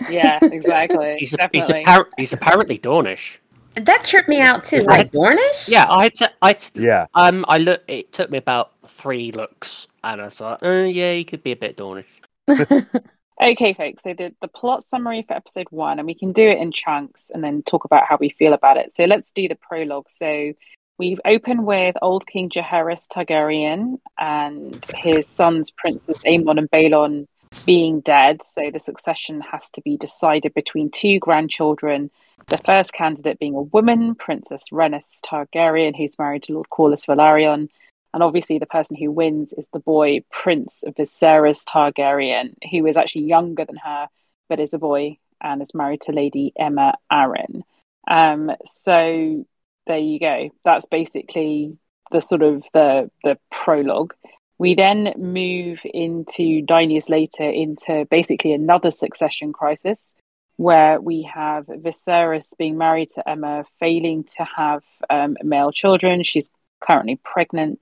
Yeah, 0.08 0.38
exactly. 0.40 1.16
He's, 1.18 1.34
a, 1.34 1.48
he's, 1.52 1.66
appar- 1.66 2.06
he's 2.16 2.32
apparently 2.32 2.78
Dornish. 2.78 3.38
That 3.74 4.04
tripped 4.04 4.28
me 4.28 4.40
out 4.40 4.62
too. 4.62 4.84
Like 4.84 5.10
Dornish? 5.10 5.68
Yeah, 5.68 5.86
I 5.88 6.10
t- 6.10 6.26
I 6.42 6.52
t- 6.52 6.80
yeah, 6.80 7.06
um 7.14 7.44
I 7.48 7.58
look. 7.58 7.82
It 7.88 8.12
took 8.12 8.30
me 8.30 8.38
about 8.38 8.70
three 8.86 9.32
looks, 9.32 9.88
and 10.04 10.22
I 10.22 10.28
thought, 10.28 10.62
uh, 10.62 10.84
yeah, 10.84 11.14
he 11.14 11.24
could 11.24 11.42
be 11.42 11.52
a 11.52 11.56
bit 11.56 11.76
Dornish. 11.76 12.04
Okay, 13.42 13.72
folks. 13.72 14.04
So 14.04 14.14
the, 14.14 14.32
the 14.40 14.46
plot 14.46 14.84
summary 14.84 15.24
for 15.26 15.34
episode 15.34 15.66
one, 15.70 15.98
and 15.98 16.06
we 16.06 16.14
can 16.14 16.30
do 16.30 16.48
it 16.48 16.58
in 16.58 16.70
chunks 16.70 17.28
and 17.34 17.42
then 17.42 17.62
talk 17.62 17.84
about 17.84 18.06
how 18.08 18.16
we 18.20 18.28
feel 18.28 18.52
about 18.52 18.76
it. 18.76 18.94
So 18.94 19.02
let's 19.04 19.32
do 19.32 19.48
the 19.48 19.56
prologue. 19.56 20.08
So 20.08 20.52
we've 20.96 21.20
opened 21.24 21.66
with 21.66 21.96
old 22.00 22.24
King 22.24 22.50
Jaehaerys 22.50 23.08
Targaryen 23.08 23.98
and 24.16 24.88
his 24.96 25.28
sons, 25.28 25.72
Princes 25.72 26.20
Aemon 26.20 26.58
and 26.58 26.70
Baelon, 26.70 27.26
being 27.66 27.98
dead. 28.00 28.42
So 28.42 28.70
the 28.72 28.78
succession 28.78 29.40
has 29.40 29.72
to 29.72 29.82
be 29.82 29.96
decided 29.96 30.54
between 30.54 30.92
two 30.92 31.18
grandchildren. 31.18 32.12
The 32.46 32.58
first 32.58 32.92
candidate 32.92 33.40
being 33.40 33.56
a 33.56 33.62
woman, 33.62 34.14
Princess 34.14 34.66
Rhaenys 34.70 35.20
Targaryen, 35.26 35.96
who's 35.96 36.16
married 36.16 36.44
to 36.44 36.52
Lord 36.52 36.68
Corlys 36.70 37.06
Velaryon. 37.06 37.70
And 38.14 38.22
obviously, 38.22 38.58
the 38.58 38.66
person 38.66 38.96
who 38.96 39.10
wins 39.10 39.54
is 39.54 39.68
the 39.72 39.78
boy, 39.78 40.20
Prince 40.30 40.84
Viserys 40.86 41.64
Targaryen, 41.64 42.54
who 42.70 42.86
is 42.86 42.96
actually 42.96 43.22
younger 43.22 43.64
than 43.64 43.76
her, 43.76 44.08
but 44.48 44.60
is 44.60 44.74
a 44.74 44.78
boy 44.78 45.18
and 45.40 45.62
is 45.62 45.74
married 45.74 46.02
to 46.02 46.12
Lady 46.12 46.52
Aemma 46.58 46.94
Arryn. 47.10 47.62
Um, 48.08 48.52
so 48.64 49.46
there 49.86 49.98
you 49.98 50.20
go. 50.20 50.50
That's 50.64 50.86
basically 50.86 51.76
the 52.10 52.20
sort 52.20 52.42
of 52.42 52.62
the 52.72 53.10
the 53.24 53.38
prologue. 53.50 54.14
We 54.58 54.74
then 54.74 55.14
move 55.16 55.80
into 55.84 56.62
nine 56.68 56.90
years 56.90 57.08
later 57.08 57.48
into 57.48 58.06
basically 58.10 58.52
another 58.52 58.90
succession 58.90 59.52
crisis, 59.52 60.14
where 60.56 61.00
we 61.00 61.28
have 61.34 61.66
Viserys 61.66 62.56
being 62.56 62.78
married 62.78 63.10
to 63.10 63.22
Aemma, 63.26 63.64
failing 63.80 64.24
to 64.36 64.44
have 64.44 64.82
um, 65.10 65.36
male 65.42 65.72
children. 65.72 66.22
She's 66.22 66.50
currently 66.80 67.18
pregnant. 67.24 67.80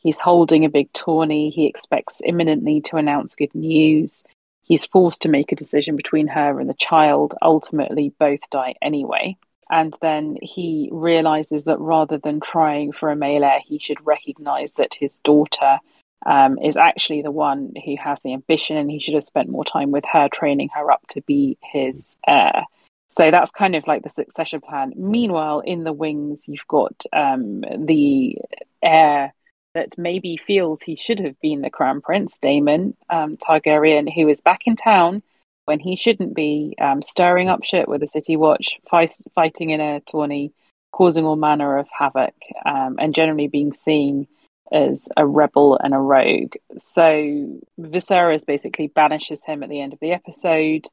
He's 0.00 0.18
holding 0.18 0.64
a 0.64 0.70
big 0.70 0.92
tourney. 0.92 1.50
He 1.50 1.66
expects 1.66 2.22
imminently 2.24 2.80
to 2.82 2.96
announce 2.96 3.34
good 3.34 3.54
news. 3.54 4.24
He's 4.62 4.86
forced 4.86 5.22
to 5.22 5.28
make 5.28 5.52
a 5.52 5.56
decision 5.56 5.96
between 5.96 6.26
her 6.28 6.58
and 6.58 6.68
the 6.68 6.74
child. 6.74 7.34
Ultimately, 7.42 8.12
both 8.18 8.40
die 8.50 8.74
anyway. 8.80 9.36
And 9.70 9.94
then 10.00 10.36
he 10.42 10.88
realizes 10.90 11.64
that 11.64 11.78
rather 11.78 12.18
than 12.18 12.40
trying 12.40 12.92
for 12.92 13.10
a 13.10 13.16
male 13.16 13.44
heir, 13.44 13.60
he 13.64 13.78
should 13.78 14.04
recognize 14.04 14.72
that 14.74 14.94
his 14.94 15.20
daughter 15.20 15.78
um, 16.26 16.58
is 16.58 16.76
actually 16.76 17.22
the 17.22 17.30
one 17.30 17.72
who 17.84 17.96
has 17.96 18.22
the 18.22 18.32
ambition, 18.32 18.76
and 18.76 18.90
he 18.90 19.00
should 19.00 19.14
have 19.14 19.24
spent 19.24 19.48
more 19.48 19.64
time 19.64 19.90
with 19.90 20.04
her, 20.10 20.28
training 20.28 20.70
her 20.74 20.90
up 20.90 21.06
to 21.08 21.20
be 21.22 21.56
his 21.62 22.16
heir. 22.26 22.64
So 23.10 23.30
that's 23.30 23.50
kind 23.50 23.74
of 23.74 23.86
like 23.86 24.02
the 24.02 24.10
succession 24.10 24.60
plan. 24.60 24.92
Meanwhile, 24.96 25.60
in 25.60 25.84
the 25.84 25.92
wings, 25.92 26.48
you've 26.48 26.66
got 26.68 27.04
um, 27.12 27.62
the 27.62 28.38
heir 28.82 29.32
that 29.74 29.96
maybe 29.96 30.36
feels 30.36 30.82
he 30.82 30.96
should 30.96 31.20
have 31.20 31.38
been 31.40 31.60
the 31.60 31.70
crown 31.70 32.00
prince, 32.00 32.38
Daemon 32.38 32.96
um, 33.08 33.36
Targaryen, 33.36 34.12
who 34.12 34.28
is 34.28 34.40
back 34.40 34.62
in 34.66 34.76
town 34.76 35.22
when 35.66 35.78
he 35.78 35.96
shouldn't 35.96 36.34
be, 36.34 36.74
um, 36.80 37.02
stirring 37.02 37.48
up 37.48 37.62
shit 37.62 37.88
with 37.88 38.00
the 38.00 38.08
City 38.08 38.36
Watch, 38.36 38.80
fight, 38.88 39.12
fighting 39.34 39.70
in 39.70 39.80
a 39.80 40.00
tourney, 40.00 40.52
causing 40.92 41.24
all 41.24 41.36
manner 41.36 41.78
of 41.78 41.86
havoc, 41.96 42.34
um, 42.66 42.96
and 42.98 43.14
generally 43.14 43.46
being 43.46 43.72
seen 43.72 44.26
as 44.72 45.08
a 45.16 45.26
rebel 45.26 45.78
and 45.82 45.94
a 45.94 45.98
rogue. 45.98 46.54
So 46.76 47.60
Viserys 47.78 48.46
basically 48.46 48.88
banishes 48.88 49.44
him 49.44 49.62
at 49.62 49.68
the 49.68 49.80
end 49.80 49.92
of 49.92 50.00
the 50.00 50.12
episode 50.12 50.86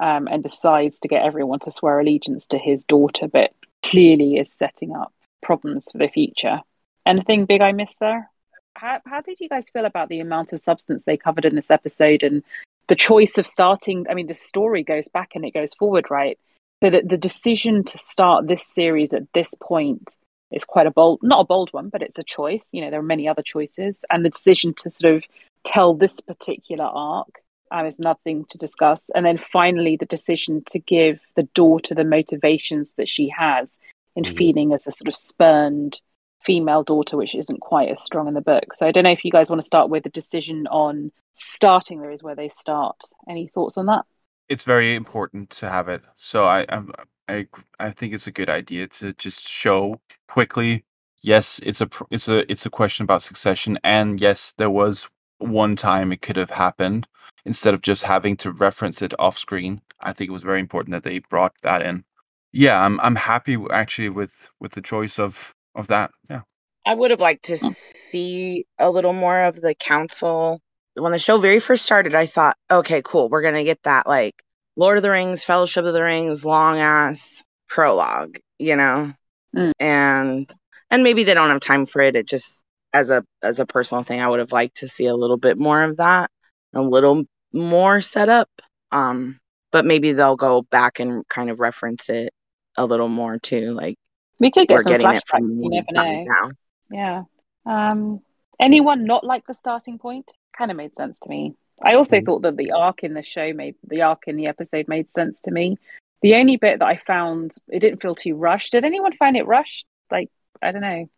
um, 0.00 0.26
and 0.28 0.42
decides 0.42 1.00
to 1.00 1.08
get 1.08 1.24
everyone 1.24 1.60
to 1.60 1.72
swear 1.72 2.00
allegiance 2.00 2.48
to 2.48 2.58
his 2.58 2.84
daughter, 2.84 3.28
but 3.28 3.52
clearly 3.82 4.36
is 4.36 4.52
setting 4.52 4.94
up 4.94 5.12
problems 5.42 5.88
for 5.90 5.98
the 5.98 6.08
future. 6.08 6.60
Anything 7.06 7.44
big 7.46 7.60
I 7.60 7.72
missed 7.72 8.00
there? 8.00 8.30
How, 8.76 9.00
how 9.06 9.20
did 9.20 9.40
you 9.40 9.48
guys 9.48 9.70
feel 9.70 9.84
about 9.84 10.08
the 10.08 10.20
amount 10.20 10.52
of 10.52 10.60
substance 10.60 11.04
they 11.04 11.16
covered 11.16 11.44
in 11.44 11.54
this 11.54 11.70
episode 11.70 12.22
and 12.22 12.42
the 12.88 12.96
choice 12.96 13.38
of 13.38 13.46
starting? 13.46 14.06
I 14.10 14.14
mean, 14.14 14.26
the 14.26 14.34
story 14.34 14.82
goes 14.82 15.08
back 15.08 15.32
and 15.34 15.44
it 15.44 15.54
goes 15.54 15.74
forward, 15.74 16.10
right? 16.10 16.38
So 16.82 16.90
that 16.90 17.08
the 17.08 17.16
decision 17.16 17.84
to 17.84 17.98
start 17.98 18.48
this 18.48 18.66
series 18.66 19.12
at 19.12 19.32
this 19.32 19.54
point 19.60 20.16
is 20.50 20.64
quite 20.64 20.86
a 20.86 20.90
bold, 20.90 21.20
not 21.22 21.40
a 21.40 21.44
bold 21.44 21.72
one, 21.72 21.88
but 21.88 22.02
it's 22.02 22.18
a 22.18 22.24
choice. 22.24 22.68
You 22.72 22.82
know, 22.82 22.90
there 22.90 23.00
are 23.00 23.04
many 23.04 23.28
other 23.28 23.42
choices, 23.42 24.04
and 24.10 24.24
the 24.24 24.30
decision 24.30 24.74
to 24.74 24.90
sort 24.90 25.14
of 25.14 25.24
tell 25.64 25.94
this 25.94 26.20
particular 26.20 26.84
arc 26.84 27.42
um, 27.70 27.86
is 27.86 27.98
nothing 27.98 28.44
to 28.50 28.58
discuss. 28.58 29.08
And 29.14 29.24
then 29.24 29.38
finally, 29.38 29.96
the 29.96 30.04
decision 30.06 30.62
to 30.68 30.78
give 30.78 31.20
the 31.36 31.44
daughter 31.54 31.94
the 31.94 32.04
motivations 32.04 32.94
that 32.94 33.08
she 33.08 33.28
has 33.30 33.78
in 34.14 34.24
Mhm. 34.24 34.36
feeling 34.36 34.72
as 34.74 34.86
a 34.86 34.92
sort 34.92 35.08
of 35.08 35.16
spurned 35.16 36.00
female 36.44 36.82
daughter, 36.82 37.16
which 37.16 37.34
isn't 37.34 37.60
quite 37.60 37.88
as 37.88 38.02
strong 38.02 38.28
in 38.28 38.34
the 38.34 38.40
book. 38.40 38.74
So 38.74 38.86
I 38.86 38.92
don't 38.92 39.04
know 39.04 39.10
if 39.10 39.24
you 39.24 39.30
guys 39.30 39.50
want 39.50 39.60
to 39.60 39.66
start 39.66 39.90
with 39.90 40.04
the 40.04 40.10
decision 40.10 40.66
on 40.68 41.10
starting 41.36 42.00
there 42.00 42.10
is 42.10 42.22
where 42.22 42.36
they 42.36 42.48
start. 42.48 43.00
Any 43.28 43.48
thoughts 43.48 43.76
on 43.78 43.86
that? 43.86 44.04
It's 44.48 44.62
very 44.62 44.94
important 44.94 45.50
to 45.50 45.68
have 45.68 45.88
it. 45.88 46.02
So 46.16 46.44
I 46.44 46.66
I 46.68 46.82
I, 47.28 47.46
I 47.80 47.90
think 47.90 48.12
it's 48.12 48.26
a 48.26 48.32
good 48.32 48.50
idea 48.50 48.86
to 48.88 49.12
just 49.14 49.48
show 49.48 50.00
quickly. 50.28 50.84
Yes, 51.22 51.58
it's 51.62 51.80
a 51.80 51.88
it's 52.10 52.28
a 52.28 52.50
it's 52.50 52.66
a 52.66 52.70
question 52.70 53.04
about 53.04 53.22
succession, 53.22 53.78
and 53.82 54.20
yes, 54.20 54.52
there 54.58 54.70
was 54.70 55.08
one 55.38 55.76
time 55.76 56.12
it 56.12 56.22
could 56.22 56.36
have 56.36 56.50
happened 56.50 57.06
instead 57.46 57.74
of 57.74 57.82
just 57.82 58.02
having 58.02 58.36
to 58.38 58.52
reference 58.52 59.02
it 59.02 59.18
off 59.18 59.38
screen. 59.38 59.80
I 60.00 60.12
think 60.12 60.28
it 60.28 60.32
was 60.32 60.42
very 60.42 60.60
important 60.60 60.92
that 60.92 61.04
they 61.04 61.20
brought 61.20 61.54
that 61.62 61.82
in. 61.82 62.04
Yeah, 62.52 62.78
I'm 62.80 63.00
I'm 63.00 63.16
happy 63.16 63.56
actually 63.72 64.10
with 64.10 64.32
with 64.60 64.72
the 64.72 64.82
choice 64.82 65.18
of 65.18 65.54
of 65.74 65.88
that. 65.88 66.10
Yeah. 66.30 66.42
I 66.86 66.94
would 66.94 67.10
have 67.10 67.20
liked 67.20 67.46
to 67.46 67.56
see 67.56 68.66
a 68.78 68.90
little 68.90 69.12
more 69.12 69.44
of 69.44 69.60
the 69.60 69.74
council. 69.74 70.60
When 70.94 71.12
the 71.12 71.18
show 71.18 71.38
very 71.38 71.60
first 71.60 71.84
started, 71.84 72.14
I 72.14 72.26
thought, 72.26 72.56
okay, 72.70 73.02
cool, 73.04 73.28
we're 73.28 73.42
gonna 73.42 73.64
get 73.64 73.82
that 73.84 74.06
like 74.06 74.42
Lord 74.76 74.96
of 74.96 75.02
the 75.02 75.10
Rings, 75.10 75.44
Fellowship 75.44 75.84
of 75.84 75.92
the 75.92 76.02
Rings, 76.02 76.44
long 76.44 76.78
ass 76.78 77.42
prologue, 77.68 78.38
you 78.58 78.76
know, 78.76 79.12
Mm. 79.56 79.72
and 79.78 80.52
and 80.90 81.02
maybe 81.04 81.22
they 81.24 81.34
don't 81.34 81.48
have 81.50 81.60
time 81.60 81.86
for 81.86 82.02
it. 82.02 82.16
It 82.16 82.26
just 82.26 82.64
as 82.92 83.10
a 83.10 83.24
as 83.42 83.60
a 83.60 83.66
personal 83.66 84.02
thing, 84.02 84.20
I 84.20 84.28
would 84.28 84.40
have 84.40 84.52
liked 84.52 84.78
to 84.78 84.88
see 84.88 85.06
a 85.06 85.14
little 85.16 85.36
bit 85.36 85.58
more 85.58 85.82
of 85.82 85.96
that, 85.98 86.30
a 86.74 86.82
little 86.82 87.24
more 87.52 88.00
setup. 88.00 88.48
Um, 88.90 89.38
but 89.72 89.84
maybe 89.84 90.12
they'll 90.12 90.36
go 90.36 90.62
back 90.62 91.00
and 91.00 91.26
kind 91.28 91.50
of 91.50 91.60
reference 91.60 92.08
it 92.08 92.32
a 92.76 92.84
little 92.86 93.08
more 93.08 93.38
too, 93.38 93.72
like 93.72 93.96
We 94.40 94.50
could 94.50 94.68
get 94.68 94.74
we're 94.76 94.82
some 94.82 94.92
getting 94.92 95.06
flashbacks. 95.06 95.16
it 95.18 95.28
from 95.28 95.62
You 95.62 95.70
never 95.70 95.84
know. 95.92 96.24
down. 96.26 96.56
Yeah. 96.90 97.22
Um, 97.66 98.20
anyone 98.60 99.04
not 99.04 99.24
like 99.24 99.46
the 99.46 99.54
starting 99.54 99.98
point? 99.98 100.30
Kind 100.56 100.70
of 100.70 100.76
made 100.76 100.94
sense 100.94 101.18
to 101.20 101.28
me. 101.28 101.54
I 101.82 101.94
also 101.94 102.18
Mhm. 102.18 102.24
thought 102.26 102.42
that 102.42 102.56
the 102.56 102.72
arc 102.72 103.02
in 103.04 103.14
the 103.14 103.22
show 103.22 103.52
made 103.52 103.74
the 103.86 104.02
arc 104.02 104.24
in 104.28 104.36
the 104.36 104.46
episode 104.46 104.86
made 104.88 105.08
sense 105.10 105.40
to 105.42 105.50
me. 105.50 105.76
The 106.22 106.34
only 106.36 106.56
bit 106.56 106.78
that 106.78 106.86
I 106.88 106.96
found 106.96 107.52
it 107.68 107.80
didn't 107.80 108.00
feel 108.00 108.14
too 108.14 108.34
rushed. 108.36 108.72
Did 108.72 108.84
anyone 108.84 109.12
find 109.12 109.36
it 109.36 109.46
rushed? 109.46 109.84
Like 110.10 110.30
I 110.62 110.72
don't 110.72 110.82
know. 110.82 111.08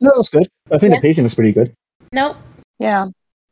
No, 0.00 0.10
it 0.10 0.16
was 0.16 0.28
good. 0.28 0.46
I 0.70 0.78
think 0.78 0.92
Yeah. 0.92 0.98
the 0.98 1.02
pacing 1.02 1.24
was 1.24 1.34
pretty 1.34 1.52
good. 1.52 1.72
Nope. 2.12 2.36
Yeah. 2.78 3.06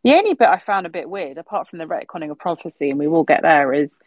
The 0.05 0.14
only 0.14 0.35
bit 0.35 0.49
I 0.49 0.59
found 0.59 0.85
a 0.87 0.91
bit 0.91 1.09
weird, 1.09 1.39
apart 1.39 1.68
from 1.68 1.79
the 1.79 1.87
retconning 1.87 2.31
of 2.31 2.39
prophecy, 2.39 2.91
and 2.91 2.99
we 2.99 3.07
will 3.09 3.25
get 3.25 3.43
there, 3.43 3.73
is 3.73 4.01
ha- 4.01 4.07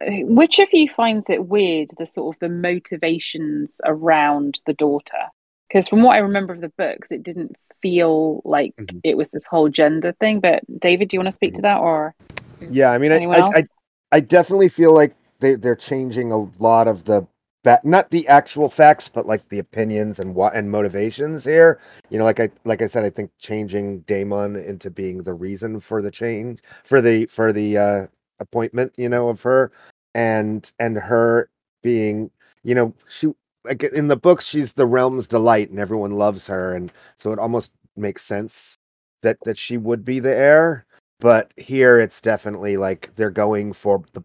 which 0.00 0.58
of 0.58 0.68
you 0.72 0.88
finds 0.88 1.30
it 1.30 1.46
weird 1.46 1.88
the 1.98 2.06
sort 2.06 2.34
of 2.36 2.40
the 2.40 2.48
motivations 2.48 3.80
around 3.84 4.60
the 4.66 4.74
daughter? 4.74 5.28
Because 5.68 5.88
from 5.88 6.02
what 6.02 6.14
I 6.14 6.18
remember 6.18 6.52
of 6.52 6.60
the 6.60 6.72
books, 6.76 7.10
it 7.10 7.22
didn't 7.22 7.56
feel 7.80 8.42
like 8.44 8.74
Mhm. 8.76 9.00
it 9.04 9.16
was 9.16 9.30
this 9.30 9.46
whole 9.46 9.68
gender 9.68 10.12
thing. 10.12 10.40
But 10.40 10.62
David, 10.80 11.08
do 11.08 11.16
you 11.16 11.20
want 11.20 11.28
to 11.28 11.32
speak 11.32 11.54
to 11.54 11.62
that, 11.62 11.78
or 11.80 12.14
Yeah, 12.60 12.90
I 12.92 12.98
mean, 12.98 13.12
I, 13.12 13.16
I. 13.16 13.38
I, 13.40 13.64
I 14.12 14.20
definitely 14.20 14.68
feel 14.68 14.94
like 14.94 15.14
they 15.40 15.54
they're 15.54 15.74
changing 15.74 16.30
a 16.30 16.38
lot 16.62 16.86
of 16.86 17.04
the 17.04 17.26
ba- 17.64 17.80
not 17.82 18.10
the 18.10 18.28
actual 18.28 18.68
facts, 18.68 19.08
but 19.08 19.26
like 19.26 19.48
the 19.48 19.58
opinions 19.58 20.18
and 20.18 20.34
what 20.34 20.54
and 20.54 20.70
motivations 20.70 21.44
here. 21.44 21.80
You 22.10 22.18
know, 22.18 22.24
like 22.24 22.38
I 22.38 22.50
like 22.64 22.82
I 22.82 22.86
said, 22.86 23.04
I 23.04 23.10
think 23.10 23.30
changing 23.38 24.00
Daemon 24.00 24.56
into 24.56 24.90
being 24.90 25.22
the 25.22 25.34
reason 25.34 25.80
for 25.80 26.02
the 26.02 26.10
change 26.10 26.60
for 26.84 27.00
the 27.00 27.26
for 27.26 27.52
the 27.52 27.78
uh, 27.78 28.06
appointment, 28.42 28.92
you 28.98 29.08
know, 29.08 29.28
of 29.30 29.42
her 29.42 29.72
and 30.14 30.72
and 30.78 30.98
her 30.98 31.48
being, 31.82 32.30
you 32.64 32.74
know, 32.74 32.94
she 33.08 33.32
like 33.64 33.82
in 33.84 34.08
the 34.08 34.16
book 34.16 34.40
she's 34.42 34.74
the 34.74 34.86
realm's 34.86 35.28
delight 35.28 35.70
and 35.70 35.78
everyone 35.78 36.12
loves 36.12 36.48
her, 36.48 36.74
and 36.74 36.92
so 37.16 37.32
it 37.32 37.38
almost 37.38 37.72
makes 37.96 38.22
sense 38.22 38.76
that 39.22 39.38
that 39.44 39.58
she 39.58 39.76
would 39.78 40.04
be 40.04 40.18
the 40.20 40.34
heir 40.34 40.86
but 41.22 41.52
here 41.56 42.00
it's 42.00 42.20
definitely 42.20 42.76
like 42.76 43.14
they're 43.14 43.30
going 43.30 43.72
for 43.72 44.02
the 44.12 44.22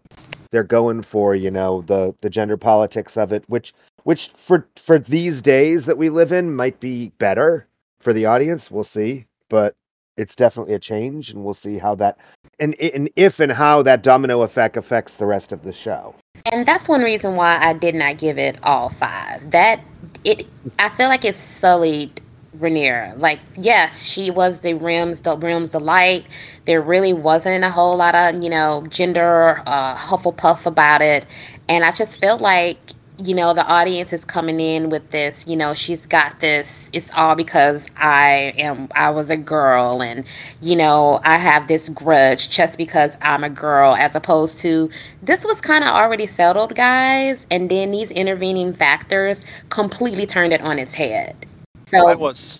they're 0.49 0.63
going 0.63 1.03
for 1.03 1.35
you 1.35 1.51
know 1.51 1.81
the 1.83 2.13
the 2.21 2.29
gender 2.29 2.57
politics 2.57 3.15
of 3.15 3.31
it 3.31 3.43
which 3.47 3.71
which 4.03 4.29
for 4.29 4.67
for 4.75 4.97
these 4.97 5.41
days 5.41 5.85
that 5.85 5.97
we 5.97 6.09
live 6.09 6.31
in 6.31 6.55
might 6.55 6.79
be 6.79 7.11
better 7.19 7.67
for 7.99 8.13
the 8.13 8.25
audience 8.25 8.71
we'll 8.71 8.83
see 8.83 9.27
but 9.47 9.75
it's 10.17 10.35
definitely 10.35 10.73
a 10.73 10.79
change 10.79 11.29
and 11.29 11.43
we'll 11.43 11.53
see 11.53 11.77
how 11.77 11.95
that 11.95 12.17
and, 12.59 12.75
and 12.81 13.09
if 13.15 13.39
and 13.39 13.53
how 13.53 13.81
that 13.81 14.03
domino 14.03 14.41
effect 14.41 14.75
affects 14.75 15.17
the 15.17 15.25
rest 15.25 15.51
of 15.51 15.63
the 15.63 15.73
show 15.73 16.15
And 16.51 16.65
that's 16.65 16.87
one 16.87 17.01
reason 17.01 17.35
why 17.35 17.57
I 17.59 17.73
did 17.73 17.95
not 17.95 18.17
give 18.17 18.37
it 18.37 18.57
all 18.63 18.89
five. 18.89 19.51
That 19.51 19.81
it, 20.23 20.47
I 20.79 20.89
feel 20.89 21.07
like 21.07 21.25
it 21.25 21.35
sullied 21.35 22.21
Rhaenyra. 22.59 23.19
Like, 23.19 23.39
yes, 23.57 24.03
she 24.03 24.31
was 24.31 24.59
the 24.59 24.73
Rims, 24.73 25.21
the 25.21 25.37
Rims 25.37 25.69
delight. 25.69 26.25
There 26.65 26.81
really 26.81 27.13
wasn't 27.13 27.63
a 27.63 27.69
whole 27.69 27.97
lot 27.97 28.15
of 28.15 28.43
you 28.43 28.49
know 28.49 28.85
gender 28.89 29.61
uh, 29.65 29.95
Hufflepuff 29.95 30.65
about 30.65 31.01
it, 31.01 31.25
and 31.67 31.83
I 31.83 31.91
just 31.91 32.19
felt 32.19 32.41
like 32.41 32.77
you 33.23 33.33
know 33.33 33.53
the 33.53 33.65
audience 33.65 34.13
is 34.13 34.25
coming 34.25 34.59
in 34.59 34.89
with 34.89 35.09
this. 35.11 35.47
You 35.47 35.55
know, 35.55 35.73
she's 35.73 36.05
got 36.05 36.39
this. 36.39 36.89
It's 36.93 37.09
all 37.15 37.35
because 37.35 37.87
I 37.97 38.53
am. 38.57 38.87
I 38.95 39.09
was 39.09 39.29
a 39.29 39.37
girl, 39.37 40.01
and 40.01 40.23
you 40.61 40.75
know 40.75 41.19
I 41.23 41.37
have 41.37 41.67
this 41.67 41.89
grudge 41.89 42.49
just 42.49 42.77
because 42.77 43.17
I'm 43.21 43.43
a 43.43 43.49
girl, 43.49 43.95
as 43.95 44.15
opposed 44.15 44.59
to 44.59 44.89
this 45.21 45.43
was 45.45 45.61
kind 45.61 45.83
of 45.83 45.89
already 45.89 46.27
settled, 46.27 46.75
guys. 46.75 47.47
And 47.49 47.69
then 47.69 47.91
these 47.91 48.11
intervening 48.11 48.73
factors 48.73 49.45
completely 49.69 50.25
turned 50.25 50.53
it 50.53 50.61
on 50.61 50.79
its 50.79 50.93
head. 50.93 51.35
So 51.87 52.03
Why 52.03 52.15
was? 52.15 52.59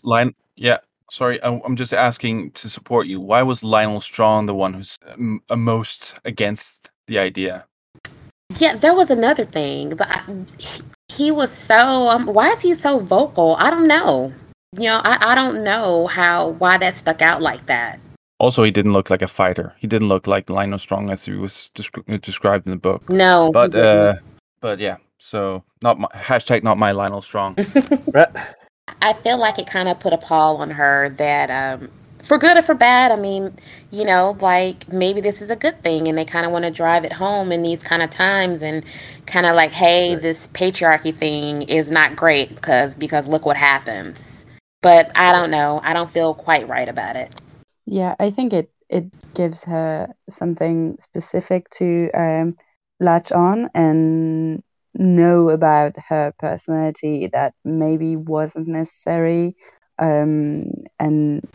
Yeah, 0.56 0.78
sorry, 1.12 1.42
I'm, 1.44 1.76
just 1.76 1.94
asking 1.94 2.52
to 2.52 2.70
support 2.70 3.08
you. 3.08 3.20
Why 3.20 3.42
was 3.44 3.62
Lyonel 3.62 4.02
Strong 4.02 4.46
the 4.48 4.56
one 4.56 4.74
who's 4.74 4.98
um, 5.08 5.42
uh, 5.50 5.56
most 5.56 6.14
against 6.26 6.90
the 7.08 7.20
idea? 7.20 7.66
Yeah, 8.60 8.76
that 8.76 8.96
was 8.96 9.10
another 9.10 9.46
thing. 9.46 9.96
But 9.96 10.08
I, 10.10 10.24
he 11.10 11.32
was 11.32 11.52
so. 11.52 12.10
Um, 12.10 12.26
why 12.28 12.50
is 12.50 12.62
he 12.62 12.76
so 12.76 13.00
vocal? 13.00 13.56
I 13.60 13.70
don't 13.70 13.88
know. 13.88 14.34
You 14.76 14.84
know, 14.84 15.02
I, 15.04 15.32
I 15.32 15.36
don't 15.36 15.64
know 15.64 16.08
how 16.08 16.50
why 16.50 16.78
that 16.78 16.98
stuck 16.98 17.22
out 17.22 17.42
like 17.42 17.66
that. 17.68 18.00
Also, 18.40 18.64
he 18.64 18.72
didn't 18.72 18.94
look 18.94 19.10
like 19.10 19.22
a 19.22 19.28
fighter. 19.28 19.74
He 19.80 19.88
didn't 19.88 20.10
look 20.10 20.28
like 20.28 20.46
Lyonel 20.48 20.80
Strong 20.80 21.10
as 21.10 21.26
he 21.26 21.34
was 21.34 21.72
descri- 21.74 22.22
described 22.22 22.68
in 22.68 22.72
the 22.72 22.78
book. 22.78 23.10
No, 23.10 23.52
But 23.52 23.74
uh, 23.76 24.16
but 24.62 24.80
yeah. 24.80 24.98
So 25.20 25.64
not 25.82 26.00
my 26.00 26.08
hashtag 26.14 26.64
not 26.64 26.78
my 26.78 26.92
Lyonel 26.92 27.24
Strong. 27.24 27.58
I 29.02 29.14
feel 29.14 29.38
like 29.38 29.60
it 29.60 29.68
kind 29.68 29.90
of 29.90 30.00
put 30.00 30.14
a 30.14 30.18
pall 30.18 30.58
on 30.58 30.70
her 30.70 31.10
that, 31.18 31.50
um, 31.50 31.90
for 32.28 32.38
good 32.38 32.58
or 32.58 32.62
for 32.62 32.76
bad, 32.76 33.12
I 33.12 33.16
mean, 33.16 33.56
you 33.90 34.04
know, 34.04 34.36
like 34.42 34.92
maybe 34.92 35.22
this 35.22 35.42
is 35.42 35.50
a 35.50 35.56
good 35.56 35.82
thing 35.82 36.10
and 36.10 36.18
they 36.18 36.26
kind 36.26 36.46
of 36.46 36.52
want 36.52 36.66
to 36.66 36.72
drive 36.72 37.06
it 37.06 37.14
home 37.14 37.54
in 37.54 37.64
these 37.64 37.82
kind 37.82 38.04
of 38.04 38.10
times 38.10 38.62
and 38.62 38.84
kind 39.26 39.46
of 39.46 39.56
like, 39.56 39.72
hey, 39.72 40.14
Right. 40.14 40.22
this 40.22 40.50
patriarchy 40.50 41.16
thing 41.16 41.62
is 41.64 41.90
not 41.90 42.18
great 42.18 42.54
because 42.54 42.96
because 42.96 43.28
look 43.28 43.46
what 43.46 43.56
happens. 43.56 44.46
But 44.82 45.10
I 45.16 45.32
don't 45.32 45.52
know. 45.52 45.80
I 45.84 45.94
don't 45.94 46.12
feel 46.12 46.34
quite 46.34 46.68
right 46.68 46.90
about 46.90 47.16
it. 47.16 47.34
Yeah, 47.86 48.16
I 48.20 48.30
think 48.30 48.52
it 48.52 48.70
it 48.90 49.06
gives 49.34 49.64
her 49.64 50.14
something 50.30 50.98
specific 51.00 51.70
to 51.72 52.10
um, 52.14 52.58
latch 53.00 53.32
on 53.32 53.70
and 53.74 54.62
know 54.94 55.50
about 55.50 55.96
her 56.10 56.34
personality 56.40 57.30
that 57.32 57.54
maybe 57.64 58.16
wasn't 58.16 58.68
necessary 58.68 59.56
um, 60.00 60.72
and 61.00 61.48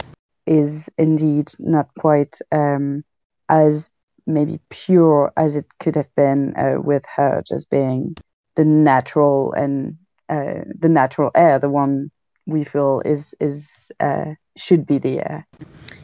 is 0.46 0.88
indeed 0.98 1.50
not 1.58 1.88
quite 1.98 2.38
um, 2.52 3.04
as 3.48 3.90
maybe 4.26 4.60
pure 4.70 5.32
as 5.36 5.56
it 5.56 5.66
could 5.80 5.94
have 5.96 6.14
been 6.14 6.54
uh, 6.56 6.80
with 6.80 7.04
her 7.16 7.42
just 7.46 7.70
being 7.70 8.14
the 8.56 8.64
natural 8.64 9.52
and 9.52 9.96
uh, 10.28 10.62
the 10.78 10.88
natural 10.88 11.30
heir, 11.34 11.58
the 11.58 11.70
one 11.70 12.10
we 12.46 12.64
feel 12.64 13.02
is 13.04 13.34
is 13.40 13.90
uh, 14.00 14.34
should 14.56 14.86
be 14.86 14.98
the 14.98 15.18
heir. 15.20 15.46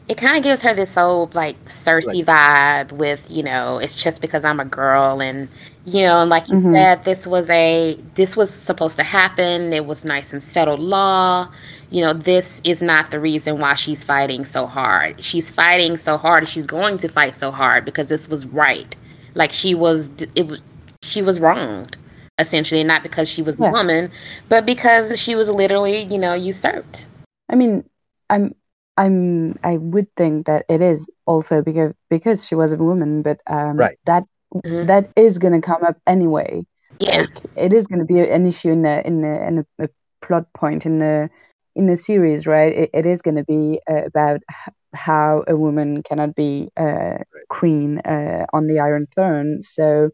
It 0.07 0.17
kind 0.17 0.35
of 0.35 0.43
gives 0.43 0.63
her 0.63 0.73
this 0.73 0.97
old 0.97 1.35
like 1.35 1.63
Cersei 1.65 2.25
vibe 2.25 2.91
with, 2.91 3.29
you 3.29 3.43
know, 3.43 3.77
it's 3.77 3.95
just 3.95 4.21
because 4.21 4.43
I'm 4.43 4.59
a 4.59 4.65
girl 4.65 5.21
and 5.21 5.47
you 5.85 6.03
know, 6.03 6.21
and 6.21 6.29
like 6.29 6.49
you 6.49 6.57
Mhm. 6.57 6.73
said, 6.73 7.03
this 7.05 7.27
was 7.27 7.49
a 7.49 7.97
this 8.15 8.35
was 8.35 8.51
supposed 8.51 8.97
to 8.97 9.03
happen. 9.03 9.71
It 9.73 9.85
was 9.85 10.03
nice 10.05 10.33
and 10.33 10.41
settled 10.41 10.79
law. 10.79 11.49
You 11.91 12.03
know, 12.03 12.13
this 12.13 12.61
is 12.63 12.81
not 12.81 13.11
the 13.11 13.19
reason 13.19 13.59
why 13.59 13.75
she's 13.75 14.03
fighting 14.03 14.45
so 14.45 14.65
hard. 14.65 15.23
She's 15.23 15.49
fighting 15.49 15.97
so 15.97 16.17
hard. 16.17 16.47
She's 16.47 16.65
going 16.65 16.97
to 16.99 17.07
fight 17.07 17.37
so 17.37 17.51
hard 17.51 17.85
because 17.85 18.07
this 18.07 18.27
was 18.27 18.45
right. 18.47 18.95
Like 19.35 19.51
she 19.51 19.75
was 19.75 20.09
it 20.35 20.47
was 20.47 20.59
she 21.03 21.21
was 21.21 21.39
wronged 21.39 21.97
essentially, 22.39 22.83
not 22.83 23.03
because 23.03 23.29
she 23.29 23.41
was 23.41 23.59
Yeah. 23.59 23.69
a 23.69 23.71
woman, 23.71 24.11
but 24.49 24.65
because 24.65 25.19
she 25.19 25.35
was 25.35 25.49
literally, 25.49 26.03
you 26.03 26.17
know, 26.17 26.33
usurped. 26.33 27.07
I 27.49 27.55
mean, 27.55 27.83
I'm 28.29 28.55
I'm 28.97 29.57
I 29.63 29.77
would 29.77 30.07
think 30.15 30.47
that 30.47 30.65
it 30.69 30.81
is 30.81 31.07
also 31.25 31.61
because 31.61 31.93
because 32.09 32.45
she 32.47 32.55
was 32.55 32.73
a 32.73 32.77
woman, 32.77 33.21
but 33.21 33.41
um, 33.47 33.77
Right. 33.77 33.97
that 34.05 34.23
Mhm. 34.53 34.87
that 34.87 35.11
is 35.15 35.37
gonna 35.37 35.61
come 35.61 35.83
up 35.83 35.97
anyway. 36.07 36.65
Yeah. 36.99 37.19
Like 37.19 37.39
it 37.55 37.73
is 37.73 37.87
gonna 37.87 38.05
be 38.05 38.19
an 38.19 38.45
issue 38.47 38.71
in 38.71 38.81
the 38.83 39.05
in 39.05 39.21
the 39.21 39.47
in 39.47 39.57
a, 39.59 39.65
a 39.85 39.89
plot 40.21 40.51
point 40.53 40.85
in 40.85 40.97
the 40.99 41.29
in 41.75 41.85
the 41.85 41.95
series, 41.95 42.47
right, 42.47 42.73
it, 42.73 42.89
it 42.93 43.05
is 43.05 43.21
going 43.21 43.35
to 43.35 43.43
be 43.45 43.79
uh, 43.89 44.03
about 44.03 44.41
h- 44.51 44.73
how 44.93 45.43
a 45.47 45.55
woman 45.55 46.01
cannot 46.03 46.35
be 46.35 46.69
uh, 46.75 47.19
queen 47.47 47.99
uh, 47.99 48.45
on 48.51 48.67
the 48.67 48.79
Iron 48.79 49.07
Throne. 49.13 49.61
So 49.61 50.09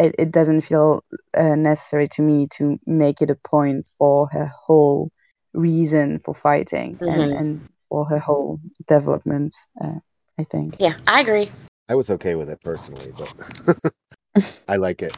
it, 0.00 0.14
it 0.18 0.30
doesn't 0.30 0.62
feel 0.62 1.04
uh, 1.36 1.54
necessary 1.56 2.08
to 2.08 2.22
me 2.22 2.48
to 2.56 2.78
make 2.86 3.20
it 3.20 3.30
a 3.30 3.34
point 3.34 3.86
for 3.98 4.28
her 4.32 4.46
whole 4.46 5.10
reason 5.52 6.18
for 6.18 6.34
fighting 6.34 6.98
and, 7.00 7.10
Mhm. 7.10 7.38
and 7.38 7.68
for 7.88 8.04
her 8.06 8.18
whole 8.18 8.60
development. 8.86 9.54
Uh, 9.80 9.98
I 10.38 10.44
think. 10.44 10.76
Yeah, 10.78 10.94
I 11.06 11.20
agree. 11.20 11.50
I 11.88 11.94
was 11.94 12.08
okay 12.10 12.34
with 12.34 12.48
it 12.48 12.60
personally, 12.62 13.12
but 13.16 13.92
I 14.68 14.76
like 14.76 15.02
it. 15.02 15.14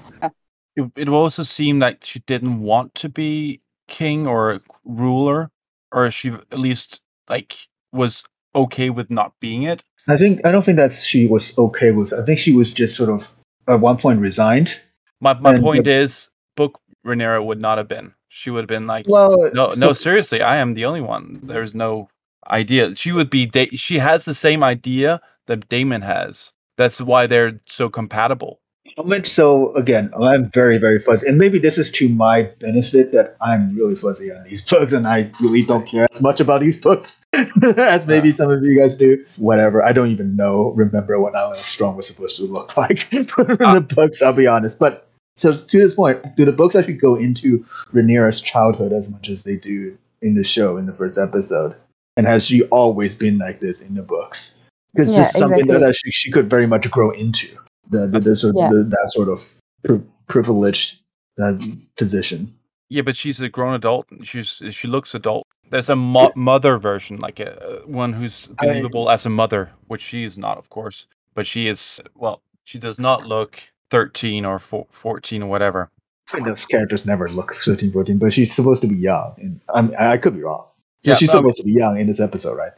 It, 0.74 0.90
it 0.96 1.08
also 1.08 1.42
seemed 1.42 1.80
like 1.80 2.02
she 2.04 2.20
didn't 2.20 2.60
want 2.62 2.94
to 2.96 3.08
be 3.08 3.60
king 3.88 4.26
or 4.26 4.60
ruler, 4.84 5.50
or 5.92 6.10
she 6.10 6.30
at 6.30 6.58
least 6.58 7.00
like 7.28 7.54
was 7.92 8.24
okay 8.54 8.90
with 8.90 9.10
not 9.10 9.32
being 9.38 9.62
it. 9.62 9.84
I 10.08 10.16
think 10.16 10.44
I 10.44 10.50
don't 10.50 10.64
think 10.64 10.78
that 10.78 10.92
she 10.92 11.26
was 11.26 11.56
okay 11.58 11.92
with. 11.92 12.12
I 12.12 12.24
think 12.24 12.38
she 12.38 12.56
was 12.56 12.74
just 12.74 12.96
sort 12.96 13.10
of 13.10 13.28
at 13.68 13.80
one 13.80 13.96
point 13.96 14.20
resigned. 14.20 14.80
My 15.20 15.34
my 15.34 15.54
And 15.54 15.62
point 15.62 15.86
is, 15.86 16.28
book 16.56 16.80
Rhaenyra 17.06 17.44
would 17.44 17.60
not 17.60 17.78
have 17.78 17.88
been. 17.88 18.12
She 18.28 18.50
would 18.50 18.60
have 18.62 18.68
been 18.68 18.86
like, 18.86 19.06
Well, 19.08 19.36
no, 19.52 19.68
so- 19.68 19.78
no, 19.78 19.92
seriously, 19.92 20.40
I 20.42 20.56
am 20.56 20.72
the 20.72 20.84
only 20.86 21.00
one. 21.02 21.40
There's 21.42 21.74
no 21.74 22.08
idea. 22.50 22.94
She 22.96 23.12
would 23.12 23.30
be. 23.30 23.46
Da- 23.46 23.70
she 23.76 23.98
has 23.98 24.24
the 24.24 24.34
same 24.34 24.62
idea 24.64 25.20
that 25.46 25.68
Daemon 25.68 26.02
has. 26.02 26.50
That's 26.78 27.00
why 27.00 27.26
they're 27.26 27.60
so 27.66 27.88
compatible. 27.90 28.60
How 28.96 29.04
much 29.04 29.28
so 29.28 29.74
again, 29.74 30.10
I'm 30.20 30.50
very, 30.50 30.78
very 30.78 30.98
fuzzy. 30.98 31.28
And 31.28 31.38
maybe 31.38 31.58
this 31.58 31.78
is 31.78 31.90
to 31.92 32.08
my 32.08 32.42
benefit 32.60 33.12
that 33.12 33.36
I'm 33.40 33.74
really 33.74 33.94
fuzzy 33.94 34.30
on 34.32 34.44
these 34.44 34.60
books 34.70 34.92
and 34.92 35.06
I 35.06 35.30
really 35.40 35.62
don't 35.62 35.86
care 35.86 36.06
as 36.10 36.20
much 36.20 36.40
about 36.40 36.60
these 36.60 36.76
books 36.80 37.24
as 37.76 38.06
maybe 38.06 38.32
some 38.32 38.50
of 38.50 38.62
you 38.62 38.78
guys 38.78 38.96
do. 38.96 39.24
Whatever. 39.36 39.82
I 39.82 39.92
don't 39.92 40.10
even 40.10 40.36
know, 40.36 40.72
remember 40.72 41.18
what 41.20 41.34
Alan 41.34 41.56
Strong 41.56 41.96
was 41.96 42.06
supposed 42.06 42.36
to 42.36 42.44
look 42.44 42.76
like 42.76 43.12
in 43.12 43.22
the 43.22 43.86
books, 43.94 44.22
I'll 44.22 44.36
be 44.36 44.46
honest. 44.46 44.78
But 44.78 45.08
so 45.36 45.56
to 45.56 45.78
this 45.78 45.94
point, 45.94 46.36
do 46.36 46.44
the 46.44 46.52
books 46.52 46.76
actually 46.76 46.94
go 46.94 47.14
into 47.14 47.64
Rhaenyra's 47.92 48.40
childhood 48.40 48.92
as 48.92 49.08
much 49.08 49.28
as 49.28 49.44
they 49.44 49.56
do 49.56 49.96
in 50.20 50.34
the 50.34 50.44
show 50.44 50.76
in 50.76 50.86
the 50.86 50.92
first 50.92 51.18
episode? 51.18 51.74
And 52.16 52.26
has 52.26 52.44
she 52.44 52.64
always 52.64 53.14
been 53.14 53.38
like 53.38 53.60
this 53.60 53.86
in 53.86 53.94
the 53.94 54.02
books? 54.02 54.58
Because 54.92 55.12
Yeah, 55.12 55.20
this 55.20 55.28
is 55.28 55.40
something 55.40 55.60
exactly. 55.60 55.86
that 55.86 55.94
she, 55.94 56.10
she 56.10 56.30
could 56.30 56.50
very 56.50 56.66
much 56.66 56.90
grow 56.90 57.10
into 57.12 57.56
the, 57.92 58.06
the, 58.08 58.20
the 58.20 58.36
sort 58.36 58.54
Yeah. 58.56 58.68
the, 58.70 58.82
that 58.84 59.08
sort 59.12 59.28
of 59.28 59.54
pri- 59.84 60.00
privileged 60.28 61.02
uh, 61.40 61.52
position. 61.96 62.52
Yeah, 62.88 63.02
but 63.02 63.16
she's 63.16 63.40
a 63.40 63.48
grown 63.48 63.74
adult. 63.74 64.06
She's 64.22 64.60
she 64.70 64.86
looks 64.88 65.14
adult. 65.14 65.46
There's 65.70 65.88
a 65.88 65.96
mo- 65.96 66.32
mother 66.36 66.76
version, 66.78 67.16
like 67.18 67.40
a 67.40 67.80
one 67.86 68.12
who's 68.12 68.48
I- 68.58 68.66
believable 68.66 69.08
as 69.10 69.24
a 69.24 69.30
mother, 69.30 69.70
which 69.86 70.02
she 70.02 70.24
is 70.24 70.36
not, 70.36 70.58
of 70.58 70.68
course. 70.68 71.06
But 71.34 71.46
she 71.46 71.68
is. 71.68 72.00
Well, 72.14 72.42
she 72.64 72.78
does 72.78 72.98
not 72.98 73.26
look 73.26 73.62
13 73.90 74.44
or 74.44 74.58
four, 74.58 74.86
14 74.90 75.42
or 75.42 75.48
whatever. 75.48 75.88
I 76.28 76.34
think 76.36 76.46
those 76.46 76.64
characters 76.66 77.04
never 77.06 77.28
look 77.28 77.54
13, 77.54 77.90
14, 77.92 78.18
but 78.18 78.32
she's 78.32 78.52
supposed 78.54 78.80
to 78.82 78.88
be 78.88 78.94
young. 78.96 79.34
And 79.38 79.60
I'm, 79.74 79.92
I 79.98 80.16
could 80.18 80.34
be 80.34 80.42
wrong. 80.42 80.66
Yeah, 81.02 81.10
Yeah, 81.12 81.14
she's 81.16 81.30
um, 81.34 81.38
supposed 81.40 81.56
to 81.58 81.64
be 81.64 81.72
young 81.72 81.98
in 81.98 82.06
this 82.06 82.20
episode, 82.20 82.56
right? 82.56 82.72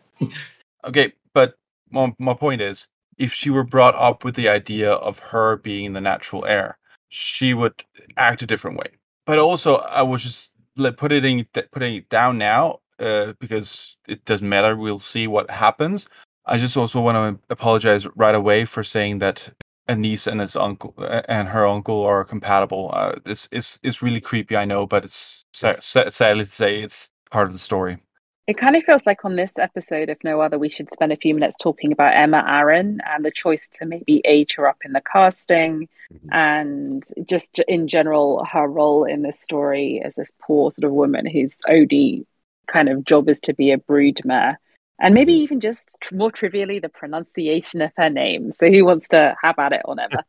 Okay, 0.84 1.12
but 1.34 1.54
my, 1.90 2.12
my 2.18 2.34
point 2.34 2.60
is, 2.62 2.88
if 3.18 3.32
she 3.32 3.50
were 3.50 3.64
brought 3.64 3.94
up 3.94 4.24
with 4.24 4.34
the 4.34 4.48
idea 4.48 4.92
of 4.92 5.18
her 5.18 5.56
being 5.58 5.92
the 5.92 6.00
natural 6.00 6.44
heir, 6.46 6.78
she 7.08 7.54
would 7.54 7.84
act 8.16 8.42
a 8.42 8.46
different 8.46 8.76
way. 8.78 8.88
But 9.26 9.38
also, 9.38 9.76
I 9.76 10.02
was 10.02 10.22
just 10.22 10.50
like, 10.76 10.96
putting 10.96 11.40
it 11.40 11.70
putting 11.72 11.96
it 11.96 12.08
down 12.08 12.38
now 12.38 12.80
uh, 12.98 13.32
because 13.40 13.96
it 14.08 14.24
doesn't 14.24 14.48
matter. 14.48 14.76
We'll 14.76 14.98
see 15.00 15.26
what 15.26 15.50
happens. 15.50 16.06
I 16.46 16.58
just 16.58 16.76
also 16.76 17.00
want 17.00 17.16
to 17.16 17.52
apologize 17.52 18.06
right 18.16 18.34
away 18.34 18.66
for 18.66 18.84
saying 18.84 19.18
that 19.20 19.40
a 19.88 19.94
niece 19.96 20.26
and 20.26 20.40
his 20.40 20.56
uncle 20.56 20.94
and 21.28 21.48
her 21.48 21.66
uncle 21.66 22.02
are 22.02 22.24
compatible. 22.24 22.90
Uh, 22.94 23.14
this 23.24 23.48
is 23.50 23.78
is 23.82 24.02
really 24.02 24.20
creepy, 24.20 24.56
I 24.56 24.64
know, 24.64 24.86
but 24.86 25.04
it's 25.04 25.44
sa- 25.52 25.74
sa- 25.80 26.08
sadly 26.08 26.44
to 26.44 26.50
say 26.50 26.82
it's 26.82 27.08
part 27.30 27.46
of 27.46 27.52
the 27.52 27.58
story. 27.58 27.98
It 28.46 28.58
kind 28.58 28.76
of 28.76 28.84
feels 28.84 29.06
like 29.06 29.24
on 29.24 29.36
this 29.36 29.58
episode, 29.58 30.10
if 30.10 30.18
no 30.22 30.42
other, 30.42 30.58
we 30.58 30.68
should 30.68 30.90
spend 30.92 31.12
a 31.12 31.16
few 31.16 31.32
minutes 31.34 31.56
talking 31.56 31.92
about 31.92 32.12
Aemma 32.12 32.44
Arryn 32.46 32.98
and 33.06 33.24
the 33.24 33.30
choice 33.30 33.70
to 33.70 33.86
maybe 33.86 34.20
age 34.26 34.56
her 34.56 34.68
up 34.68 34.76
in 34.84 34.92
the 34.92 35.00
casting 35.00 35.88
Mhm. 36.12 36.28
and 36.32 37.02
just 37.26 37.58
in 37.66 37.88
general 37.88 38.44
her 38.44 38.68
role 38.68 39.04
in 39.04 39.22
this 39.22 39.40
story 39.40 40.02
as 40.04 40.16
this 40.16 40.30
poor 40.42 40.70
sort 40.70 40.84
of 40.84 40.92
woman 40.92 41.24
whose 41.24 41.58
OD 41.66 42.26
kind 42.66 42.90
of 42.90 43.04
job 43.04 43.30
is 43.30 43.40
to 43.40 43.54
be 43.54 43.70
a 43.72 43.78
broodmare. 43.78 44.56
And 45.00 45.14
maybe 45.14 45.32
even 45.32 45.60
just 45.60 45.96
tr- 46.00 46.14
more 46.14 46.30
trivially, 46.30 46.78
the 46.78 46.88
pronunciation 46.90 47.80
of 47.82 47.92
her 47.96 48.10
name. 48.10 48.52
So 48.52 48.70
who 48.70 48.84
wants 48.84 49.08
to 49.08 49.34
have 49.42 49.58
at 49.58 49.72
it 49.72 49.82
on 49.86 49.96
Aemma? 49.96 50.22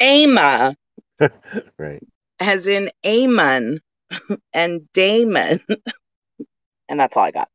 Aemma, 0.00 0.74
right. 1.78 2.02
as 2.40 2.66
in 2.66 2.90
Aemon 3.04 3.78
and 4.54 4.90
Daemon. 4.94 5.60
And 6.88 7.00
that's 7.00 7.16
all 7.16 7.24
I 7.24 7.30
got. 7.30 7.48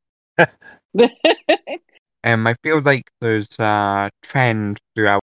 Um, 2.24 2.46
I 2.48 2.56
feel 2.64 2.82
like 2.82 3.10
there's 3.22 3.48
a 3.60 4.10
trend 4.24 4.80
throughout 4.96 5.22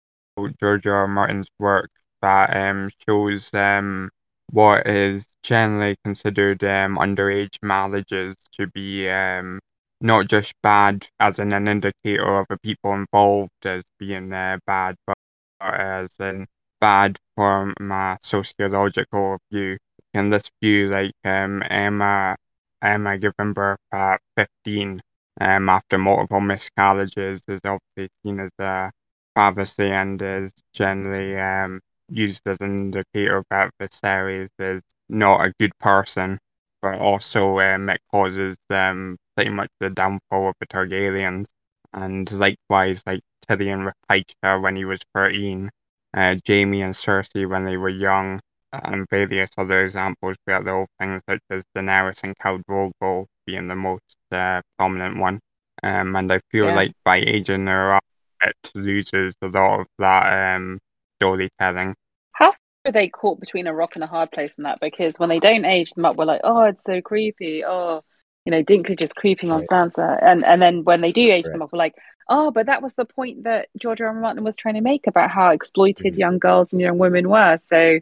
George 0.60 0.86
R. 0.86 0.94
R. 0.94 1.08
Martin's 1.08 1.48
work 1.58 1.90
that 2.22 2.56
um 2.56 2.90
shows 3.06 3.52
um 3.52 4.10
what 4.50 4.86
is 4.86 5.26
generally 5.42 5.96
considered 6.04 6.62
um 6.64 6.96
underage 6.96 7.56
marriages 7.62 8.34
to 8.52 8.66
be 8.68 9.08
um 9.10 9.58
not 10.00 10.28
just 10.28 10.54
bad 10.62 11.06
as 11.20 11.38
in 11.38 11.52
an 11.52 11.68
indicator 11.68 12.40
of 12.40 12.46
the 12.48 12.58
people 12.58 12.94
involved 12.94 13.50
as 13.64 13.82
being 13.98 14.32
uh, 14.32 14.58
bad, 14.66 14.96
but 15.06 15.16
as 15.60 16.10
in 16.20 16.46
bad 16.80 17.18
from 17.34 17.74
a 17.80 18.18
sociological 18.22 19.38
view. 19.52 19.78
In 20.14 20.30
this 20.30 20.50
view, 20.62 20.88
like 20.88 21.12
um 21.24 21.62
Aemma 21.70 22.36
Aemma 22.82 23.32
him 23.38 23.52
birth 23.54 23.78
at 23.92 24.20
fifteen. 24.36 25.00
Um, 25.40 25.68
after 25.68 25.98
multiple 25.98 26.40
miscarriages 26.40 27.42
is 27.48 27.60
obviously 27.64 28.08
seen 28.24 28.40
as 28.40 28.50
a 28.58 28.90
travesty 29.36 29.90
and 29.90 30.20
is 30.22 30.52
generally 30.72 31.38
um, 31.38 31.80
used 32.08 32.42
as 32.46 32.58
an 32.60 32.70
indicator 32.70 33.44
that 33.50 33.70
Viserys 33.80 34.48
is 34.58 34.82
not 35.08 35.46
a 35.46 35.52
good 35.58 35.76
person, 35.78 36.38
but 36.82 36.98
also 36.98 37.60
um, 37.60 37.88
it 37.90 38.00
causes 38.10 38.56
um, 38.70 39.16
pretty 39.36 39.50
much 39.50 39.68
the 39.80 39.90
downfall 39.90 40.48
of 40.48 40.54
the 40.60 40.66
Targaryens. 40.66 41.46
And 41.92 42.30
likewise, 42.32 43.02
like 43.06 43.20
Tyrion 43.48 43.84
with 43.84 43.94
Tysha 44.10 44.60
when 44.62 44.76
he 44.76 44.84
was 44.84 45.00
13, 45.14 45.70
uh, 46.14 46.36
Jaime 46.46 46.82
and 46.82 46.94
Cersei 46.94 47.48
when 47.48 47.64
they 47.64 47.76
were 47.76 47.88
young, 47.88 48.40
and 48.72 49.06
various 49.10 49.50
other 49.56 49.84
examples 49.84 50.36
throughout 50.44 50.64
the 50.64 50.72
whole 50.72 50.86
thing, 50.98 51.20
such 51.28 51.40
as 51.50 51.64
Daenerys 51.76 52.22
and 52.24 52.36
Khal 52.36 52.62
Drogo 52.68 53.26
being 53.46 53.68
the 53.68 53.74
most 53.76 54.02
uh, 54.32 54.60
prominent 54.78 55.18
one. 55.18 55.40
Um, 55.82 56.16
and 56.16 56.32
I 56.32 56.40
feel 56.50 56.66
Yeah. 56.66 56.74
like 56.74 56.92
by 57.04 57.18
aging 57.18 57.66
her 57.66 57.94
up, 57.94 58.04
it 58.42 58.70
loses 58.74 59.34
a 59.42 59.48
lot 59.48 59.80
of 59.80 59.86
that 59.98 60.56
um, 60.56 60.78
storytelling. 61.18 61.94
How 62.32 62.54
are 62.84 62.92
they 62.92 63.08
caught 63.08 63.40
between 63.40 63.66
a 63.66 63.74
rock 63.74 63.94
and 63.94 64.04
a 64.04 64.06
hard 64.06 64.30
place 64.30 64.58
in 64.58 64.64
that? 64.64 64.78
Because 64.80 65.18
when 65.18 65.28
they 65.28 65.38
don't 65.38 65.64
age 65.64 65.90
them 65.92 66.04
up, 66.04 66.16
we're 66.16 66.24
like, 66.24 66.40
oh, 66.44 66.62
it's 66.62 66.84
so 66.84 67.00
creepy. 67.00 67.64
Oh, 67.64 68.02
you 68.44 68.52
know, 68.52 68.62
Dinklage 68.62 69.02
is 69.02 69.12
creeping 69.12 69.50
on 69.50 69.60
Right. 69.60 69.68
Sansa. 69.70 70.18
And 70.22 70.44
and 70.44 70.60
then 70.62 70.84
when 70.84 71.00
they 71.00 71.12
do 71.12 71.22
age 71.32 71.44
them 71.46 71.62
up, 71.62 71.72
we're 71.72 71.78
like, 71.78 71.94
oh, 72.28 72.50
but 72.50 72.66
that 72.66 72.82
was 72.82 72.94
the 72.94 73.04
point 73.04 73.44
that 73.44 73.68
George 73.78 74.00
R. 74.00 74.08
R. 74.08 74.14
Martin 74.14 74.44
was 74.44 74.56
trying 74.56 74.74
to 74.74 74.80
make 74.80 75.06
about 75.06 75.30
how 75.30 75.48
exploited 75.50 76.14
Mhm. 76.14 76.18
young 76.18 76.38
girls 76.38 76.72
and 76.72 76.80
young 76.80 76.98
women 76.98 77.28
were. 77.28 77.58
So 77.58 77.98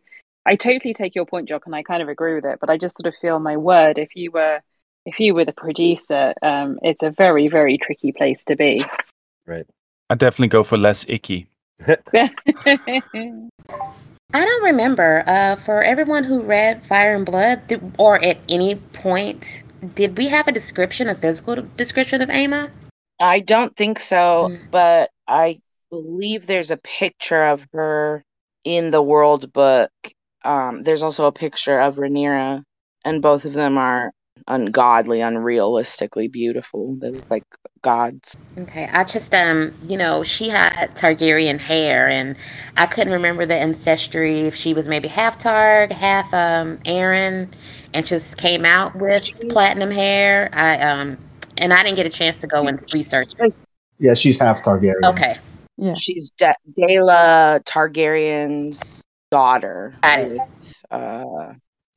I 0.47 0.57
totally 0.57 0.95
take 0.95 1.15
your 1.15 1.27
point, 1.27 1.49
Jock, 1.49 1.67
and 1.67 1.75
I 1.75 1.83
kind 1.83 2.03
of 2.03 2.09
agree 2.09 2.35
with 2.35 2.45
it. 2.45 2.59
But 2.61 2.71
I 2.71 2.77
just 2.77 2.97
sort 2.97 3.07
of 3.07 3.19
feel 3.21 3.39
my 3.39 3.57
word, 3.57 3.99
if 3.99 4.11
you 4.15 4.31
were 4.31 4.61
if 5.07 5.21
you 5.21 5.35
were 5.35 5.45
the 5.45 5.53
producer, 5.53 6.33
um, 6.43 6.79
it's 6.83 7.03
a 7.03 7.11
very, 7.11 7.49
very 7.49 7.77
tricky 7.77 8.11
place 8.13 8.43
to 8.47 8.57
be. 8.57 8.85
Right. 9.47 9.67
I 10.09 10.15
definitely 10.15 10.49
go 10.49 10.63
for 10.63 10.79
less 10.79 11.05
icky. 11.09 11.47
I 11.87 12.31
don't 14.33 14.65
remember. 14.65 15.23
Uh, 15.27 15.57
for 15.57 15.83
everyone 15.83 16.25
who 16.25 16.41
read 16.41 16.87
Fire 16.87 17.15
and 17.15 17.27
Blood, 17.27 17.67
did, 17.67 17.93
or 17.99 18.23
at 18.25 18.39
any 18.49 18.77
point, 18.77 19.63
did 19.95 20.17
we 20.17 20.29
have 20.29 20.49
a 20.49 20.53
description, 20.53 21.09
a 21.09 21.15
physical 21.15 21.57
description 21.77 22.23
of 22.23 22.31
Aemma? 22.31 22.71
I 23.21 23.41
don't 23.41 23.77
think 23.77 23.99
so, 24.01 24.49
Mm. 24.51 24.71
but 24.71 25.11
I 25.29 25.61
believe 25.91 26.47
there's 26.47 26.71
a 26.71 26.79
picture 26.79 27.45
of 27.45 27.67
her 27.73 28.25
in 28.65 28.91
the 28.91 29.03
world 29.03 29.53
book. 29.53 29.91
Um, 30.45 30.83
there's 30.83 31.03
also 31.03 31.25
a 31.27 31.33
picture 31.33 31.81
of 31.81 31.97
Rhaenyra, 31.97 32.63
and 33.05 33.23
both 33.23 33.45
of 33.45 33.53
them 33.55 33.79
are 33.79 34.13
ungodly, 34.49 35.19
unrealistically 35.21 36.31
beautiful. 36.31 36.97
They 36.97 37.11
look 37.11 37.31
like 37.31 37.45
gods. 37.83 38.35
Okay, 38.59 38.89
I 38.93 39.05
just 39.05 39.35
um, 39.35 39.75
you 39.87 39.97
know, 39.97 40.25
she 40.25 40.49
had 40.49 40.95
Targaryen 40.97 41.59
hair, 41.59 42.09
and 42.09 42.37
I 42.77 42.87
couldn't 42.87 43.13
remember 43.13 43.47
the 43.47 43.57
ancestry 43.57 44.41
if 44.41 44.55
she 44.55 44.75
was 44.75 44.89
maybe 44.89 45.09
half 45.09 45.39
Targ, 45.39 45.93
half 45.93 46.33
um 46.35 46.79
Arryn, 46.85 47.49
and 47.93 48.07
just 48.07 48.37
came 48.37 48.65
out 48.65 48.95
with 48.97 49.25
platinum 49.49 49.91
hair. 49.91 50.51
I 50.53 50.79
um, 50.81 51.19
and 51.57 51.73
I 51.73 51.83
didn't 51.83 51.97
get 51.97 52.07
a 52.07 52.11
chance 52.11 52.39
to 52.39 52.47
go 52.47 52.67
and 52.67 52.81
research. 52.93 53.33
Yeah, 53.99 54.15
she's 54.15 54.39
half 54.39 54.63
Targaryen. 54.63 55.05
Okay, 55.05 55.39
Yeah. 55.79 55.95
She's 55.95 56.31
De- 56.33 56.55
Daella 56.79 57.63
Targaryen's 57.65 59.03
daughter. 59.35 59.99
Got 60.01 60.31
with, 60.31 60.41
Uh, 60.93 61.55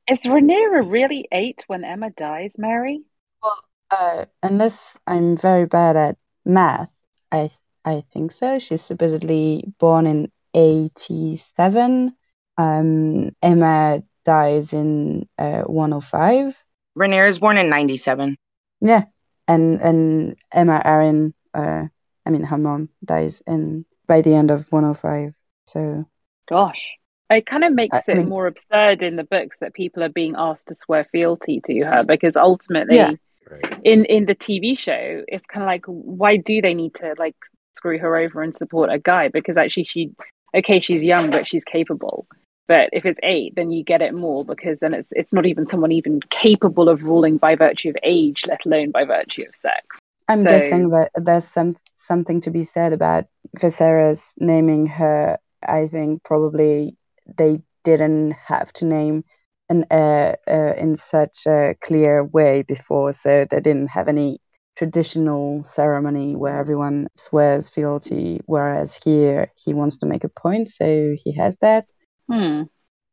Is 0.08 0.26
Rhaenyra 0.26 0.90
really 0.90 1.28
eight 1.30 1.62
when 1.68 1.82
Aemma 1.82 2.10
dies, 2.16 2.58
Mary? 2.58 3.02
Well, 3.40 3.62
uh, 3.92 4.24
unless 4.42 4.98
I'm 5.06 5.36
very 5.36 5.66
bad 5.66 5.94
at 5.96 6.16
math, 6.44 6.90
I 7.30 7.50
I 7.84 8.02
think 8.12 8.32
so. 8.32 8.58
She's 8.58 8.82
supposedly 8.82 9.62
born 9.78 10.06
in 10.06 10.32
87. 10.52 12.12
Um, 12.58 13.30
Aemma 13.40 14.02
dies 14.24 14.72
in 14.72 15.28
uh, 15.38 15.62
105. 15.62 16.56
Rhaenyra 16.98 17.28
is 17.28 17.38
born 17.38 17.56
in 17.56 17.70
'97. 17.70 18.36
Yeah, 18.80 19.04
and 19.46 19.80
and 19.80 20.36
Aemma 20.52 20.82
Arryn, 20.84 21.34
uh, 21.54 21.86
I 22.26 22.30
mean 22.30 22.42
her 22.42 22.58
mom 22.58 22.88
dies 23.04 23.42
in 23.46 23.86
by 24.08 24.22
the 24.22 24.34
end 24.34 24.50
of 24.50 24.66
105. 24.72 25.34
So 25.66 26.04
Gosh. 26.48 26.97
It 27.30 27.46
kind 27.46 27.64
of 27.64 27.72
makes 27.74 28.08
I 28.08 28.12
it 28.12 28.16
mean- 28.18 28.28
more 28.28 28.46
absurd 28.46 29.02
in 29.02 29.16
the 29.16 29.24
books 29.24 29.58
that 29.60 29.74
people 29.74 30.02
are 30.02 30.08
being 30.08 30.34
asked 30.36 30.68
to 30.68 30.74
swear 30.74 31.04
fealty 31.12 31.60
to 31.66 31.80
her 31.84 32.02
because 32.02 32.36
ultimately 32.36 32.96
Yeah. 32.96 33.12
Right. 33.50 33.80
in 33.84 34.04
in 34.04 34.26
the 34.26 34.34
TV 34.34 34.76
show 34.76 35.24
it's 35.26 35.46
kind 35.46 35.62
of 35.62 35.66
like 35.68 35.84
why 35.86 36.36
do 36.36 36.60
they 36.60 36.74
need 36.74 36.94
to 36.96 37.14
like 37.18 37.34
screw 37.74 37.98
her 37.98 38.14
over 38.16 38.42
and 38.42 38.54
support 38.54 38.90
a 38.92 38.98
guy 38.98 39.28
because 39.28 39.56
actually 39.56 39.84
she 39.84 40.10
okay 40.54 40.80
she's 40.80 41.02
young 41.02 41.30
but 41.30 41.46
she's 41.48 41.64
capable 41.64 42.26
but 42.66 42.90
if 42.92 43.06
it's 43.06 43.20
8 43.22 43.54
then 43.56 43.70
you 43.70 43.82
get 43.82 44.02
it 44.02 44.12
more 44.12 44.44
because 44.44 44.80
then 44.80 44.92
it's 44.92 45.12
it's 45.12 45.32
not 45.32 45.46
even 45.46 45.66
someone 45.66 45.92
even 45.92 46.20
capable 46.28 46.90
of 46.90 47.02
ruling 47.02 47.38
by 47.38 47.54
virtue 47.56 47.88
of 47.88 47.96
age 48.02 48.42
let 48.46 48.66
alone 48.66 48.90
by 48.90 49.04
virtue 49.04 49.44
of 49.48 49.54
sex 49.54 49.98
I'm 50.28 50.38
So- 50.42 50.44
guessing 50.50 50.90
that 50.90 51.10
there's 51.14 51.44
some 51.48 51.70
something 51.94 52.42
to 52.42 52.50
be 52.50 52.64
said 52.64 52.92
about 52.92 53.24
Viserys 53.56 54.34
naming 54.38 54.86
her. 54.86 55.38
I 55.66 55.88
think 55.88 56.22
probably 56.22 56.96
they 57.36 57.60
didn't 57.84 58.32
have 58.32 58.72
to 58.74 58.84
name 58.84 59.24
an 59.68 59.84
heir 59.90 60.36
uh, 60.48 60.74
in 60.80 60.94
such 60.96 61.46
a 61.46 61.74
clear 61.80 62.24
way 62.24 62.62
before, 62.62 63.12
so 63.12 63.44
they 63.50 63.60
didn't 63.60 63.88
have 63.88 64.08
any 64.08 64.40
traditional 64.76 65.62
ceremony 65.64 66.34
where 66.36 66.58
everyone 66.58 67.08
swears 67.16 67.68
fealty. 67.68 68.40
Whereas 68.46 68.96
here, 69.02 69.52
he 69.56 69.74
wants 69.74 69.98
to 69.98 70.06
make 70.06 70.24
a 70.24 70.28
point, 70.28 70.68
so 70.68 71.14
he 71.22 71.32
has 71.36 71.56
that. 71.60 71.86
hmm 72.28 72.62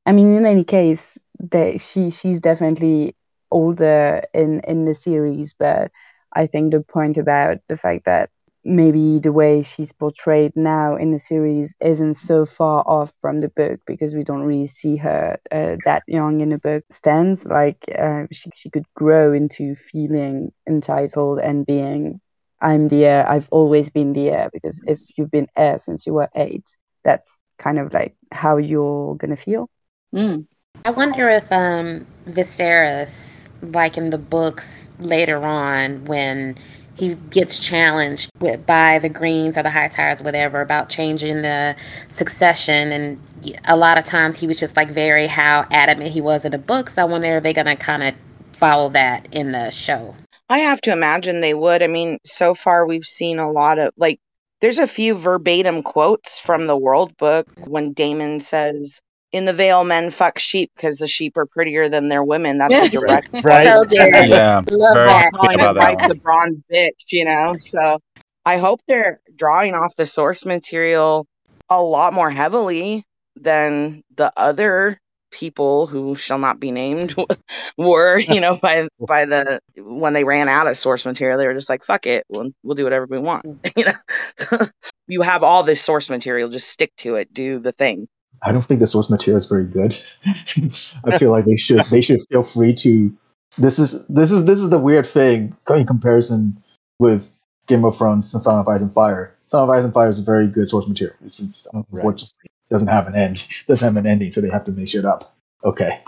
I 0.06 0.12
mean, 0.12 0.36
in 0.36 0.46
any 0.46 0.64
case, 0.64 1.18
that 1.52 1.80
she 1.82 2.10
she's 2.10 2.42
definitely 2.42 3.16
older 3.52 4.22
in 4.34 4.62
in 4.62 4.86
the 4.86 4.94
series, 4.94 5.54
but 5.58 5.92
I 6.34 6.48
think 6.48 6.72
the 6.72 6.82
point 6.82 7.18
about 7.18 7.58
the 7.68 7.76
fact 7.78 8.06
that 8.06 8.30
maybe 8.66 9.20
the 9.20 9.32
way 9.32 9.62
she's 9.62 9.92
portrayed 9.92 10.52
now 10.56 10.96
in 10.96 11.12
the 11.12 11.20
series 11.20 11.76
isn't 11.80 12.16
so 12.16 12.46
far 12.46 12.84
off 12.88 13.14
from 13.22 13.40
the 13.40 13.50
book 13.50 13.80
because 13.86 14.16
we 14.16 14.24
don't 14.24 14.42
really 14.42 14.66
see 14.66 14.98
her 14.98 15.38
uh, 15.52 15.78
that 15.86 16.04
young 16.08 16.42
in 16.42 16.50
the 16.50 16.58
book 16.58 16.84
stands 16.90 17.46
like 17.46 17.86
uh, 17.98 18.24
she 18.32 18.50
she 18.56 18.70
could 18.70 18.86
grow 18.96 19.32
into 19.32 19.76
feeling 19.76 20.52
entitled 20.68 21.40
and 21.40 21.66
being 21.66 22.20
I'm 22.62 22.88
the 22.88 23.06
heir. 23.06 23.30
I've 23.30 23.48
always 23.52 23.90
been 23.90 24.14
the 24.14 24.30
heir 24.30 24.50
because 24.52 24.82
if 24.88 25.00
you've 25.18 25.32
been 25.32 25.48
heir 25.56 25.78
since 25.78 26.08
you 26.08 26.14
were 26.14 26.30
eight, 26.36 26.66
that's 27.04 27.42
kind 27.60 27.80
of 27.80 27.94
like 27.94 28.16
how 28.32 28.58
you're 28.58 29.16
gonna 29.16 29.36
feel. 29.36 29.70
Mm. 30.14 30.48
I 30.84 30.90
wonder 30.90 31.30
if 31.30 31.52
um 31.52 32.06
Viserys, 32.28 33.48
like 33.62 33.98
in 33.98 34.10
the 34.10 34.18
books 34.18 34.90
later 35.00 35.44
on, 35.46 36.06
when 36.06 36.56
he 36.98 37.16
gets 37.30 37.60
challenged 37.60 38.30
with 38.40 38.66
by 38.66 39.00
the 39.00 39.10
Greens 39.10 39.58
or 39.58 39.64
the 39.64 39.70
Hightowers, 39.70 40.24
whatever, 40.24 40.62
about 40.62 40.90
changing 40.90 41.42
the 41.42 41.76
succession, 42.10 42.92
and 42.92 43.20
a 43.66 43.76
lot 43.76 43.98
of 43.98 44.06
times 44.06 44.38
he 44.38 44.48
was 44.48 44.60
just 44.60 44.78
like 44.78 44.90
very 44.90 45.28
how 45.28 45.66
adamant 45.72 46.12
he 46.12 46.22
was 46.22 46.46
in 46.46 46.52
the 46.52 46.58
books. 46.58 46.98
I 46.98 47.04
wonder 47.04 47.38
if 47.38 47.44
they're 47.44 47.54
gonna 47.54 47.76
kind 47.76 48.04
of 48.04 48.16
follow 48.54 48.90
that 48.90 49.28
in 49.32 49.52
the 49.52 49.72
show. 49.72 50.16
I 50.50 50.60
have 50.60 50.80
to 50.82 50.92
imagine 50.92 51.42
they 51.42 51.54
would. 51.54 51.82
I 51.84 51.88
mean, 51.88 52.20
so 52.24 52.54
far 52.56 52.86
we've 52.86 53.06
seen 53.06 53.40
a 53.40 53.52
lot 53.52 53.80
of 53.80 53.94
like 53.98 54.20
there's 54.62 54.80
a 54.80 54.88
few 54.88 55.16
verbatim 55.16 55.84
quotes 55.84 56.40
from 56.40 56.68
the 56.68 56.78
world 56.78 57.16
book 57.18 57.48
when 57.66 57.94
Daemon 57.94 58.40
says 58.40 59.02
in 59.32 59.46
the 59.46 59.54
Vale 59.54 59.84
men 59.84 60.12
fuck 60.12 60.40
sheep 60.40 60.72
because 60.76 60.98
the 60.98 61.08
sheep 61.08 61.38
are 61.38 61.46
prettier 61.46 61.90
than 61.90 62.08
their 62.08 62.24
women. 62.24 62.58
That's 62.58 62.74
a 62.74 62.90
direct 62.90 63.30
Right. 63.44 63.68
So 63.68 63.84
good. 63.84 64.30
Yeah, 64.30 64.62
Love 64.70 64.94
very 64.94 65.08
that. 65.08 65.32
calling 65.34 65.60
about 65.60 65.78
it 65.78 65.80
like 65.80 66.08
the 66.08 66.16
bronze 66.16 66.62
bitch, 66.72 67.12
you 67.12 67.26
know. 67.26 67.56
So 67.58 68.00
I 68.46 68.58
hope 68.58 68.80
they're 68.88 69.20
drawing 69.36 69.74
off 69.74 69.96
the 69.98 70.08
source 70.08 70.46
material 70.46 71.26
a 71.70 71.82
lot 71.82 72.14
more 72.14 72.30
heavily 72.30 73.04
than 73.36 74.04
the 74.16 74.32
other 74.38 74.98
people 75.32 75.86
who 75.86 76.16
shall 76.16 76.38
not 76.40 76.60
be 76.60 76.72
named 76.72 77.14
were, 77.78 78.18
you 78.18 78.40
know, 78.40 78.56
by 78.56 78.88
by 79.00 79.26
the 79.26 79.60
when 79.78 80.14
they 80.14 80.24
ran 80.24 80.48
out 80.48 80.68
of 80.68 80.78
source 80.78 81.06
material, 81.06 81.38
they 81.38 81.48
were 81.48 81.54
just 81.54 81.70
like, 81.70 81.84
"Fuck 81.84 82.06
it, 82.06 82.26
we'll 82.30 82.52
we'll 82.64 82.76
do 82.76 82.84
whatever 82.86 83.06
we 83.10 83.20
want," 83.20 83.46
you 83.76 83.86
know. 83.86 84.68
you 85.08 85.22
have 85.22 85.44
all 85.44 85.64
this 85.64 85.82
source 85.82 86.10
material, 86.10 86.50
just 86.50 86.70
stick 86.70 86.92
to 86.98 87.16
it, 87.16 87.34
do 87.34 87.60
the 87.60 87.74
thing. 87.74 88.08
I 88.42 88.52
don't 88.52 88.64
think 88.64 88.80
the 88.80 88.88
source 88.88 89.10
material 89.10 89.38
is 89.38 89.46
very 89.46 89.66
good. 89.66 90.00
I 90.26 91.18
feel 91.18 91.32
like 91.32 91.46
they 91.46 91.58
should 91.58 91.84
they 91.86 92.02
should 92.02 92.22
feel 92.30 92.44
free 92.44 92.74
to. 92.76 93.16
This 93.58 93.80
is 93.80 94.06
this 94.08 94.32
is 94.32 94.46
this 94.46 94.62
is 94.62 94.70
the 94.70 94.80
weird 94.80 95.08
thing 95.08 95.56
in 95.70 95.86
comparison 95.86 96.62
with 97.00 97.32
Game 97.68 97.86
of 97.86 97.98
Thrones 97.98 98.34
and 98.34 98.44
Song 98.44 98.60
of 98.60 98.68
Ice 98.68 98.82
and 98.82 98.94
Fire. 98.94 99.36
Song 99.48 99.64
of 99.64 99.70
Ice 99.70 99.84
and 99.84 99.94
Fire 99.94 100.10
is 100.10 100.20
a 100.20 100.24
very 100.24 100.48
good 100.48 100.70
source 100.70 100.88
material. 100.88 101.16
It's 101.24 101.38
just 101.38 101.68
oh, 101.74 101.86
unfortunately 101.92 102.50
doesn't 102.70 102.88
have 102.88 103.08
an 103.08 103.16
end, 103.16 103.48
doesn't 103.68 103.88
have 103.88 103.98
an 103.98 104.10
ending, 104.10 104.32
so 104.32 104.42
they 104.42 104.50
have 104.50 104.66
to 104.66 104.72
make 104.72 104.90
shit 104.90 105.06
up. 105.06 105.36
Okay, 105.64 106.02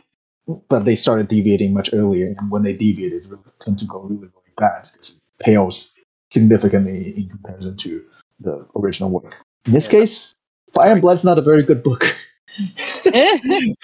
but 0.69 0.85
they 0.85 0.95
started 0.95 1.27
deviating 1.27 1.73
much 1.73 1.93
earlier, 1.93 2.33
and 2.37 2.51
when 2.51 2.63
they 2.63 2.73
deviate, 2.73 3.13
it's 3.13 3.29
really 3.29 3.43
tend 3.59 3.79
to 3.79 3.85
go 3.85 4.01
really 4.01 4.17
really 4.17 4.53
bad. 4.57 4.89
It 4.95 5.11
pales 5.39 5.91
significantly 6.31 7.13
in 7.15 7.29
comparison 7.29 7.77
to 7.77 8.03
the 8.39 8.67
original 8.75 9.09
work. 9.09 9.35
In 9.65 9.73
this 9.73 9.87
case, 9.87 10.35
Fire 10.77 10.91
and 10.91 11.01
Blood's 11.01 11.23
not 11.25 11.37
a 11.37 11.41
very 11.41 11.63
good 11.63 11.83
book. 11.83 12.03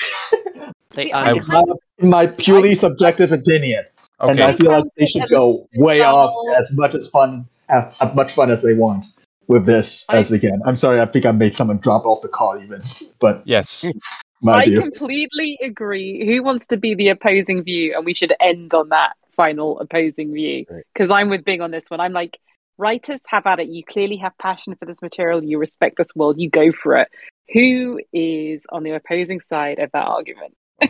The, 0.96 1.12
I 1.12 1.32
in 1.32 1.48
my, 1.48 1.64
in 1.98 2.10
my 2.10 2.28
purely 2.28 2.76
subjective 2.76 3.32
opinion, 3.32 3.84
and 4.20 4.40
I 4.40 4.54
feel 4.54 4.70
like 4.70 4.84
they 5.00 5.08
should 5.08 5.28
go 5.28 5.68
way 5.74 6.02
off 6.02 6.32
as 6.60 6.70
much 6.78 6.94
as 6.94 7.08
fun, 7.08 7.48
have 7.68 7.86
as 7.86 8.14
much 8.14 8.32
fun 8.32 8.52
as 8.52 8.62
they 8.62 8.76
want 8.76 9.08
with 9.48 9.66
this 9.66 10.06
as 10.12 10.30
they 10.30 10.38
can. 10.38 10.62
I'm 10.66 10.76
sorry, 10.76 11.02
I 11.02 11.06
think 11.06 11.26
I 11.26 11.32
made 11.32 11.56
someone 11.56 11.78
drop 11.78 12.06
off 12.06 12.22
the 12.22 12.28
call 12.28 12.62
even, 12.62 12.82
but 13.20 13.42
yes. 13.46 13.84
my 14.44 14.60
I 14.60 14.66
view. 14.66 14.82
completely 14.82 15.58
agree. 15.64 16.28
Who 16.28 16.44
wants 16.44 16.68
to 16.68 16.78
be 16.78 16.94
the 16.94 17.10
opposing 17.10 17.64
view? 17.64 17.96
And 17.96 18.06
we 18.06 18.14
should 18.14 18.34
end 18.40 18.76
on 18.76 18.90
that 18.90 19.14
final 19.36 19.80
opposing 19.80 20.32
view. 20.32 20.66
Right. 20.70 20.84
Because 20.94 21.10
I'm 21.10 21.30
with 21.30 21.44
Bing 21.44 21.62
on 21.62 21.72
this 21.72 21.90
one. 21.90 22.00
I'm 22.00 22.14
like, 22.14 22.40
writers 22.78 23.22
have 23.28 23.46
at 23.46 23.60
it. 23.60 23.68
You 23.68 23.84
clearly 23.84 24.18
have 24.18 24.38
passion 24.38 24.76
for 24.76 24.86
this 24.86 25.02
material. 25.02 25.44
You 25.44 25.58
respect 25.58 25.98
this 25.98 26.16
world. 26.16 26.40
You 26.40 26.50
go 26.50 26.72
for 26.72 26.98
it. 26.98 27.08
Who 27.54 28.00
is 28.12 28.64
on 28.70 28.84
the 28.84 28.92
opposing 28.92 29.42
side 29.42 29.80
of 29.80 29.92
that 29.92 30.06
argument? 30.06 30.56
I 30.82 30.88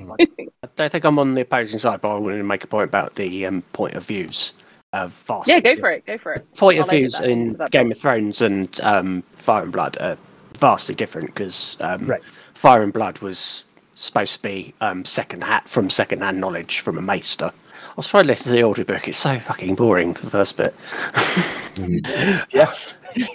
don't 0.76 0.92
think 0.92 1.04
I'm 1.04 1.20
on 1.20 1.34
the 1.34 1.42
opposing 1.42 1.80
side, 1.80 2.02
but 2.02 2.12
I 2.12 2.18
wanted 2.18 2.38
to 2.38 2.44
make 2.44 2.64
a 2.64 2.68
point 2.68 2.86
about 2.86 3.16
the 3.16 3.46
um, 3.46 3.62
point 3.74 3.96
of 3.96 4.06
views. 4.06 4.54
Uh, 4.94 5.08
vastly 5.26 5.54
yeah, 5.54 5.60
go 5.60 5.74
different. 5.74 5.82
for 5.82 5.92
it. 5.92 6.06
Go 6.06 6.18
for 6.22 6.34
it. 6.34 6.54
point 6.56 6.78
I'll 6.78 6.84
of 6.84 6.92
views 6.92 7.14
that 7.14 7.28
in 7.28 7.50
Game 7.72 7.92
of 7.92 7.98
Thrones 7.98 8.42
and 8.42 8.80
um, 8.82 9.24
Fire 9.38 9.64
and 9.64 9.72
Blood 9.72 9.98
are 10.00 10.18
vastly 10.60 10.94
different 10.94 11.28
because 11.28 11.78
um, 11.80 12.06
Right. 12.06 12.22
Fire 12.54 12.84
and 12.84 12.94
Blood 12.94 13.18
was 13.20 13.64
supposed 13.96 14.36
to 14.36 14.42
be 14.42 14.74
um, 14.82 15.04
second 15.04 15.44
hat 15.44 15.68
from 15.68 15.90
second 15.90 16.22
hand 16.22 16.40
knowledge 16.40 16.80
from 16.80 16.98
a 16.98 17.02
maester. 17.02 17.52
I 17.94 17.96
was 17.98 18.08
trying 18.08 18.24
to 18.24 18.30
listen 18.30 18.48
to 18.48 18.54
the 18.54 18.64
audiobook. 18.64 19.08
It's 19.08 19.20
so 19.20 19.40
fucking 19.40 19.76
boring 19.76 20.16
for 20.16 20.26
the 20.26 20.32
first 20.32 20.58
bit. 20.58 20.74
yes, 22.52 23.00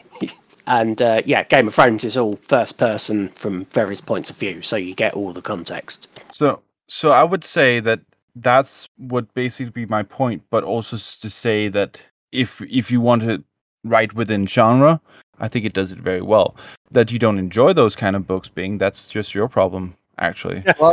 And 0.68 1.00
uh, 1.00 1.22
yeah, 1.24 1.44
Game 1.44 1.68
of 1.68 1.74
Thrones 1.74 2.04
is 2.04 2.18
all 2.18 2.38
first 2.42 2.76
person 2.76 3.30
from 3.30 3.64
various 3.66 4.02
points 4.02 4.28
of 4.28 4.36
view, 4.36 4.60
so 4.60 4.76
you 4.76 4.94
get 4.94 5.14
all 5.14 5.32
the 5.32 5.40
context. 5.40 6.08
So, 6.30 6.60
so 6.88 7.10
I 7.10 7.24
would 7.24 7.42
say 7.42 7.80
that 7.80 8.00
that's 8.36 8.86
would 8.98 9.32
basically 9.32 9.70
be 9.70 9.86
my 9.86 10.02
point, 10.02 10.42
but 10.50 10.64
also 10.64 10.98
to 10.98 11.30
say 11.30 11.68
that 11.68 11.98
if 12.32 12.60
if 12.60 12.90
you 12.90 13.00
want 13.00 13.22
to 13.22 13.42
write 13.82 14.12
within 14.12 14.46
genre, 14.46 15.00
I 15.38 15.48
think 15.48 15.64
it 15.64 15.72
does 15.72 15.90
it 15.90 16.00
very 16.00 16.20
well. 16.20 16.54
That 16.90 17.10
you 17.10 17.18
don't 17.18 17.38
enjoy 17.38 17.72
those 17.72 17.96
kind 17.96 18.14
of 18.14 18.26
books, 18.26 18.48
being 18.48 18.76
that's 18.76 19.08
just 19.08 19.34
your 19.34 19.48
problem, 19.48 19.96
actually. 20.18 20.64
well, 20.78 20.92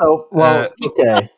so 0.00 0.26
well, 0.32 0.72
Uh, 0.82 0.86
okay. 0.88 1.28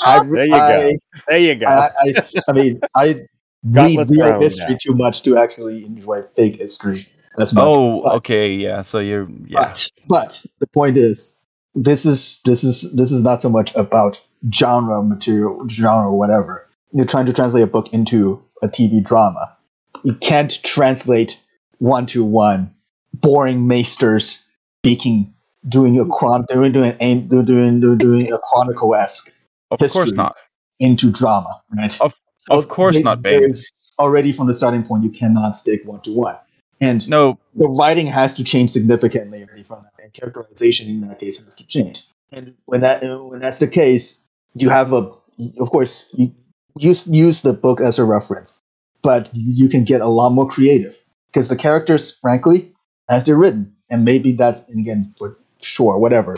I, 0.00 0.24
There 0.24 0.44
you 0.44 0.50
go. 0.50 0.92
There 1.28 1.38
you 1.38 1.54
go. 1.54 1.66
I, 1.66 1.90
I, 2.00 2.12
I 2.48 2.52
mean, 2.52 2.80
I 2.96 3.26
read 3.64 4.10
real 4.10 4.40
history 4.40 4.72
now. 4.72 4.78
too 4.80 4.94
much 4.94 5.22
to 5.22 5.36
actually 5.36 5.84
enjoy 5.84 6.22
fake 6.34 6.56
history 6.56 6.96
as 7.38 7.54
much. 7.54 7.64
Oh, 7.64 8.02
But- 8.02 8.14
okay, 8.16 8.52
yeah. 8.52 8.82
So 8.82 8.98
you're 8.98 9.28
yeah. 9.46 9.60
But 9.60 9.90
but 10.08 10.44
the 10.58 10.66
point 10.66 10.96
is, 10.96 11.38
this 11.74 12.06
is 12.06 12.40
this 12.44 12.64
is 12.64 12.92
this 12.94 13.12
is 13.12 13.22
not 13.22 13.42
so 13.42 13.50
much 13.50 13.74
about 13.74 14.18
genre 14.52 15.02
material, 15.02 15.66
genre 15.68 16.08
or 16.08 16.18
whatever. 16.18 16.68
You're 16.92 17.06
trying 17.06 17.26
to 17.26 17.32
translate 17.32 17.62
a 17.62 17.66
book 17.66 17.92
into 17.92 18.42
a 18.62 18.68
TV 18.68 19.04
drama. 19.04 19.56
You 20.02 20.14
can't 20.14 20.62
translate 20.62 21.38
one 21.78 22.06
to 22.06 22.24
one 22.24 22.74
boring 23.14 23.66
maesters 23.66 24.44
speaking, 24.78 25.32
doing 25.68 26.00
a 26.00 26.06
chron, 26.06 26.44
doing 26.48 26.72
doing 26.72 26.96
doing 26.98 27.28
doing, 27.28 27.80
doing, 27.80 27.98
doing 27.98 28.32
a 28.32 28.38
chronicle 28.38 28.94
esque 28.94 29.30
Of 29.70 29.78
course 29.78 30.12
not. 30.12 30.36
into 30.78 31.10
drama, 31.10 31.62
right? 31.76 32.00
Of- 32.00 32.14
of 32.48 32.68
course 32.68 33.02
not, 33.04 33.22
babe. 33.22 33.50
Already 33.98 34.32
from 34.32 34.46
the 34.46 34.54
starting 34.54 34.82
point, 34.82 35.04
you 35.04 35.10
cannot 35.10 35.54
stick 35.54 35.80
one 35.84 36.00
to 36.02 36.12
one, 36.12 36.36
and 36.80 37.06
No, 37.08 37.38
the 37.54 37.68
writing 37.68 38.06
has 38.06 38.32
to 38.34 38.44
change 38.44 38.70
significantly 38.70 39.42
already 39.44 39.62
from 39.62 39.82
that, 39.82 40.02
and 40.02 40.12
characterization 40.12 40.88
in 40.88 41.00
that 41.02 41.18
case 41.18 41.36
has 41.36 41.54
to 41.54 41.66
change. 41.66 42.04
And 42.32 42.54
when 42.64 42.80
that 42.80 43.04
uh, 43.04 43.22
when 43.22 43.40
that's 43.40 43.58
the 43.58 43.68
case, 43.68 44.22
you 44.54 44.70
have 44.70 44.92
a 44.92 45.12
of 45.60 45.70
course 45.70 46.08
you 46.14 46.32
use 46.78 47.06
use 47.06 47.42
the 47.42 47.52
book 47.52 47.80
as 47.80 47.98
a 47.98 48.04
reference, 48.04 48.62
but 49.02 49.28
you 49.34 49.68
can 49.68 49.84
get 49.84 50.00
a 50.00 50.08
lot 50.08 50.30
more 50.30 50.48
creative 50.48 50.96
because 51.30 51.48
the 51.48 51.56
characters, 51.56 52.10
frankly, 52.18 52.72
as 53.10 53.24
they're 53.24 53.36
written, 53.36 53.74
and 53.90 54.04
maybe 54.04 54.32
that's 54.32 54.66
and 54.68 54.80
again 54.80 55.14
for 55.18 55.36
sure 55.60 55.98
whatever 55.98 56.36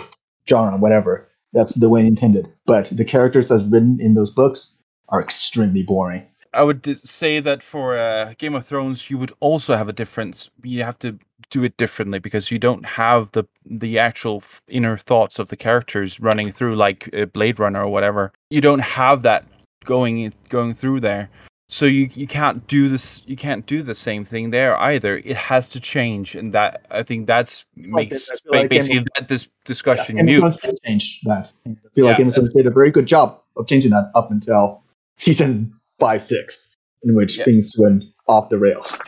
genre 0.49 0.76
whatever 0.76 1.28
that's 1.53 1.74
the 1.74 1.88
way 1.88 2.07
intended, 2.07 2.53
but 2.66 2.88
the 2.90 3.05
characters 3.05 3.50
as 3.50 3.64
written 3.64 3.98
in 4.00 4.14
those 4.14 4.30
books 4.30 4.78
are 5.09 5.22
extremely 5.22 5.82
boring. 5.82 6.26
I 6.55 6.62
would 6.62 7.00
say 7.05 7.40
that 7.40 7.62
for 7.62 7.98
uh, 7.98 8.34
Game 8.38 8.55
of 8.55 8.66
Thrones, 8.66 9.09
you 9.09 9.16
would 9.16 9.32
also 9.40 9.74
have 9.74 9.88
a 9.88 9.92
difference. 9.92 10.50
You 10.62 10.84
have 10.84 10.98
to 10.98 11.18
do 11.50 11.64
it 11.64 11.76
differently 11.76 12.18
because 12.18 12.50
you 12.50 12.59
don't 12.59 12.84
have 12.84 13.30
the 13.32 13.44
the 13.64 13.98
actual 13.98 14.42
inner 14.68 14.98
thoughts 14.98 15.38
of 15.38 15.48
the 15.48 15.57
characters 15.57 16.20
running 16.20 16.53
through 16.53 16.76
like 16.76 17.09
uh, 17.14 17.26
Blade 17.26 17.59
Runner 17.59 17.82
or 17.82 17.88
whatever. 17.88 18.32
You 18.50 18.61
don't 18.61 18.80
have 18.80 19.22
that 19.22 19.46
going 19.84 20.32
going 20.48 20.74
through 20.74 21.00
there. 21.00 21.30
So 21.73 21.87
you 21.87 22.11
you 22.12 22.27
can't 22.27 22.66
do 22.66 22.91
this. 22.91 23.23
You 23.25 23.35
can't 23.35 23.64
do 23.64 23.83
the 23.83 23.95
same 23.95 24.27
thing 24.27 24.51
there 24.51 24.77
either. 24.77 25.16
It 25.25 25.39
has 25.39 25.70
to 25.70 25.81
change, 25.81 26.35
and 26.35 26.53
that 26.53 26.85
I 26.91 27.03
think 27.03 27.27
that's 27.27 27.64
makes 27.75 28.29
like 28.45 28.68
basically 28.68 28.99
of- 28.99 29.07
that 29.14 29.29
this 29.29 29.49
discussion 29.64 30.18
and 30.18 30.27
mute. 30.27 30.41
Thrones 30.41 30.61
did 30.61 30.79
change 30.85 31.20
that. 31.23 31.51
I 31.66 31.70
feel 31.95 32.05
like 32.05 32.18
Yeah, 32.18 32.25
Game 32.25 32.29
of 32.45 32.53
did 32.53 32.66
a 32.66 32.70
very 32.70 32.91
good 32.91 33.07
job 33.07 33.41
of 33.57 33.66
changing 33.68 33.91
that 33.93 34.11
up 34.14 34.31
until 34.31 34.83
season 35.14 35.73
five, 35.99 36.23
six, 36.23 36.59
in 37.05 37.14
which 37.14 37.39
Yeah. 37.39 37.45
things 37.45 37.75
went 37.79 38.05
off 38.29 38.51
the 38.51 38.59
rails. 38.59 39.01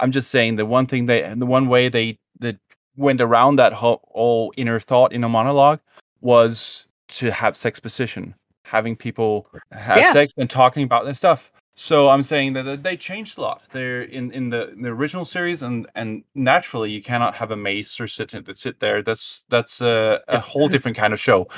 I'm 0.00 0.10
just 0.10 0.30
saying 0.30 0.56
the 0.56 0.64
one 0.64 0.86
thing 0.86 1.04
they 1.04 1.22
and 1.22 1.38
the 1.42 1.46
one 1.46 1.68
way 1.68 1.90
they 1.90 2.18
that 2.40 2.56
went 2.96 3.20
around 3.20 3.56
that 3.56 3.74
whole, 3.74 4.00
whole 4.12 4.54
inner 4.56 4.80
thought 4.80 5.12
in 5.12 5.22
a 5.22 5.28
monologue 5.28 5.80
was 6.22 6.86
to 7.08 7.30
have 7.30 7.58
sex 7.58 7.78
position, 7.78 8.34
having 8.64 8.96
people 8.96 9.46
have 9.70 9.98
Yeah. 9.98 10.14
sex 10.14 10.32
and 10.38 10.48
talking 10.48 10.82
about 10.82 11.04
their 11.04 11.12
stuff. 11.14 11.52
So 11.78 12.08
I'm 12.08 12.22
saying 12.22 12.54
that 12.54 12.82
they 12.82 12.96
changed 12.96 13.36
a 13.36 13.42
lot. 13.42 13.62
They're 13.70 14.02
in, 14.02 14.32
in 14.32 14.48
the 14.48 14.70
in 14.72 14.80
the 14.80 14.88
original 14.88 15.26
series, 15.26 15.60
and 15.62 15.86
and 15.94 16.24
naturally 16.34 16.90
you 16.90 17.02
cannot 17.02 17.34
have 17.34 17.50
a 17.50 17.56
maester 17.56 18.08
sit 18.08 18.30
that 18.30 18.56
sit 18.56 18.80
there. 18.80 19.02
That's 19.02 19.44
that's 19.50 19.82
a, 19.82 20.20
a 20.28 20.40
whole 20.40 20.68
different 20.68 20.96
kind 20.96 21.12
of 21.12 21.20
show. 21.20 21.48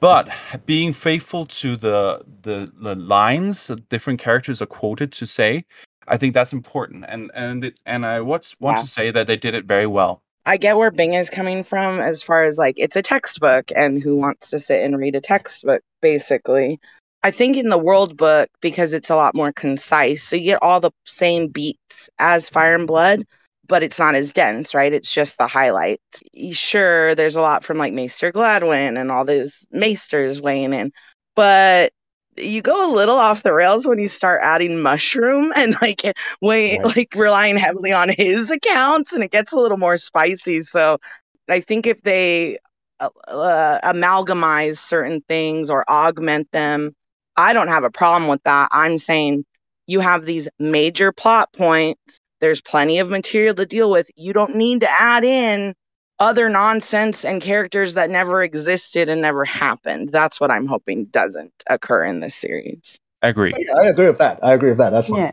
But 0.00 0.28
being 0.66 0.92
faithful 0.92 1.46
to 1.46 1.76
the 1.76 2.24
the, 2.42 2.72
the 2.74 2.96
lines 2.96 3.68
that 3.68 3.88
different 3.88 4.18
characters 4.18 4.60
are 4.60 4.66
quoted 4.66 5.12
to 5.12 5.26
say, 5.26 5.64
I 6.08 6.16
think 6.16 6.34
that's 6.34 6.52
important. 6.52 7.04
And 7.06 7.30
and 7.32 7.66
it, 7.66 7.78
and 7.86 8.04
I 8.04 8.20
what's, 8.20 8.58
want 8.58 8.78
Yeah. 8.78 8.82
to 8.82 8.88
say 8.88 9.10
that 9.12 9.28
they 9.28 9.36
did 9.36 9.54
it 9.54 9.64
very 9.66 9.86
well. 9.86 10.22
I 10.44 10.56
get 10.56 10.76
where 10.76 10.90
Bing 10.90 11.14
is 11.14 11.30
coming 11.30 11.62
from 11.62 12.00
as 12.00 12.20
far 12.20 12.42
as 12.42 12.58
like 12.58 12.74
it's 12.78 12.96
a 12.96 13.02
textbook 13.02 13.70
and 13.76 14.02
who 14.02 14.16
wants 14.16 14.50
to 14.50 14.58
sit 14.58 14.82
and 14.82 14.98
read 14.98 15.14
a 15.14 15.20
textbook, 15.20 15.82
basically. 16.00 16.80
I 17.22 17.30
think 17.30 17.56
in 17.56 17.68
the 17.68 17.78
world 17.78 18.16
book, 18.16 18.48
because 18.60 18.94
it's 18.94 19.10
a 19.10 19.16
lot 19.16 19.34
more 19.34 19.52
concise, 19.52 20.24
so 20.24 20.36
you 20.36 20.44
get 20.44 20.62
all 20.62 20.80
the 20.80 20.90
same 21.06 21.48
beats 21.48 22.10
as 22.18 22.48
Fire 22.48 22.74
and 22.74 22.86
Blood, 22.86 23.24
but 23.68 23.82
it's 23.82 23.98
not 23.98 24.14
as 24.16 24.32
dense, 24.32 24.74
right? 24.74 24.92
It's 24.92 25.12
just 25.12 25.38
the 25.38 25.46
highlights. 25.46 26.22
Sure, 26.52 27.14
there's 27.14 27.36
a 27.36 27.40
lot 27.40 27.64
from 27.64 27.78
like 27.78 27.92
Maester 27.92 28.32
Gyldayn 28.32 29.00
and 29.00 29.10
all 29.10 29.24
these 29.24 29.66
Maesters 29.72 30.40
weighing 30.42 30.72
in, 30.72 30.92
but 31.36 31.92
you 32.36 32.60
go 32.62 32.90
a 32.90 32.94
little 32.94 33.18
off 33.18 33.42
the 33.42 33.52
rails 33.52 33.86
when 33.86 33.98
you 33.98 34.08
start 34.08 34.40
adding 34.42 34.80
mushroom 34.80 35.52
and 35.56 35.76
like 35.80 36.02
way 36.40 36.78
Right. 36.78 36.94
like 36.96 37.12
relying 37.14 37.56
heavily 37.56 37.92
on 37.92 38.08
his 38.16 38.50
accounts 38.50 39.12
and 39.12 39.22
it 39.22 39.30
gets 39.30 39.52
a 39.52 39.58
little 39.58 39.76
more 39.76 39.98
spicy 39.98 40.60
so 40.60 40.96
i 41.48 41.60
think 41.60 41.86
if 41.86 42.00
they 42.02 42.58
uh, 43.00 43.10
uh, 43.28 43.80
amalgamize 43.92 44.78
certain 44.78 45.20
things 45.28 45.70
or 45.70 45.84
augment 45.90 46.50
them 46.52 46.94
i 47.36 47.52
don't 47.52 47.68
have 47.68 47.84
a 47.84 47.90
problem 47.90 48.28
with 48.28 48.42
that 48.44 48.68
i'm 48.72 48.98
saying 48.98 49.44
you 49.86 50.00
have 50.00 50.24
these 50.24 50.48
major 50.58 51.12
plot 51.12 51.52
points 51.52 52.20
there's 52.40 52.60
plenty 52.60 52.98
of 52.98 53.10
material 53.10 53.54
to 53.54 53.66
deal 53.66 53.90
with 53.90 54.10
you 54.16 54.32
don't 54.32 54.56
need 54.56 54.80
to 54.80 54.90
add 54.90 55.24
in 55.24 55.74
other 56.18 56.48
nonsense 56.48 57.24
and 57.24 57.42
characters 57.42 57.94
that 57.94 58.10
never 58.10 58.42
existed 58.42 59.08
and 59.08 59.20
never 59.20 59.44
happened 59.44 60.08
that's 60.10 60.40
what 60.40 60.50
i'm 60.50 60.66
hoping 60.66 61.06
doesn't 61.06 61.52
occur 61.68 62.04
in 62.04 62.20
this 62.20 62.34
series 62.34 62.98
I 63.22 63.28
agree. 63.28 63.54
I 63.54 63.86
agree 63.86 64.08
with 64.08 64.18
that. 64.18 64.40
I 64.42 64.52
agree 64.52 64.70
with 64.70 64.78
that. 64.78 64.90
That's 64.90 65.08
fine. 65.08 65.20
Yeah, 65.20 65.32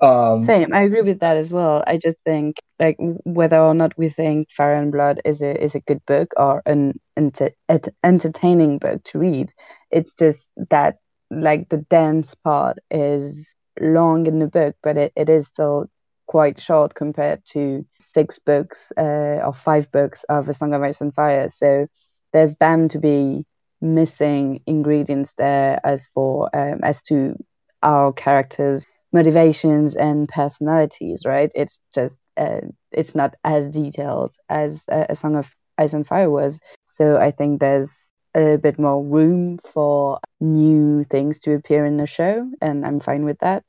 Um, 0.00 0.42
same. 0.44 0.72
I 0.72 0.82
agree 0.82 1.02
with 1.02 1.20
that 1.20 1.36
as 1.36 1.52
well. 1.52 1.82
I 1.86 1.98
just 1.98 2.18
think 2.24 2.56
like 2.78 2.96
whether 2.98 3.58
or 3.58 3.74
not 3.74 3.96
we 3.98 4.08
think 4.08 4.50
Fire 4.50 4.74
and 4.74 4.92
Blood 4.92 5.20
is 5.24 5.42
a 5.42 5.62
is 5.62 5.74
a 5.74 5.80
good 5.80 6.04
book 6.06 6.32
or 6.36 6.62
an 6.66 7.00
enter- 7.16 7.52
et- 7.68 7.88
entertaining 8.04 8.78
book 8.78 9.02
to 9.04 9.18
read, 9.18 9.52
it's 9.90 10.14
just 10.14 10.52
that 10.70 10.98
like 11.30 11.68
the 11.68 11.78
dance 11.78 12.34
part 12.34 12.78
is 12.90 13.56
long 13.80 14.26
in 14.26 14.38
the 14.38 14.46
book, 14.48 14.76
but 14.82 14.96
it, 14.96 15.12
it 15.16 15.28
is 15.28 15.46
still 15.48 15.86
quite 16.26 16.60
short 16.60 16.94
compared 16.94 17.42
to 17.52 17.84
six 18.00 18.38
books 18.38 18.92
uh, 18.96 19.40
or 19.44 19.52
five 19.52 19.90
books 19.92 20.24
of 20.28 20.48
A 20.48 20.54
Song 20.54 20.72
of 20.74 20.82
Ice 20.82 21.00
and 21.00 21.14
Fire. 21.14 21.48
So 21.50 21.86
there's 22.32 22.54
bound 22.54 22.90
to 22.92 22.98
be 22.98 23.44
missing 23.80 24.60
ingredients 24.66 25.34
there 25.34 25.78
as 25.84 26.06
for 26.06 26.48
um, 26.56 26.80
as 26.82 27.02
to 27.02 27.36
our 27.82 28.12
characters 28.12 28.84
motivations 29.12 29.94
and 29.94 30.26
personalities 30.28 31.24
right 31.26 31.52
it's 31.54 31.78
just 31.94 32.18
uh, 32.38 32.60
it's 32.92 33.14
not 33.14 33.34
as 33.44 33.68
detailed 33.68 34.32
as 34.48 34.84
uh, 34.90 35.04
a 35.10 35.14
song 35.14 35.36
of 35.36 35.54
ice 35.76 35.92
and 35.92 36.06
fire 36.06 36.30
was 36.30 36.58
so 36.86 37.16
i 37.18 37.30
think 37.30 37.60
there's 37.60 38.13
a 38.34 38.40
little 38.40 38.58
bit 38.58 38.78
more 38.78 39.02
room 39.02 39.58
for 39.72 40.18
new 40.40 41.04
things 41.04 41.40
to 41.40 41.54
appear 41.54 41.84
in 41.84 41.96
the 41.96 42.06
show 42.06 42.50
and 42.60 42.84
i'm 42.84 43.00
fine 43.00 43.24
with 43.24 43.38
that 43.38 43.62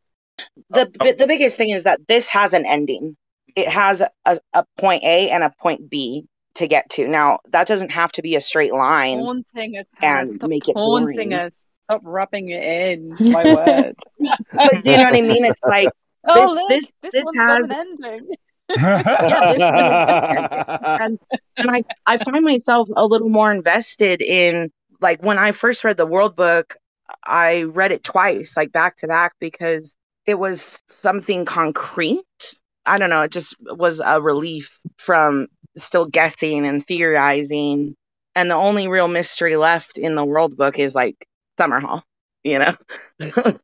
the 0.70 0.91
bi- 0.99 1.13
the 1.13 1.28
biggest 1.28 1.57
thing 1.57 1.70
is 1.70 1.84
that 1.84 2.07
this 2.07 2.30
has 2.30 2.53
an 2.53 2.66
ending. 2.66 3.16
It 3.55 3.68
has 3.68 4.01
a, 4.01 4.39
a 4.53 4.66
point 4.78 5.03
A 5.03 5.30
and 5.30 5.43
a 5.43 5.53
point 5.61 5.89
B 5.89 6.28
to 6.55 6.68
get 6.68 6.89
to. 6.91 7.07
Now 7.07 7.39
that 7.49 7.68
doesn't 7.68 7.91
have 7.91 8.11
to 8.13 8.22
be 8.22 8.36
a 8.36 8.41
straight 8.41 8.74
line. 8.74 9.20
Taunting 9.20 9.78
us, 9.78 9.86
and 10.01 10.03
Hannah. 10.03 10.34
Stop 10.34 10.49
make 10.49 10.68
it 10.68 10.74
taunting 10.74 11.30
boring. 11.30 11.34
us. 11.34 11.53
Stop 11.84 12.01
rubbing 12.03 12.49
it 12.49 12.63
in. 12.63 13.16
My 13.32 13.43
word. 13.43 13.95
But 14.53 14.84
do 14.84 14.91
you 14.91 14.97
know 14.97 15.03
what 15.03 15.16
I 15.16 15.22
mean? 15.22 15.45
It's 15.45 15.63
like 15.63 15.89
oh, 16.26 16.53
look, 16.55 16.70
this 16.70 16.86
this, 17.01 17.11
this 17.13 17.26
one's 17.26 17.38
has- 17.38 17.47
got 17.47 17.63
an 17.63 17.72
ending. 17.72 18.36
And 18.70 18.80
and 21.57 21.72
I 21.72 21.84
I 22.05 22.18
find 22.18 22.43
myself 22.43 22.89
a 22.95 23.05
little 23.05 23.30
more 23.30 23.53
invested 23.53 24.22
in 24.22 24.72
like 25.01 25.24
when 25.24 25.38
I 25.38 25.51
first 25.51 25.84
read 25.84 25.97
the 25.97 26.05
World 26.05 26.36
Book, 26.36 26.76
I 27.24 27.63
read 27.63 27.91
it 27.91 28.03
twice, 28.03 28.55
like 28.57 28.72
back 28.72 28.97
to 28.97 29.07
back, 29.07 29.34
because 29.39 29.95
it 30.26 30.36
was 30.36 30.61
something 30.89 31.45
concrete. 31.45 32.24
I 32.86 32.97
don't 32.97 33.09
know, 33.09 33.22
it 33.22 33.32
just 33.32 33.55
was 33.59 34.01
a 34.03 34.22
relief 34.22 34.70
from 34.97 35.47
still 35.78 36.05
guessing 36.05 36.66
and 36.66 36.86
theorizing. 36.86 37.95
And 38.36 38.51
the 38.51 38.55
only 38.55 38.88
real 38.88 39.07
mystery 39.07 39.55
left 39.55 39.97
in 39.97 40.16
the 40.16 40.26
World 40.26 40.57
Book 40.57 40.78
is 40.80 40.93
like 40.95 41.28
Summerhall, 41.59 42.03
you 42.43 42.59
know. 42.59 42.76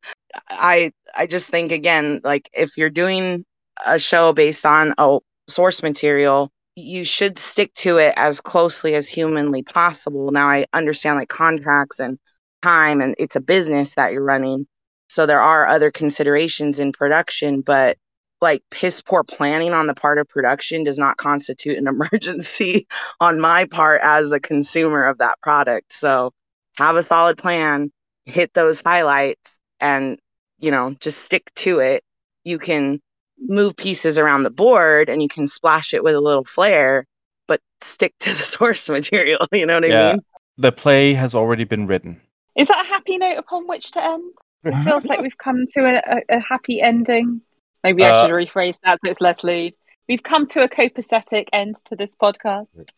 I 0.50 0.92
I 1.14 1.28
just 1.28 1.50
think 1.50 1.72
again, 1.72 2.22
like 2.24 2.50
if 2.54 2.78
you're 2.78 2.90
doing 2.90 3.46
a 3.86 4.00
show 4.00 4.34
based 4.34 4.66
on 4.66 4.94
a 4.98 5.20
source 5.48 5.84
material, 5.84 6.52
you 6.76 7.04
should 7.04 7.38
stick 7.38 7.74
to 7.76 7.98
it 7.98 8.14
as 8.18 8.42
closely 8.42 8.96
as 8.96 9.10
humanly 9.10 9.64
possible. 9.64 10.32
Now 10.32 10.48
I 10.48 10.66
understand 10.74 11.18
like 11.18 11.30
contracts 11.30 12.00
and 12.00 12.18
time 12.62 13.02
and 13.02 13.16
it's 13.18 13.36
a 13.36 13.42
business 13.42 13.94
that 13.96 14.14
you're 14.14 14.24
running. 14.24 14.68
So 15.10 15.26
there 15.26 15.42
are 15.42 15.68
other 15.68 15.92
considerations 15.92 16.80
in 16.80 16.92
production, 16.94 17.62
but 17.62 17.98
like 18.40 18.64
piss 18.72 19.02
poor 19.02 19.24
planning 19.24 19.74
on 19.74 19.88
the 19.88 19.94
part 19.94 20.18
of 20.18 20.28
production 20.28 20.84
does 20.84 20.98
not 20.98 21.18
constitute 21.18 21.78
an 21.78 21.88
emergency 22.12 22.88
on 23.20 23.40
my 23.40 23.66
part 23.66 24.02
as 24.04 24.32
a 24.32 24.40
consumer 24.40 25.04
of 25.04 25.18
that 25.20 25.40
product. 25.42 25.94
So 25.94 26.32
have 26.76 26.96
a 26.96 27.04
solid 27.04 27.38
plan, 27.38 27.92
hit 28.26 28.54
those 28.54 28.82
highlights 28.82 29.60
and 29.80 30.18
you 30.62 30.72
know, 30.72 30.96
just 31.00 31.26
stick 31.26 31.52
to 31.56 31.80
it. 31.80 32.04
You 32.44 32.60
can 32.60 33.02
move 33.42 33.76
pieces 33.76 34.18
around 34.20 34.44
the 34.44 34.50
board 34.52 35.10
and 35.10 35.22
you 35.22 35.28
can 35.28 35.48
splash 35.48 35.94
it 35.94 36.04
with 36.04 36.16
a 36.16 36.20
little 36.22 36.44
flair, 36.46 37.06
but 37.48 37.60
stick 37.82 38.14
to 38.20 38.34
the 38.34 38.44
source 38.58 38.88
material. 38.90 39.48
You 39.52 39.66
know 39.66 39.76
what 39.76 39.86
I 39.86 39.88
yeah, 39.88 40.12
mean? 40.14 40.22
the 40.58 40.72
play 40.72 41.14
has 41.14 41.34
already 41.36 41.64
been 41.64 41.88
written. 41.88 42.22
Is 42.56 42.68
that 42.68 42.86
a 42.86 42.88
happy 42.88 43.18
note 43.18 43.38
upon 43.38 43.68
which 43.68 43.92
to 43.92 44.04
end? 44.04 44.34
It 44.64 44.76
feels 44.84 45.06
like 45.06 45.22
we've 45.22 45.38
come 45.38 45.66
to 45.74 45.82
a, 45.82 46.18
a, 46.18 46.38
a 46.38 46.40
happy 46.40 46.82
ending. 46.82 47.42
Maybe 47.84 48.04
I 48.04 48.10
Uh, 48.10 48.22
should 48.26 48.32
rephrase 48.32 48.78
that 48.84 49.00
so 49.04 49.10
it's 49.12 49.22
less 49.22 49.44
lewd. 49.44 49.74
We've 50.08 50.22
come 50.24 50.46
to 50.48 50.62
a 50.62 50.70
copacetic 50.70 51.48
end 51.54 51.76
to 51.86 51.96
this 51.96 52.16
podcast. 52.16 52.92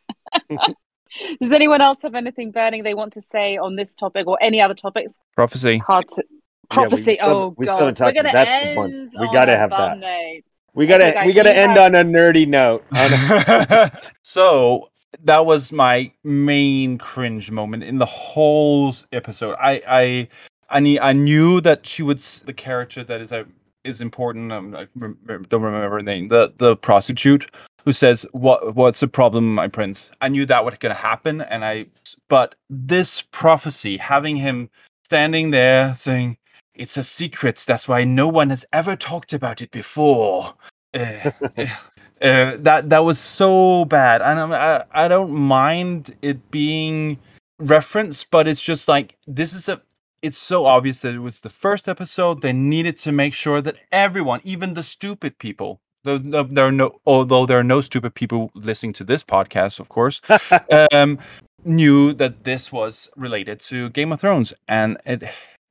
Does 1.40 1.52
anyone 1.52 1.80
else 1.82 2.02
have 2.02 2.16
anything 2.16 2.52
burning 2.52 2.84
they 2.84 2.96
want 2.96 3.14
to 3.14 3.22
say 3.22 3.56
on 3.58 3.76
this 3.76 3.94
topic 3.96 4.26
or 4.28 4.38
any 4.42 4.60
other 4.60 4.74
topics? 4.74 5.20
Prophecy. 5.36 5.78
Hard 5.78 6.06
to 6.16 6.24
Yeah, 6.76 6.84
we 6.84 6.90
prophecy. 6.90 7.14
still- 7.16 7.30
oh 7.30 7.56
we 7.58 7.66
God, 7.66 7.76
still 7.76 7.86
haven't 7.88 8.00
we're 8.00 8.06
talked- 8.06 8.16
gonna 8.18 8.32
that's 8.32 8.52
the 8.54 8.68
end. 8.70 8.78
one. 8.78 9.10
We 9.20 9.28
gotta 9.34 9.58
have 9.58 9.70
that. 9.72 9.78
bum 9.92 10.00
note. 10.00 10.42
We 10.76 10.88
gotta 10.88 11.10
Okay, 11.10 11.26
we 11.28 11.34
gotta 11.34 11.56
end 11.56 11.74
have- 11.78 11.94
on 11.94 11.96
a 11.96 12.04
nerdy 12.04 12.48
note. 12.48 12.84
On 12.92 13.14
a- 13.14 13.92
so 14.24 14.90
that 15.24 15.46
was 15.46 15.72
my 15.72 16.12
main 16.24 16.98
cringe 16.98 17.52
moment 17.52 17.84
in 17.84 17.98
the 18.00 18.06
whole 18.06 18.96
episode. 19.12 19.56
I 19.60 19.82
I 19.88 20.28
I, 20.70 20.80
knew, 20.80 21.00
I 21.00 21.14
knew 21.14 21.62
that 21.62 21.86
she 21.86 22.02
would 22.02 22.20
the 22.46 22.54
character 22.54 23.04
that 23.04 23.22
is 23.22 23.32
a 23.32 23.46
is 23.84 24.02
important. 24.02 24.52
Um, 24.52 24.74
I 24.76 24.88
rem- 24.96 25.18
rem- 25.26 25.46
don't 25.50 25.62
remember 25.62 25.90
her 25.98 26.02
name. 26.02 26.30
The 26.30 26.52
the 26.58 26.76
prostitute 26.78 27.52
who 27.86 27.92
says 27.94 28.26
what 28.32 28.76
what's 28.76 29.02
the 29.02 29.08
problem, 29.08 29.54
my 29.54 29.68
prince. 29.68 30.10
I 30.22 30.30
knew 30.30 30.46
that 30.48 30.66
was 30.66 30.74
gonna 30.80 30.96
happen, 30.96 31.42
and 31.42 31.64
I 31.64 31.86
but 32.30 32.56
this 32.72 33.22
prophecy 33.32 33.98
having 33.98 34.38
him 34.38 34.70
standing 35.06 35.52
there 35.52 35.94
saying. 35.94 36.38
It's 36.76 36.98
a 36.98 37.04
secret. 37.04 37.64
That's 37.66 37.88
why 37.88 38.04
no 38.04 38.28
one 38.28 38.50
has 38.50 38.66
ever 38.74 38.96
talked 38.96 39.34
about 39.34 39.62
it 39.62 39.72
before. 39.72 40.54
Uh, 40.94 41.32
uh, 41.58 41.68
that 42.22 42.90
that 42.90 43.06
was 43.06 43.20
so 43.20 43.86
bad, 43.86 44.22
and 44.22 44.54
I 44.54 44.84
I 44.92 45.08
don't 45.08 45.32
mind 45.32 46.16
it 46.22 46.50
being 46.52 47.20
referenced, 47.60 48.32
but 48.32 48.48
it's 48.48 48.62
just 48.62 48.88
like 48.88 49.18
this 49.28 49.54
is 49.54 49.70
a. 49.70 49.82
It's 50.22 50.38
so 50.38 50.66
obvious 50.66 51.02
that 51.02 51.14
it 51.14 51.20
was 51.20 51.42
the 51.42 51.50
first 51.50 51.90
episode. 51.90 52.42
They 52.42 52.54
needed 52.54 52.98
to 53.00 53.12
make 53.12 53.34
sure 53.34 53.62
that 53.62 53.76
everyone, 53.92 54.40
even 54.46 54.74
the 54.74 54.84
stupid 54.84 55.38
people, 55.38 55.82
though 56.06 56.18
no, 56.18 56.44
there 56.44 56.68
are 56.68 56.72
no, 56.72 57.00
although 57.06 57.46
there 57.46 57.60
are 57.60 57.64
no 57.64 57.82
stupid 57.82 58.16
people 58.16 58.50
listening 58.56 58.94
to 58.94 59.04
this 59.04 59.22
podcast, 59.22 59.80
of 59.80 59.90
course, 59.90 60.22
um, 60.94 61.20
knew 61.66 62.14
that 62.14 62.46
this 62.46 62.72
was 62.72 63.10
related 63.18 63.60
to 63.60 63.90
Game 63.90 64.14
of 64.14 64.22
Thrones, 64.22 64.54
and 64.70 64.98
it 65.06 65.24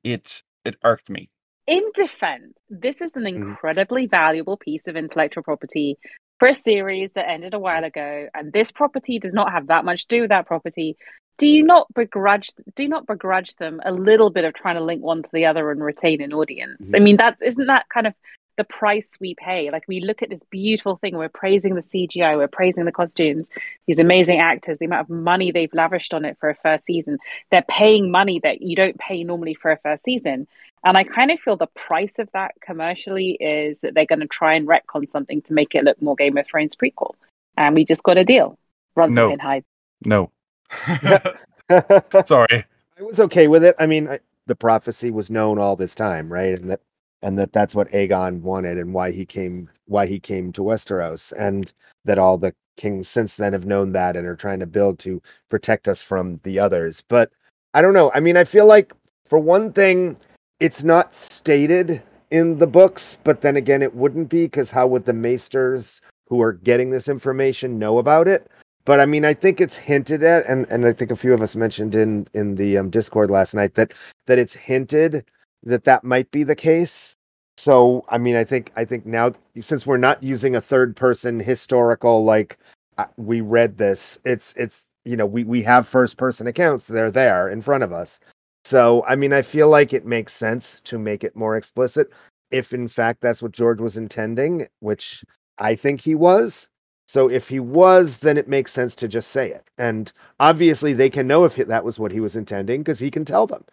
it 0.03 0.43
it 0.65 0.75
irked 0.83 1.09
me. 1.09 1.29
in 1.65 1.81
defense, 1.93 2.57
this 2.69 3.01
is 3.01 3.15
an 3.15 3.23
Mhm. 3.23 3.37
incredibly 3.37 4.05
valuable 4.05 4.57
piece 4.57 4.85
of 4.85 4.97
intellectual 4.97 5.43
property 5.43 5.97
for 6.37 6.49
a 6.49 6.53
series 6.53 7.13
that 7.13 7.29
ended 7.29 7.53
a 7.53 7.59
while 7.59 7.85
ago, 7.85 8.27
and 8.33 8.51
this 8.51 8.69
property 8.69 9.17
does 9.17 9.33
not 9.33 9.53
have 9.53 9.67
that 9.67 9.85
much 9.85 10.05
to 10.05 10.15
do 10.17 10.21
with 10.23 10.29
that 10.29 10.45
property. 10.45 10.97
Do 11.37 11.47
you 11.47 11.63
not 11.63 11.87
begrudge? 11.93 12.49
Do 12.75 12.83
you 12.83 12.89
not 12.89 13.07
begrudge 13.07 13.55
them 13.55 13.79
a 13.85 13.93
little 13.93 14.29
bit 14.29 14.43
of 14.43 14.53
trying 14.53 14.75
to 14.75 14.83
link 14.83 15.01
one 15.01 15.23
to 15.23 15.29
the 15.31 15.45
other 15.45 15.71
and 15.71 15.81
retain 15.81 16.21
an 16.21 16.33
audience? 16.33 16.91
I 16.93 16.99
mean, 16.99 17.15
that 17.15 17.37
isn't 17.41 17.67
that 17.67 17.87
kind 17.87 18.07
of 18.07 18.13
the 18.57 18.63
price 18.63 19.17
we 19.19 19.35
pay. 19.35 19.69
Like 19.71 19.85
we 19.87 19.99
look 19.99 20.21
at 20.21 20.29
this 20.29 20.43
beautiful 20.45 20.97
thing, 20.97 21.17
we're 21.17 21.29
praising 21.29 21.75
the 21.75 21.81
CGI, 21.81 22.37
we're 22.37 22.47
praising 22.47 22.85
the 22.85 22.91
costumes, 22.91 23.49
these 23.87 23.99
amazing 23.99 24.39
actors, 24.39 24.79
the 24.79 24.85
amount 24.85 25.09
of 25.09 25.09
money 25.09 25.51
they've 25.51 25.73
lavished 25.73 26.13
on 26.13 26.25
it 26.25 26.37
for 26.39 26.49
a 26.49 26.55
first 26.55 26.85
season. 26.85 27.17
They're 27.51 27.65
paying 27.67 28.11
money 28.11 28.39
that 28.43 28.61
you 28.61 28.75
don't 28.75 28.97
pay 28.97 29.23
normally 29.23 29.53
for 29.55 29.71
a 29.71 29.77
first 29.79 30.03
season. 30.03 30.47
And 30.85 30.97
I 30.97 31.03
kind 31.03 31.31
of 31.31 31.39
feel 31.39 31.55
the 31.55 31.67
price 31.67 32.19
of 32.19 32.29
that 32.33 32.51
commercially 32.61 33.31
is 33.39 33.79
that 33.81 33.93
they're 33.93 34.05
going 34.05 34.19
to 34.19 34.27
try 34.27 34.53
and 34.55 34.67
retcon 34.67 35.07
something 35.07 35.41
to 35.43 35.53
make 35.53 35.75
it 35.75 35.83
look 35.83 36.01
more 36.01 36.15
Game 36.15 36.37
of 36.37 36.45
Thrones 36.45 36.75
prequel. 36.75 37.13
And 37.57 37.73
we 37.75 37.85
just 37.85 38.03
got 38.03 38.17
a 38.17 38.25
deal. 38.25 38.57
Runs 38.95 39.15
No. 39.15 39.25
away 39.25 39.33
and 39.33 39.41
hide. 39.41 39.63
No, 40.05 40.31
Sorry. 42.25 42.65
I 42.99 43.01
was 43.01 43.19
okay 43.19 43.47
with 43.47 43.63
it. 43.63 43.75
I 43.79 43.85
mean, 43.85 44.07
I, 44.07 44.19
the 44.45 44.55
prophecy 44.55 45.09
was 45.11 45.29
known 45.29 45.57
all 45.57 45.75
this 45.75 45.95
time, 45.95 46.31
right? 46.31 46.59
And 46.59 46.69
that 46.69 46.81
and 47.23 47.39
that 47.39 47.53
that's 47.53 47.73
what 47.73 47.87
Aegon 47.89 48.41
wanted 48.41 48.77
and 48.77 48.93
why 48.93 49.11
he 49.11 49.25
came 49.25 49.69
why 49.85 50.05
he 50.05 50.19
came 50.19 50.51
to 50.51 50.61
Westeros 50.61 51.33
and 51.37 51.73
that 52.05 52.19
all 52.19 52.37
the 52.37 52.53
kings 52.77 53.07
since 53.07 53.37
then 53.37 53.53
have 53.53 53.65
known 53.65 53.93
that 53.93 54.15
and 54.15 54.27
are 54.27 54.35
trying 54.35 54.59
to 54.59 54.67
build 54.67 54.99
to 54.99 55.21
protect 55.49 55.87
us 55.87 56.01
from 56.01 56.37
the 56.43 56.59
others. 56.59 57.03
But 57.07 57.31
I 57.73 57.81
don't 57.81 57.93
know. 57.93 58.11
I 58.13 58.19
mean, 58.19 58.37
I 58.37 58.43
feel 58.43 58.67
like 58.67 58.93
for 59.25 59.39
one 59.39 59.71
thing 59.71 60.17
it's 60.59 60.83
not 60.83 61.13
stated 61.15 62.03
in 62.29 62.59
the 62.59 62.67
books, 62.67 63.17
but 63.23 63.41
then 63.41 63.55
again 63.55 63.81
it 63.81 63.95
wouldn't 63.95 64.29
be 64.29 64.45
because 64.45 64.71
how 64.71 64.87
would 64.87 65.05
the 65.05 65.13
maesters 65.13 66.01
who 66.27 66.41
are 66.41 66.53
getting 66.53 66.89
this 66.89 67.07
information 67.07 67.79
know 67.79 67.99
about 67.99 68.27
it? 68.27 68.49
But 68.85 68.99
I 68.99 69.05
mean, 69.05 69.23
I 69.23 69.33
think 69.33 69.61
it's 69.61 69.77
hinted 69.77 70.23
at, 70.23 70.45
and, 70.45 70.69
and 70.69 70.85
I 70.85 70.91
think 70.91 71.09
a 71.09 71.15
few 71.15 71.33
of 71.33 71.41
us 71.41 71.55
mentioned 71.55 71.95
in 71.95 72.27
in 72.33 72.55
the 72.55 72.77
um, 72.77 72.89
Discord 72.89 73.31
last 73.31 73.53
night 73.53 73.75
that 73.75 73.93
that 74.25 74.39
it's 74.39 74.55
hinted 74.55 75.25
that 75.63 75.85
that 75.85 76.03
might 76.03 76.31
be 76.31 76.43
the 76.43 76.55
case. 76.55 77.15
So 77.57 78.05
I 78.09 78.17
mean, 78.17 78.35
I 78.35 78.43
think 78.43 78.71
I 78.75 78.85
think 78.85 79.05
now 79.05 79.33
since 79.61 79.85
we're 79.85 79.97
not 79.97 80.23
using 80.23 80.55
a 80.55 80.61
third 80.61 80.95
person 80.95 81.39
historical 81.39 82.23
like 82.23 82.57
uh, 82.97 83.05
we 83.17 83.41
read 83.41 83.77
this, 83.77 84.17
it's 84.25 84.53
it's 84.55 84.87
you 85.05 85.15
know 85.17 85.25
we 85.25 85.43
we 85.43 85.63
have 85.63 85.87
first 85.87 86.17
person 86.17 86.47
accounts. 86.47 86.87
They're 86.87 87.11
there 87.11 87.49
in 87.49 87.61
front 87.61 87.83
of 87.83 87.91
us. 87.91 88.19
So 88.65 89.03
I 89.07 89.15
mean, 89.15 89.33
I 89.33 89.41
feel 89.41 89.69
like 89.69 89.93
it 89.93 90.05
makes 90.05 90.33
sense 90.33 90.81
to 90.85 90.97
make 90.97 91.23
it 91.23 91.35
more 91.35 91.55
explicit 91.55 92.11
if 92.51 92.73
in 92.73 92.87
fact 92.87 93.21
that's 93.21 93.41
what 93.41 93.51
George 93.51 93.81
was 93.81 93.97
intending, 93.97 94.67
which 94.79 95.23
I 95.57 95.75
think 95.75 96.01
he 96.01 96.15
was. 96.15 96.69
So 97.13 97.29
if 97.29 97.49
he 97.49 97.59
was, 97.59 98.17
then 98.21 98.39
it 98.39 98.47
makes 98.47 98.71
sense 98.71 98.95
to 98.95 99.07
just 99.07 99.29
say 99.29 99.51
it. 99.51 99.69
And 99.77 100.11
obviously, 100.39 100.93
they 100.93 101.11
can 101.11 101.27
know 101.27 101.43
if 101.43 101.57
that 101.57 101.85
was 101.85 101.99
what 101.99 102.11
he 102.11 102.19
was 102.19 102.35
intending 102.35 102.81
because 102.81 102.97
he 102.97 103.11
can 103.11 103.23
tell 103.23 103.45
them. 103.45 103.63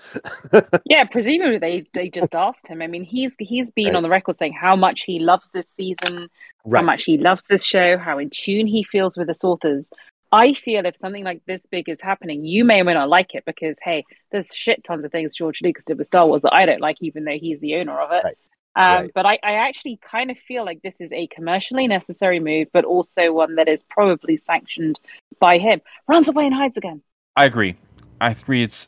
Yeah, 0.84 1.05
presumably 1.05 1.57
they, 1.57 1.86
they 1.95 2.11
just 2.11 2.34
asked 2.34 2.68
him. 2.68 2.82
I 2.82 2.86
mean, 2.86 3.03
he's 3.03 3.36
he's 3.38 3.70
been 3.70 3.97
on 3.97 4.03
the 4.03 4.11
record 4.11 4.36
saying 4.36 4.53
how 4.53 4.76
much 4.76 5.03
he 5.03 5.20
loves 5.20 5.53
this 5.53 5.68
season, 5.70 6.28
how 6.70 6.82
much 6.82 7.05
he 7.05 7.16
loves 7.16 7.45
this 7.45 7.64
show, 7.64 7.97
how 7.97 8.18
in 8.18 8.28
tune 8.28 8.66
he 8.66 8.84
feels 8.84 9.16
with 9.16 9.30
its 9.30 9.43
authors. 9.43 9.91
I 10.32 10.53
feel 10.53 10.84
if 10.84 10.97
something 10.97 11.24
like 11.24 11.43
this 11.47 11.64
big 11.70 11.88
is 11.88 12.01
happening, 12.03 12.45
you 12.45 12.64
may 12.64 12.80
or 12.80 12.84
may 12.84 12.95
not 12.95 13.09
like 13.09 13.34
it 13.34 13.45
because 13.47 13.78
hey, 13.82 14.05
there's 14.32 14.55
shit 14.55 14.84
tons 14.84 15.05
of 15.05 15.12
things 15.12 15.34
George 15.34 15.62
Lucas 15.62 15.86
did 15.86 15.97
with 15.97 16.09
Star 16.09 16.26
Wars 16.26 16.43
that 16.43 16.53
I 16.53 16.66
don't 16.66 16.82
like, 16.82 16.99
even 17.01 17.24
though 17.24 17.38
he's 17.38 17.61
the 17.61 17.76
owner 17.76 17.99
of 18.01 18.11
it. 18.12 18.24
Right. 18.24 18.36
Um, 18.76 19.02
Right. 19.02 19.10
But 19.14 19.26
I, 19.26 19.38
I 19.42 19.54
actually 19.54 19.98
kind 20.02 20.30
of 20.30 20.38
feel 20.38 20.64
like 20.64 20.82
this 20.82 21.00
is 21.00 21.12
a 21.12 21.26
commercially 21.28 21.86
necessary 21.86 22.40
move, 22.40 22.68
but 22.72 22.84
also 22.84 23.32
one 23.32 23.56
that 23.56 23.68
is 23.68 23.82
probably 23.82 24.36
sanctioned 24.36 25.00
by 25.38 25.58
him. 25.58 25.80
Runs 26.08 26.28
away 26.28 26.46
and 26.46 26.54
hides 26.54 26.76
again. 26.76 27.02
I 27.36 27.44
agree. 27.44 27.76
I 28.20 28.30
agree. 28.30 28.62
It's 28.62 28.86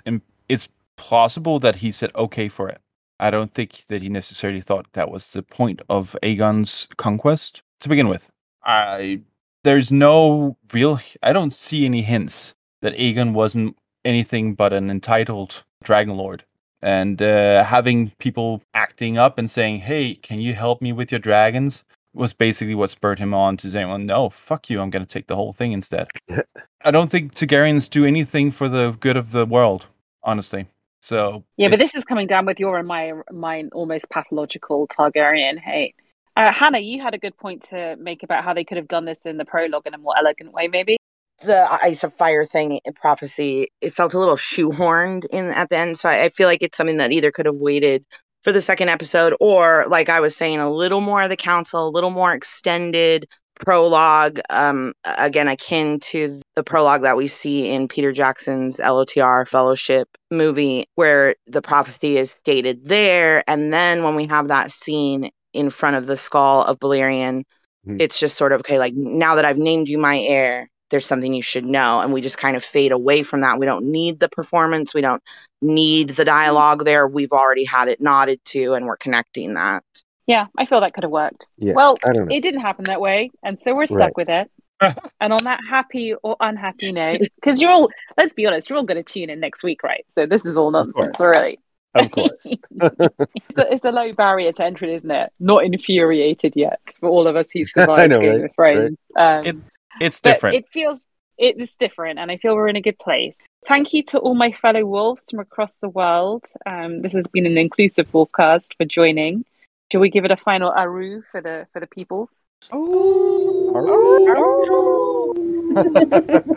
it's 0.49 0.69
plausible 0.97 1.59
that 1.61 1.77
he 1.77 1.91
said 1.91 2.11
okay 2.15 2.49
for 2.49 2.69
it. 2.69 2.81
I 3.19 3.31
don't 3.31 3.53
think 3.55 3.85
that 3.89 4.03
he 4.03 4.09
necessarily 4.09 4.61
thought 4.61 4.87
that 4.93 5.11
was 5.11 5.31
the 5.33 5.43
point 5.43 5.81
of 5.89 6.17
Aegon's 6.23 6.89
conquest 6.97 7.63
to 7.81 7.89
begin 7.89 8.09
with. 8.09 8.29
I 8.65 9.21
there's 9.65 9.91
no 9.91 10.57
real. 10.73 11.01
I 11.23 11.33
don't 11.33 11.55
see 11.55 11.85
any 11.87 12.03
hints 12.03 12.53
that 12.83 12.97
Aegon 12.97 13.33
wasn't 13.33 13.77
anything 14.05 14.55
but 14.55 14.73
an 14.73 14.91
entitled 14.91 15.63
dragon 15.83 16.17
lord. 16.17 16.45
And 16.83 17.23
uh, 17.23 17.65
having 17.65 18.13
people 18.19 18.63
acting 18.75 19.19
up 19.19 19.39
and 19.39 19.51
saying, 19.51 19.81
"Hey, 19.81 20.15
can 20.17 20.41
you 20.41 20.55
help 20.55 20.83
me 20.83 20.93
with 20.93 21.13
your 21.13 21.21
dragons?" 21.21 21.85
was 22.15 22.35
basically 22.35 22.75
what 22.75 22.91
spurred 22.91 23.19
him 23.19 23.33
on 23.33 23.57
to 23.59 23.71
say, 23.71 23.85
"Well, 23.85 23.99
no, 23.99 24.31
fuck 24.31 24.69
you. 24.69 24.81
I'm 24.81 24.91
going 24.91 25.05
to 25.05 25.11
take 25.11 25.29
the 25.29 25.37
whole 25.37 25.53
thing 25.53 25.73
instead." 25.73 26.09
I 26.85 26.91
don't 26.91 27.11
think 27.11 27.35
Targaryens 27.35 27.89
do 27.89 28.05
anything 28.05 28.51
for 28.51 28.69
the 28.69 28.97
good 28.99 29.17
of 29.17 29.31
the 29.31 29.47
world, 29.47 29.87
honestly. 30.25 30.67
So 31.01 31.45
Yeah, 31.57 31.69
but 31.69 31.79
this 31.79 31.95
is 31.95 32.05
coming 32.05 32.29
down 32.29 32.47
with 32.47 32.61
your 32.61 32.79
and 32.79 32.87
my 32.87 33.13
mine 33.31 33.71
almost 33.73 34.09
pathological 34.11 34.87
Targaryen 34.89 35.59
hate. 35.59 35.97
Uh, 36.37 36.53
Hannah, 36.53 36.79
you 36.79 37.03
had 37.03 37.13
a 37.13 37.19
good 37.19 37.37
point 37.37 37.63
to 37.69 37.97
make 37.97 38.23
about 38.23 38.45
how 38.45 38.55
they 38.55 38.65
could 38.65 38.79
have 38.79 38.89
done 38.89 39.05
this 39.05 39.27
in 39.27 39.37
the 39.37 39.45
prologue 39.45 39.87
in 39.87 39.95
a 39.95 39.99
more 39.99 40.15
elegant 40.17 40.53
way, 40.53 40.69
maybe. 40.69 40.97
The 41.45 41.67
ice 41.83 42.05
of 42.05 42.15
fire 42.15 42.45
thing 42.45 42.81
in 42.85 42.93
prophecy 42.93 43.69
it 43.81 43.93
felt 43.93 44.15
a 44.15 44.19
little 44.19 44.37
shoehorned 44.37 45.25
in 45.27 45.47
at 45.47 45.69
the 45.69 45.77
end 45.77 45.99
so 45.99 46.09
I, 46.09 46.25
I 46.25 46.29
feel 46.31 46.49
like 46.49 46.63
it's 46.63 46.77
something 46.77 46.99
that 46.99 47.13
either 47.13 47.31
could 47.31 47.47
have 47.47 47.57
waited 47.57 48.05
for 48.43 48.53
the 48.53 48.61
second 48.61 48.89
episode 48.89 49.35
or 49.41 49.85
like 49.89 50.09
i 50.09 50.21
was 50.21 50.37
saying 50.37 50.59
a 50.59 50.71
little 50.73 51.01
more 51.01 51.23
of 51.23 51.29
the 51.31 51.37
council 51.37 51.89
a 51.89 51.91
little 51.91 52.11
more 52.11 52.33
extended 52.33 53.27
prologue 53.61 54.41
um 54.51 54.93
again 55.05 55.47
akin 55.47 56.01
to 56.01 56.41
the 56.57 56.65
prologue 56.65 57.03
that 57.03 57.17
we 57.17 57.29
see 57.29 57.71
in 57.71 57.87
peter 57.87 58.13
jackson's 58.13 58.79
lotr 58.79 59.47
fellowship 59.47 60.09
movie 60.31 60.87
where 60.95 61.37
the 61.47 61.63
prophecy 61.63 62.17
is 62.19 62.31
stated 62.31 62.85
there 62.87 63.45
and 63.47 63.73
then 63.73 64.03
when 64.03 64.15
we 64.17 64.27
have 64.27 64.49
that 64.49 64.71
scene 64.71 65.31
in 65.53 65.69
front 65.69 65.97
of 65.97 66.07
the 66.07 66.17
skull 66.17 66.63
of 66.63 66.79
Balerion, 66.79 67.45
Hmm. 67.85 67.97
it's 68.01 68.19
just 68.21 68.37
sort 68.37 68.53
of 68.53 68.61
okay 68.61 68.79
like 68.79 68.95
now 68.95 69.35
that 69.35 69.45
i've 69.45 69.59
named 69.59 69.89
you 69.89 69.99
my 69.99 70.21
heir 70.21 70.71
there's 70.93 71.05
something 71.07 71.35
you 71.35 71.43
should 71.43 71.65
know 71.65 71.99
and 71.99 72.13
we 72.13 72.21
just 72.21 72.39
kind 72.39 72.57
of 72.57 72.65
fade 72.65 72.93
away 72.93 73.25
from 73.25 73.41
that 73.41 73.59
we 73.59 73.67
don't 73.67 73.85
need 73.85 74.21
the 74.21 74.29
performance 74.29 74.95
we 74.95 75.01
don't 75.01 75.23
need 75.61 76.11
the 76.11 76.25
dialogue 76.25 76.85
there 76.85 77.09
we've 77.09 77.33
already 77.33 77.65
had 77.65 77.89
it 77.89 78.01
nodded 78.01 78.39
to 78.45 78.75
and 78.75 78.87
we're 78.87 78.97
connecting 78.97 79.55
that 79.55 79.83
Yeah, 80.29 80.47
I 80.57 80.67
feel 80.67 80.81
that 80.81 80.95
could 80.95 81.03
have 81.03 81.11
worked. 81.11 81.49
Yeah, 81.59 81.75
well, 81.75 81.97
I 82.07 82.13
don't 82.13 82.29
know. 82.29 82.35
it 82.37 82.43
didn't 82.43 82.61
happen 82.61 82.85
that 82.85 83.01
way, 83.01 83.31
and 83.43 83.59
so 83.59 83.75
we're 83.75 83.87
stuck 83.87 84.13
Right. 84.17 84.17
with 84.17 84.29
it. 84.29 84.51
and 85.21 85.33
on 85.33 85.43
that 85.45 85.59
happy 85.69 86.15
or 86.23 86.37
unhappy 86.39 86.93
note, 86.93 87.21
because 87.37 87.61
you're 87.61 87.71
all, 87.73 87.89
let's 88.17 88.33
be 88.35 88.47
honest, 88.47 88.69
you're 88.71 88.79
all 88.79 88.85
going 88.85 89.03
to 89.03 89.13
tune 89.13 89.31
in 89.31 89.41
next 89.41 89.63
week, 89.65 89.83
right? 89.83 90.05
So 90.15 90.27
this 90.27 90.45
is 90.47 90.57
all 90.57 90.71
nonsense, 90.71 90.95
course. 91.17 91.21
really. 91.21 91.59
Of 91.95 92.11
course. 92.11 92.47
It's 92.81 93.59
a, 93.59 93.73
it's 93.75 93.85
a 93.85 93.91
low 93.91 94.13
barrier 94.13 94.53
to 94.53 94.65
entry, 94.65 94.95
isn't 94.95 95.11
it? 95.11 95.31
Not 95.41 95.65
infuriated 95.65 96.55
yet 96.57 96.81
for 97.01 97.09
all 97.09 97.27
of 97.27 97.37
us 97.37 97.51
who 97.53 97.61
I 97.61 97.65
survived 97.65 98.11
know, 98.11 98.21
Game 98.21 98.41
right? 98.41 98.45
of 98.45 98.55
Thrones. 98.57 98.99
Um, 99.17 99.47
It- 99.47 99.57
It's 100.01 100.21
but 100.21 100.35
different. 100.35 100.57
it 100.57 100.69
feels 100.71 101.07
it's 101.39 101.77
different, 101.77 102.19
and 102.19 102.31
I 102.31 102.37
feel 102.37 102.55
we're 102.55 102.69
in 102.69 102.77
a 102.77 102.81
good 102.81 102.99
place. 102.99 103.37
Thank 103.67 103.93
you 103.93 104.03
to 104.05 104.19
all 104.19 104.35
my 104.35 104.53
fellow 104.53 104.85
wolves 104.85 105.25
from 105.31 105.41
across 105.41 105.81
the 105.81 105.89
world. 105.89 106.45
Um, 106.67 107.03
this 107.03 107.15
has 107.15 107.27
been 107.29 107.47
an 107.47 107.57
inclusive 107.59 108.07
wolfcast 108.13 108.69
for 108.77 108.85
joining. 108.85 109.45
Shall 109.91 110.01
we 110.01 110.11
give 110.11 110.25
it 110.25 110.31
a 110.31 110.37
final 110.37 110.71
aru 110.71 111.23
for 111.31 111.41
the 111.41 111.67
for 111.73 111.81
the 111.81 111.87
peoples? 111.87 112.31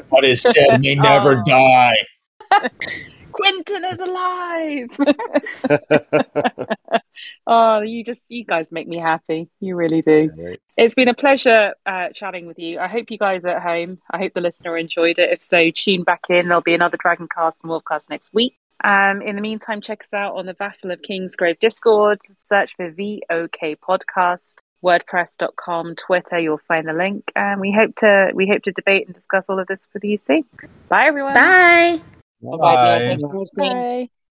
What 0.09 0.25
is 0.25 0.43
dead 0.53 0.81
may 0.81 0.95
never 0.95 1.37
Oh. 1.37 1.43
die. 1.47 1.95
Quentin 3.35 3.83
is 3.83 3.99
alive. 3.99 4.89
oh, 7.47 7.81
you 7.81 8.03
just 8.03 8.31
you 8.31 8.45
guys 8.45 8.71
make 8.71 8.87
me 8.87 8.97
happy. 8.97 9.49
You 9.59 9.75
really 9.75 10.01
do. 10.01 10.31
Right. 10.37 10.61
It's 10.77 10.95
been 10.95 11.09
a 11.09 11.13
pleasure 11.13 11.73
uh, 11.85 12.09
chatting 12.13 12.47
with 12.47 12.59
you. 12.59 12.79
I 12.79 12.87
hope 12.87 13.11
you 13.11 13.17
guys 13.17 13.43
at 13.43 13.61
home. 13.61 13.99
I 14.09 14.19
hope 14.19 14.33
the 14.33 14.41
listener 14.41 14.77
enjoyed 14.77 15.19
it. 15.19 15.31
If 15.31 15.43
so, 15.43 15.69
tune 15.71 16.03
back 16.03 16.25
in. 16.29 16.47
There'll 16.47 16.61
be 16.61 16.73
another 16.73 16.97
Dragon 16.97 17.27
Cast 17.27 17.63
and 17.63 17.71
Wolfcast 17.71 18.09
next 18.09 18.33
week. 18.33 18.57
Um, 18.83 19.21
in 19.21 19.35
the 19.35 19.41
meantime, 19.41 19.81
check 19.81 20.03
us 20.03 20.13
out 20.13 20.35
on 20.35 20.45
the 20.45 20.53
Vassal 20.53 20.91
of 20.91 21.01
Kingsgrove 21.01 21.59
Discord. 21.59 22.19
Search 22.37 22.75
for 22.75 22.89
VOK 22.89 23.77
Podcast. 23.81 24.55
WordPress.com, 24.83 25.95
Twitter, 25.95 26.37
you'll 26.37 26.61
find 26.67 26.87
the 26.87 26.93
link. 26.93 27.31
And 27.35 27.59
we 27.59 27.73
hope 27.73 27.95
to 27.97 28.31
we 28.35 28.47
hope 28.47 28.61
to 28.63 28.71
debate 28.71 29.07
and 29.07 29.15
discuss 29.15 29.49
all 29.49 29.59
of 29.59 29.65
this 29.65 29.87
with 29.93 30.03
you 30.03 30.17
soon. 30.17 30.45
Bye 30.89 31.07
everyone. 31.07 31.33
Bye. 31.33 32.01
Bye. 32.51 33.01
Thanks 33.05 33.23
for 33.29 33.39
listening. 33.39 33.85
Bye. 33.85 34.09